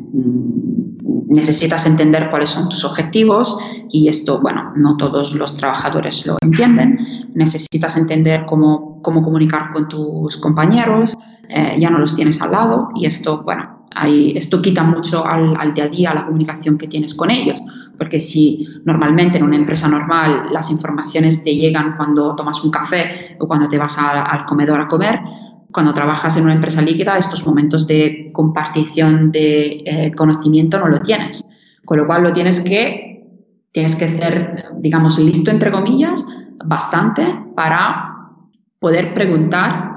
necesitas 1.28 1.86
entender 1.86 2.30
cuáles 2.30 2.50
son 2.50 2.70
tus 2.70 2.84
objetivos 2.86 3.60
y 3.90 4.08
esto, 4.08 4.40
bueno, 4.40 4.74
no 4.76 4.98
todos 4.98 5.34
los 5.36 5.58
trabajadores 5.58 6.26
lo 6.26 6.38
entienden. 6.42 7.00
Necesitas 7.34 7.98
entender 7.98 8.46
cómo, 8.46 9.02
cómo 9.02 9.24
comunicar 9.24 9.72
con 9.74 9.88
tus 9.88 10.38
compañeros, 10.38 11.16
eh, 11.50 11.78
ya 11.80 11.90
no 11.90 12.00
los 12.00 12.16
tienes 12.16 12.42
al 12.42 12.52
lado 12.52 12.90
y 12.96 13.06
esto, 13.06 13.44
bueno, 13.44 13.78
esto 14.06 14.62
quita 14.62 14.84
mucho 14.84 15.26
al, 15.26 15.56
al, 15.58 15.74
día 15.74 15.86
a 15.86 15.88
día 15.88 16.14
la 16.14 16.26
comunicación 16.26 16.78
que 16.78 16.88
tienes 16.88 17.16
con 17.16 17.32
ellos, 17.32 17.60
porque 17.98 18.20
si 18.20 18.68
normalmente 18.86 19.38
en 19.38 19.44
una 19.44 19.56
empresa 19.56 19.88
normal 19.88 20.48
las 20.52 20.70
informaciones 20.70 21.44
te 21.44 21.56
llegan 21.56 21.96
cuando 21.98 22.36
tomas 22.36 22.64
un 22.64 22.72
café 22.72 23.38
o 23.40 23.48
cuando 23.48 23.68
te 23.68 23.78
vas 23.78 23.98
al 23.98 24.46
comedor 24.46 24.82
a 24.82 24.88
comer, 24.88 25.20
cuando 25.78 25.94
trabajas 25.94 26.36
en 26.38 26.46
una 26.46 26.56
empresa 26.56 26.82
líquida 26.82 27.20
estos 27.20 27.46
momentos 27.46 27.86
de 27.86 28.32
compartición 28.34 29.32
de 29.32 29.84
eh, 29.86 30.12
conocimiento 30.18 30.80
no 30.80 30.88
lo 30.88 31.02
tienes, 31.04 31.46
con 31.86 32.00
lo 32.00 32.08
cual 32.08 32.24
lo 32.24 32.32
tienes 32.32 32.62
que, 32.62 33.24
tienes 33.72 33.96
que 33.96 34.08
ser, 34.08 34.70
digamos, 34.80 35.20
listo 35.20 35.52
entre 35.52 35.72
comillas, 35.72 36.26
bastante 36.66 37.24
para 37.56 38.32
poder 38.80 39.14
preguntar 39.14 39.92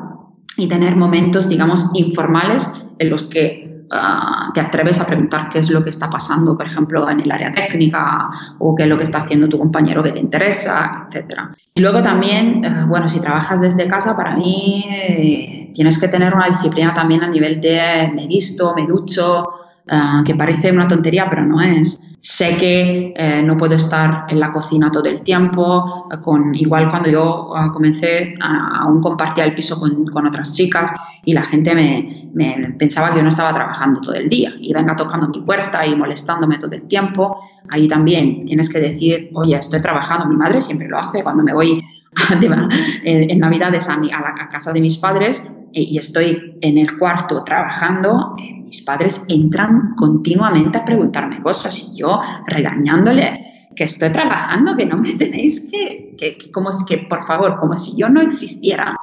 y 0.58 0.68
tener 0.68 0.96
momentos, 0.96 1.48
digamos, 1.48 1.86
informales 1.94 2.86
en 2.98 3.08
los 3.08 3.22
que 3.22 3.79
uh, 3.91 4.53
te 4.53 4.61
atreves 4.61 5.01
a 5.01 5.07
preguntar 5.07 5.49
qué 5.49 5.59
es 5.59 5.70
lo 5.70 5.82
que 5.82 5.91
está 5.91 6.09
pasando, 6.09 6.57
por 6.57 6.66
ejemplo, 6.66 7.09
en 7.09 7.20
el 7.20 7.30
área 7.30 7.51
técnica 7.51 8.28
o 8.59 8.74
qué 8.74 8.84
es 8.84 8.88
lo 8.88 8.97
que 8.97 9.05
está 9.05 9.18
haciendo 9.18 9.49
tu 9.49 9.59
compañero 9.59 10.03
que 10.03 10.12
te 10.12 10.18
interesa, 10.18 11.09
etc. 11.11 11.41
Y 11.74 11.80
luego 11.80 12.03
también, 12.03 12.64
uh, 12.64 12.86
bueno, 12.88 13.09
si 13.09 13.20
trabajas 13.20 13.61
desde 13.61 13.88
casa, 13.88 14.16
para 14.16 14.34
mí 14.36 14.84
eh, 14.91 15.70
tienes 15.74 15.99
que 15.99 16.09
tener 16.09 16.34
una 16.34 16.49
disciplina 16.49 16.95
también 16.95 17.22
a 17.22 17.28
nivel 17.28 17.61
de 17.61 18.12
me 18.14 18.26
visto, 18.26 18.74
me 18.74 18.86
ducho, 18.86 19.45
uh, 19.91 20.24
que 20.24 20.34
parece 20.34 20.70
una 20.70 20.86
tontería, 20.86 21.26
pero 21.28 21.45
no 21.45 21.61
es. 21.61 22.16
Sé 22.18 22.57
que 22.59 23.14
eh, 23.16 23.43
no 23.43 23.57
puedo 23.57 23.74
estar 23.74 24.26
en 24.28 24.41
la 24.41 24.53
cocina 24.53 24.91
todo 24.91 25.07
el 25.07 25.22
tiempo, 25.22 26.07
con, 26.22 26.55
igual 26.55 26.91
cuando 26.91 27.09
yo 27.09 27.49
uh, 27.49 27.72
comencé, 27.72 28.34
aún 28.41 29.01
compartía 29.01 29.45
el 29.45 29.55
piso 29.55 29.80
con, 29.80 30.05
con, 30.07 30.26
otras 30.26 30.53
chicas 30.53 30.93
y 31.24 31.32
la 31.32 31.41
gente 31.41 31.74
me, 31.74 32.30
me, 32.34 32.74
pensaba 32.78 33.11
que 33.11 33.16
yo 33.16 33.22
no 33.22 33.30
estaba 33.30 33.55
trabajando 33.55 34.03
todo 34.03 34.14
el 34.14 34.28
día 34.28 34.53
y 34.61 34.70
venga 34.74 34.95
tocando 34.97 35.28
mi 35.28 35.41
puerta 35.41 35.86
y 35.86 35.97
molestándome 35.97 36.59
todo 36.59 36.72
el 36.72 36.86
tiempo. 36.86 37.41
Ahí 37.70 37.88
también 37.88 38.45
tienes 38.45 38.68
que 38.68 38.80
decir, 38.80 39.30
oye, 39.32 39.57
estoy 39.57 39.80
trabajando. 39.80 40.26
Mi 40.26 40.36
madre 40.36 40.61
siempre 40.61 40.88
lo 40.88 40.99
hace 40.99 41.22
cuando 41.22 41.43
me 41.43 41.55
voy 41.55 41.82
en 43.04 43.38
Navidades 43.38 43.88
a, 43.88 43.98
mi, 43.98 44.11
a 44.11 44.20
la 44.20 44.34
a 44.40 44.48
casa 44.48 44.72
de 44.72 44.80
mis 44.80 44.98
padres 44.98 45.52
eh, 45.72 45.82
y 45.82 45.98
estoy 45.98 46.58
en 46.61 46.78
el 46.78 46.98
cuarto 46.98 47.44
trabajando, 47.44 48.34
eh, 48.38 48.62
mis 48.62 48.82
padres 48.82 49.24
entran 49.28 49.94
continuamente 49.96 50.78
a 50.78 50.84
preguntarme 50.84 51.40
cosas 51.42 51.78
y 51.78 52.00
yo 52.00 52.20
regañándole 52.46 53.68
que 53.76 53.84
estoy 53.84 54.11
trabajando, 54.11 54.76
que 54.76 54.86
no 54.86 54.98
me 54.98 55.12
tenéis 55.12 55.70
que, 55.70 56.16
que, 56.18 56.36
que 56.36 56.50
como 56.50 56.70
que, 56.86 56.98
por 56.98 57.22
favor, 57.22 57.58
como 57.61 57.78
si 57.78 57.96
yo 57.96 58.08
no 58.08 58.20
existiera. 58.20 58.96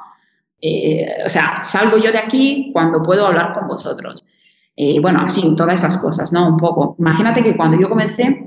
Eh, 0.60 1.06
o 1.24 1.28
sea, 1.28 1.62
salgo 1.62 1.96
yo 1.96 2.12
de 2.12 2.18
aquí 2.18 2.70
cuando 2.72 3.02
puedo 3.02 3.26
hablar 3.26 3.54
con 3.54 3.68
vosotros. 3.68 4.24
Eh, 4.76 5.00
bueno, 5.00 5.22
así, 5.22 5.56
todas 5.56 5.78
esas 5.78 5.98
cosas, 5.98 6.32
¿no? 6.32 6.48
Un 6.48 6.56
poco. 6.56 6.96
Imagínate 6.98 7.42
que 7.42 7.56
cuando 7.56 7.78
yo 7.80 7.88
comencé 7.88 8.46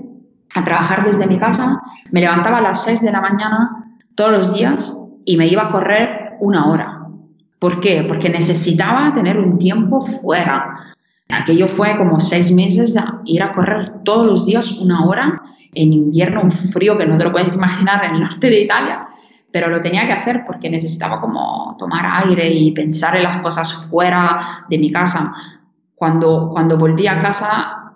a 0.54 0.64
trabajar 0.64 1.06
desde 1.06 1.28
mi 1.28 1.38
casa, 1.38 1.82
me 2.12 2.22
levantaba 2.22 2.60
a 2.60 2.62
las 2.62 2.84
6 2.84 3.02
de 3.02 3.12
la 3.12 3.22
mañana 3.22 3.91
todos 4.16 4.32
los 4.32 4.54
días 4.54 4.98
y 5.26 5.38
me 5.38 5.48
iba 5.48 5.64
a 5.64 5.70
correr 5.70 6.38
una 6.40 6.70
hora 6.70 7.02
¿Por 7.62 7.80
qué? 7.80 8.04
Porque 8.08 8.28
necesitaba 8.28 9.14
tener 9.14 9.38
un 9.38 9.60
tiempo 9.60 10.02
fuera. 10.02 10.96
Aquello 11.30 11.68
fue 11.68 11.96
como 11.96 12.20
seis 12.20 12.52
meses 12.52 12.96
de 12.96 13.02
ir 13.26 13.44
a 13.44 13.52
correr 13.52 14.02
todos 14.04 14.26
los 14.26 14.48
días 14.48 14.72
una 14.80 15.06
hora 15.06 15.44
en 15.76 15.94
invierno, 15.94 16.42
un 16.42 16.50
frío 16.50 16.98
que 16.98 17.06
no 17.06 17.20
te 17.20 17.24
lo 17.24 17.32
puedes 17.32 17.54
imaginar 17.54 18.04
en 18.04 18.16
el 18.16 18.22
norte 18.22 18.50
de 18.50 18.62
Italia, 18.62 19.08
pero 19.52 19.68
lo 19.70 19.80
tenía 19.80 20.08
que 20.08 20.14
hacer 20.14 20.42
porque 20.44 20.72
necesitaba 20.72 21.22
como 21.22 21.76
tomar 21.78 22.26
aire 22.26 22.52
y 22.52 22.72
pensar 22.72 23.16
en 23.16 23.22
las 23.22 23.38
cosas 23.38 23.72
fuera 23.72 24.66
de 24.68 24.80
mi 24.80 24.92
casa. 24.92 25.32
Cuando, 25.94 26.50
cuando 26.52 26.80
volví 26.80 27.06
a 27.06 27.20
casa 27.20 27.94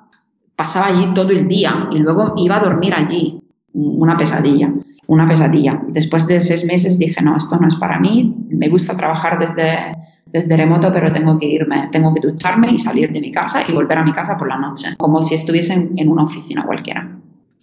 pasaba 0.55 0.89
allí 0.89 1.11
todo 1.16 1.32
el 1.32 1.47
día 1.47 1.88
y 1.89 1.97
luego 1.97 2.34
iba 2.38 2.57
a 2.57 2.63
dormir 2.63 2.93
allí, 2.93 3.41
una 3.74 4.16
pesadilla 4.16 4.72
una 5.08 5.28
pesadilla. 5.28 5.82
Después 5.88 6.28
de 6.28 6.41
seis 6.41 6.66
meses 6.66 6.97
dije, 6.97 7.22
no, 7.22 7.38
esto 7.38 7.58
no 7.60 7.68
es 7.68 7.76
para 7.76 7.99
mí, 7.99 8.36
me 8.49 8.70
gusta 8.70 8.95
trabajar 8.95 9.39
desde, 9.39 9.95
desde 10.26 10.58
remoto, 10.58 10.91
pero 10.91 11.12
tengo 11.12 11.38
que 11.38 11.47
irme, 11.47 11.89
tengo 11.91 12.14
que 12.14 12.22
ducharme 12.22 12.72
y 12.72 12.78
salir 12.78 13.12
de 13.12 13.22
mi 13.22 13.32
casa 13.32 13.64
y 13.68 13.74
volver 13.74 13.97
a 13.97 14.03
mi 14.03 14.12
casa 14.12 14.38
por 14.38 14.47
la 14.47 14.58
noche, 14.58 14.95
como 14.97 15.22
si 15.22 15.36
estuviese 15.36 15.91
en 15.95 16.10
una 16.10 16.24
oficina 16.24 16.66
cualquiera. 16.66 17.14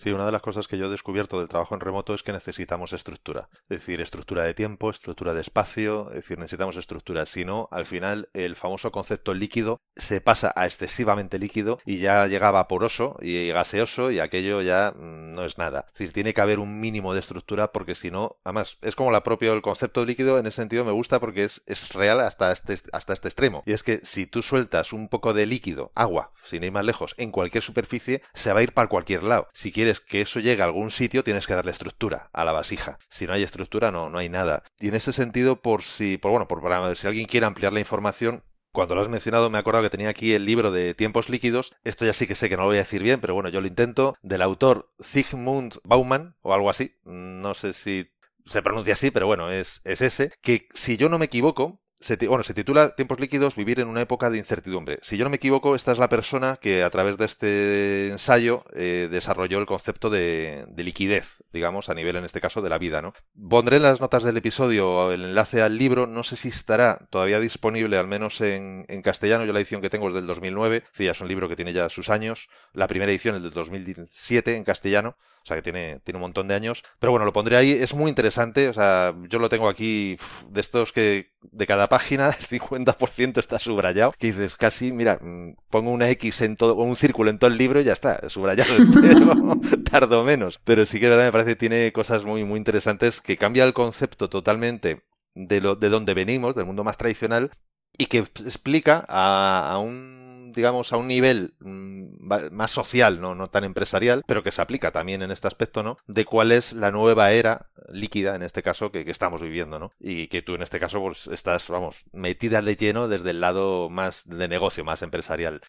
Sí, 0.02 0.10
una 0.10 0.26
de 0.26 0.32
las 0.32 0.42
cosas 0.42 0.66
que 0.66 0.76
yo 0.76 0.86
he 0.86 0.90
descubierto 0.90 1.38
del 1.38 1.48
trabajo 1.48 1.76
en 1.76 1.80
remoto 1.80 2.12
es 2.12 2.24
que 2.24 2.32
necesitamos 2.32 2.92
estructura. 2.92 3.48
Es 3.68 3.78
decir, 3.78 4.00
estructura 4.00 4.42
de 4.42 4.52
tiempo, 4.52 4.90
estructura 4.90 5.32
de 5.32 5.40
espacio, 5.42 6.08
es 6.08 6.16
decir, 6.16 6.38
necesitamos 6.38 6.76
estructura. 6.76 7.24
Si 7.24 7.44
no, 7.44 7.68
al 7.70 7.86
final 7.86 8.28
el 8.32 8.56
famoso 8.56 8.90
concepto 8.90 9.32
líquido 9.32 9.80
se 9.94 10.20
pasa 10.20 10.52
a 10.56 10.66
excesivamente 10.66 11.38
líquido 11.38 11.78
y 11.86 12.00
ya 12.00 12.26
llega 12.26 12.50
vaporoso 12.50 13.16
y 13.22 13.46
gaseoso 13.50 14.10
y 14.10 14.18
aquello 14.18 14.60
ya 14.60 14.90
mm, 14.90 15.34
no 15.34 15.44
es 15.44 15.56
nada. 15.56 15.84
Es 15.86 15.92
decir, 15.92 16.12
tiene 16.12 16.34
que 16.34 16.40
haber 16.40 16.58
un 16.58 16.80
mínimo 16.80 17.14
de 17.14 17.20
estructura 17.20 17.70
porque 17.70 17.94
si 17.94 18.10
no, 18.10 18.40
además, 18.42 18.78
es 18.82 18.96
como 18.96 19.12
la 19.12 19.22
propio 19.22 19.52
el 19.52 19.62
concepto 19.62 20.04
líquido 20.04 20.36
en 20.36 20.48
ese 20.48 20.56
sentido 20.56 20.84
me 20.84 20.90
gusta 20.90 21.20
porque 21.20 21.44
es, 21.44 21.62
es 21.66 21.92
real 21.92 22.18
hasta 22.18 22.50
este, 22.50 22.74
hasta 22.92 23.12
este 23.12 23.28
extremo. 23.28 23.62
Y 23.66 23.72
es 23.72 23.84
que 23.84 24.00
si 24.02 24.26
tú 24.26 24.42
sueltas 24.42 24.92
un 24.92 25.08
poco 25.08 25.32
de 25.32 25.46
líquido, 25.46 25.92
agua, 25.94 26.32
sin 26.42 26.64
ir 26.64 26.72
más 26.72 26.84
lejos, 26.84 27.14
en 27.18 27.30
cualquier 27.30 27.62
superficie, 27.62 28.20
se 28.34 28.52
va 28.52 28.58
a 28.58 28.62
ir 28.64 28.74
para 28.74 28.88
cualquier 28.88 29.22
lado. 29.22 29.46
Si 29.52 29.70
quieres 29.70 29.91
que 30.00 30.20
eso 30.22 30.40
llegue 30.40 30.62
a 30.62 30.66
algún 30.66 30.90
sitio, 30.90 31.24
tienes 31.24 31.46
que 31.46 31.54
darle 31.54 31.70
estructura 31.70 32.30
a 32.32 32.44
la 32.44 32.52
vasija. 32.52 32.98
Si 33.08 33.26
no 33.26 33.32
hay 33.32 33.42
estructura, 33.42 33.90
no, 33.90 34.10
no 34.10 34.18
hay 34.18 34.28
nada. 34.28 34.62
Y 34.78 34.88
en 34.88 34.94
ese 34.94 35.12
sentido, 35.12 35.60
por 35.60 35.82
si, 35.82 36.18
por 36.18 36.30
bueno, 36.30 36.48
por 36.48 36.62
para, 36.62 36.94
si 36.94 37.06
alguien 37.06 37.26
quiere 37.26 37.46
ampliar 37.46 37.72
la 37.72 37.80
información, 37.80 38.44
cuando 38.72 38.94
lo 38.94 39.02
has 39.02 39.08
mencionado 39.08 39.50
me 39.50 39.58
he 39.58 39.60
acordado 39.60 39.84
que 39.84 39.90
tenía 39.90 40.08
aquí 40.08 40.32
el 40.32 40.46
libro 40.46 40.72
de 40.72 40.94
tiempos 40.94 41.28
líquidos. 41.28 41.74
Esto 41.84 42.06
ya 42.06 42.14
sí 42.14 42.26
que 42.26 42.34
sé 42.34 42.48
que 42.48 42.56
no 42.56 42.62
lo 42.62 42.68
voy 42.68 42.76
a 42.76 42.80
decir 42.80 43.02
bien, 43.02 43.20
pero 43.20 43.34
bueno, 43.34 43.50
yo 43.50 43.60
lo 43.60 43.66
intento. 43.66 44.16
Del 44.22 44.40
autor 44.40 44.90
Zygmunt 45.02 45.76
Bauman 45.84 46.36
o 46.40 46.54
algo 46.54 46.70
así. 46.70 46.96
No 47.04 47.52
sé 47.52 47.74
si 47.74 48.10
se 48.46 48.62
pronuncia 48.62 48.94
así, 48.94 49.10
pero 49.10 49.26
bueno, 49.26 49.50
es, 49.50 49.82
es 49.84 50.00
ese. 50.00 50.32
Que 50.40 50.68
si 50.72 50.96
yo 50.96 51.10
no 51.10 51.18
me 51.18 51.26
equivoco, 51.26 51.82
se, 52.02 52.16
bueno, 52.26 52.42
se 52.42 52.54
titula 52.54 52.94
Tiempos 52.94 53.20
líquidos, 53.20 53.56
vivir 53.56 53.80
en 53.80 53.88
una 53.88 54.00
época 54.00 54.28
de 54.28 54.38
incertidumbre. 54.38 54.98
Si 55.02 55.16
yo 55.16 55.24
no 55.24 55.30
me 55.30 55.36
equivoco, 55.36 55.74
esta 55.74 55.92
es 55.92 55.98
la 55.98 56.08
persona 56.08 56.58
que 56.60 56.82
a 56.82 56.90
través 56.90 57.16
de 57.16 57.24
este 57.24 58.08
ensayo 58.10 58.64
eh, 58.74 59.08
desarrolló 59.10 59.58
el 59.58 59.66
concepto 59.66 60.10
de, 60.10 60.64
de, 60.68 60.84
liquidez, 60.84 61.42
digamos, 61.52 61.88
a 61.88 61.94
nivel 61.94 62.16
en 62.16 62.24
este 62.24 62.40
caso 62.40 62.60
de 62.60 62.68
la 62.68 62.78
vida, 62.78 63.00
¿no? 63.02 63.14
Pondré 63.48 63.76
en 63.76 63.84
las 63.84 64.00
notas 64.00 64.24
del 64.24 64.36
episodio 64.36 65.12
el 65.12 65.22
enlace 65.22 65.62
al 65.62 65.78
libro, 65.78 66.06
no 66.06 66.22
sé 66.22 66.36
si 66.36 66.48
estará 66.48 66.98
todavía 67.10 67.40
disponible, 67.40 67.96
al 67.96 68.08
menos 68.08 68.40
en, 68.40 68.84
en 68.88 69.02
castellano, 69.02 69.44
yo 69.44 69.52
la 69.52 69.60
edición 69.60 69.80
que 69.80 69.90
tengo 69.90 70.08
es 70.08 70.14
del 70.14 70.26
2009, 70.26 70.82
sí, 70.92 71.04
ya 71.04 71.12
es 71.12 71.20
un 71.20 71.28
libro 71.28 71.48
que 71.48 71.56
tiene 71.56 71.72
ya 71.72 71.88
sus 71.88 72.10
años, 72.10 72.48
la 72.72 72.88
primera 72.88 73.10
edición 73.10 73.36
es 73.36 73.42
del 73.42 73.52
2017 73.52 74.56
en 74.56 74.64
castellano, 74.64 75.16
o 75.42 75.46
sea 75.46 75.56
que 75.56 75.62
tiene, 75.62 76.00
tiene 76.04 76.18
un 76.18 76.22
montón 76.22 76.48
de 76.48 76.54
años, 76.54 76.84
pero 76.98 77.10
bueno, 77.10 77.24
lo 77.24 77.32
pondré 77.32 77.56
ahí, 77.56 77.72
es 77.72 77.94
muy 77.94 78.08
interesante, 78.08 78.68
o 78.68 78.72
sea, 78.72 79.14
yo 79.28 79.38
lo 79.38 79.48
tengo 79.48 79.68
aquí 79.68 80.16
de 80.50 80.60
estos 80.60 80.92
que 80.92 81.32
de 81.42 81.66
cada 81.66 81.88
página 81.92 82.28
el 82.28 82.46
50% 82.46 83.36
está 83.36 83.58
subrayado, 83.58 84.14
que 84.18 84.28
dices 84.28 84.56
casi, 84.56 84.92
mira, 84.92 85.18
mm, 85.20 85.56
pongo 85.68 85.90
una 85.90 86.08
X 86.08 86.40
en 86.40 86.56
todo, 86.56 86.74
un 86.76 86.96
círculo 86.96 87.28
en 87.28 87.38
todo 87.38 87.50
el 87.50 87.58
libro 87.58 87.82
y 87.82 87.84
ya 87.84 87.92
está, 87.92 88.30
subrayado 88.30 88.74
entero, 88.76 89.26
tardo 89.90 90.24
menos. 90.24 90.58
Pero 90.64 90.86
sí 90.86 90.98
que 90.98 91.10
verdad 91.10 91.26
me 91.26 91.32
parece 91.32 91.50
que 91.50 91.56
tiene 91.56 91.92
cosas 91.92 92.24
muy, 92.24 92.44
muy 92.44 92.56
interesantes 92.56 93.20
que 93.20 93.36
cambia 93.36 93.64
el 93.64 93.74
concepto 93.74 94.30
totalmente 94.30 95.02
de, 95.34 95.60
lo, 95.60 95.76
de 95.76 95.90
donde 95.90 96.14
venimos, 96.14 96.54
del 96.54 96.64
mundo 96.64 96.82
más 96.82 96.96
tradicional, 96.96 97.50
y 97.98 98.06
que 98.06 98.20
explica 98.20 99.04
a, 99.06 99.70
a 99.72 99.78
un 99.78 100.21
digamos, 100.52 100.92
a 100.92 100.96
un 100.96 101.08
nivel 101.08 101.54
mm, 101.60 102.52
más 102.52 102.70
social, 102.70 103.20
¿no? 103.20 103.34
no 103.34 103.48
tan 103.48 103.64
empresarial, 103.64 104.22
pero 104.26 104.42
que 104.42 104.52
se 104.52 104.62
aplica 104.62 104.92
también 104.92 105.22
en 105.22 105.30
este 105.30 105.46
aspecto, 105.46 105.82
¿no? 105.82 105.98
De 106.06 106.24
cuál 106.24 106.52
es 106.52 106.72
la 106.72 106.90
nueva 106.90 107.32
era 107.32 107.70
líquida, 107.88 108.34
en 108.36 108.42
este 108.42 108.62
caso, 108.62 108.92
que, 108.92 109.04
que 109.04 109.10
estamos 109.10 109.42
viviendo, 109.42 109.78
¿no? 109.78 109.92
Y 109.98 110.28
que 110.28 110.42
tú 110.42 110.54
en 110.54 110.62
este 110.62 110.80
caso, 110.80 111.00
pues 111.00 111.26
estás, 111.28 111.68
vamos, 111.68 112.04
metida 112.12 112.62
de 112.62 112.76
lleno 112.76 113.08
desde 113.08 113.30
el 113.30 113.40
lado 113.40 113.90
más 113.90 114.28
de 114.28 114.48
negocio, 114.48 114.84
más 114.84 115.02
empresarial. 115.02 115.60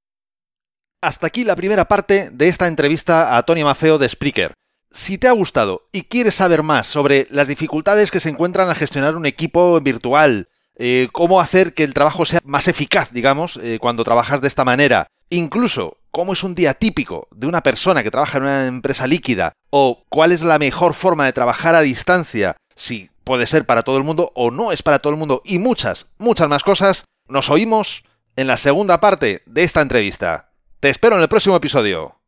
Hasta 1.01 1.27
aquí 1.27 1.43
la 1.43 1.57
primera 1.57 1.86
parte 1.86 2.29
de 2.31 2.47
esta 2.47 2.67
entrevista 2.67 3.36
a 3.36 3.43
Tony 3.43 3.63
Mafeo 3.63 3.97
de 3.97 4.07
Spreaker. 4.07 4.53
Si 4.89 5.17
te 5.17 5.27
ha 5.27 5.31
gustado 5.31 5.89
y 5.91 6.03
quieres 6.03 6.36
saber 6.36 6.63
más 6.63 6.88
sobre 6.88 7.27
las 7.29 7.47
dificultades 7.47 8.09
que 8.09 8.21
se 8.21 8.29
encuentran 8.29 8.69
al 8.69 8.75
gestionar 8.75 9.15
un 9.15 9.25
equipo 9.25 9.81
virtual, 9.81 10.47
eh, 10.78 11.07
cómo 11.11 11.39
hacer 11.39 11.74
que 11.74 11.84
el 11.84 11.93
trabajo 11.93 12.26
sea 12.26 12.39
más 12.43 12.67
eficaz, 12.67 13.11
digamos, 13.11 13.57
eh, 13.57 13.78
cuando 13.80 14.03
trabajas 14.03 14.41
de 14.41 14.47
esta 14.47 14.65
manera, 14.65 15.07
incluso 15.30 15.97
cómo 16.11 16.34
es 16.34 16.43
un 16.43 16.55
día 16.55 16.74
típico 16.74 17.28
de 17.32 17.47
una 17.47 17.63
persona 17.63 18.03
que 18.03 18.11
trabaja 18.11 18.38
en 18.38 18.43
una 18.43 18.67
empresa 18.67 19.07
líquida, 19.07 19.53
o 19.69 20.03
cuál 20.09 20.32
es 20.32 20.43
la 20.43 20.59
mejor 20.59 20.93
forma 20.93 21.26
de 21.26 21.34
trabajar 21.34 21.76
a 21.76 21.82
distancia, 21.82 22.55
si 22.76 23.09
puede 23.24 23.45
ser 23.45 23.65
para 23.65 23.84
todo 23.84 23.97
el 23.97 24.03
mundo 24.03 24.32
o 24.36 24.51
no 24.51 24.71
es 24.71 24.84
para 24.84 24.99
todo 24.99 25.13
el 25.13 25.19
mundo, 25.19 25.41
y 25.45 25.59
muchas, 25.59 26.07
muchas 26.17 26.49
más 26.49 26.63
cosas, 26.63 27.05
nos 27.28 27.49
oímos 27.49 28.03
en 28.36 28.47
la 28.47 28.57
segunda 28.57 28.99
parte 28.99 29.43
de 29.45 29.63
esta 29.63 29.82
entrevista. 29.82 30.51
Te 30.80 30.89
espero 30.89 31.15
en 31.15 31.21
el 31.21 31.30
próximo 31.30 31.55
episodio. 31.55 32.19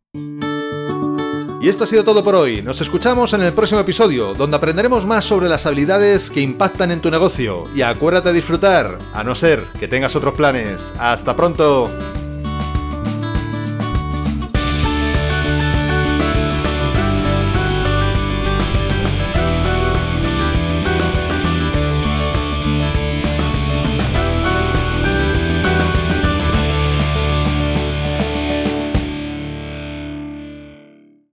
Y 1.65 1.67
esto 1.67 1.85
ha 1.85 1.87
sido 1.87 2.03
todo 2.03 2.23
por 2.23 2.35
hoy. 2.35 2.61
Nos 2.61 2.79
escuchamos 2.79 3.33
en 3.33 3.41
el 3.41 3.51
próximo 3.51 3.79
episodio, 3.81 4.35
donde 4.35 4.55
aprenderemos 4.55 5.03
más 5.03 5.25
sobre 5.25 5.49
las 5.49 5.65
habilidades 5.65 6.29
que 6.29 6.39
impactan 6.39 6.91
en 6.91 7.01
tu 7.01 7.09
negocio. 7.09 7.63
Y 7.73 7.81
acuérdate 7.81 8.29
de 8.29 8.35
disfrutar, 8.35 8.99
a 9.15 9.23
no 9.23 9.33
ser 9.33 9.63
que 9.79 9.87
tengas 9.87 10.15
otros 10.15 10.35
planes. 10.35 10.93
¡Hasta 10.99 11.35
pronto! 11.35 11.89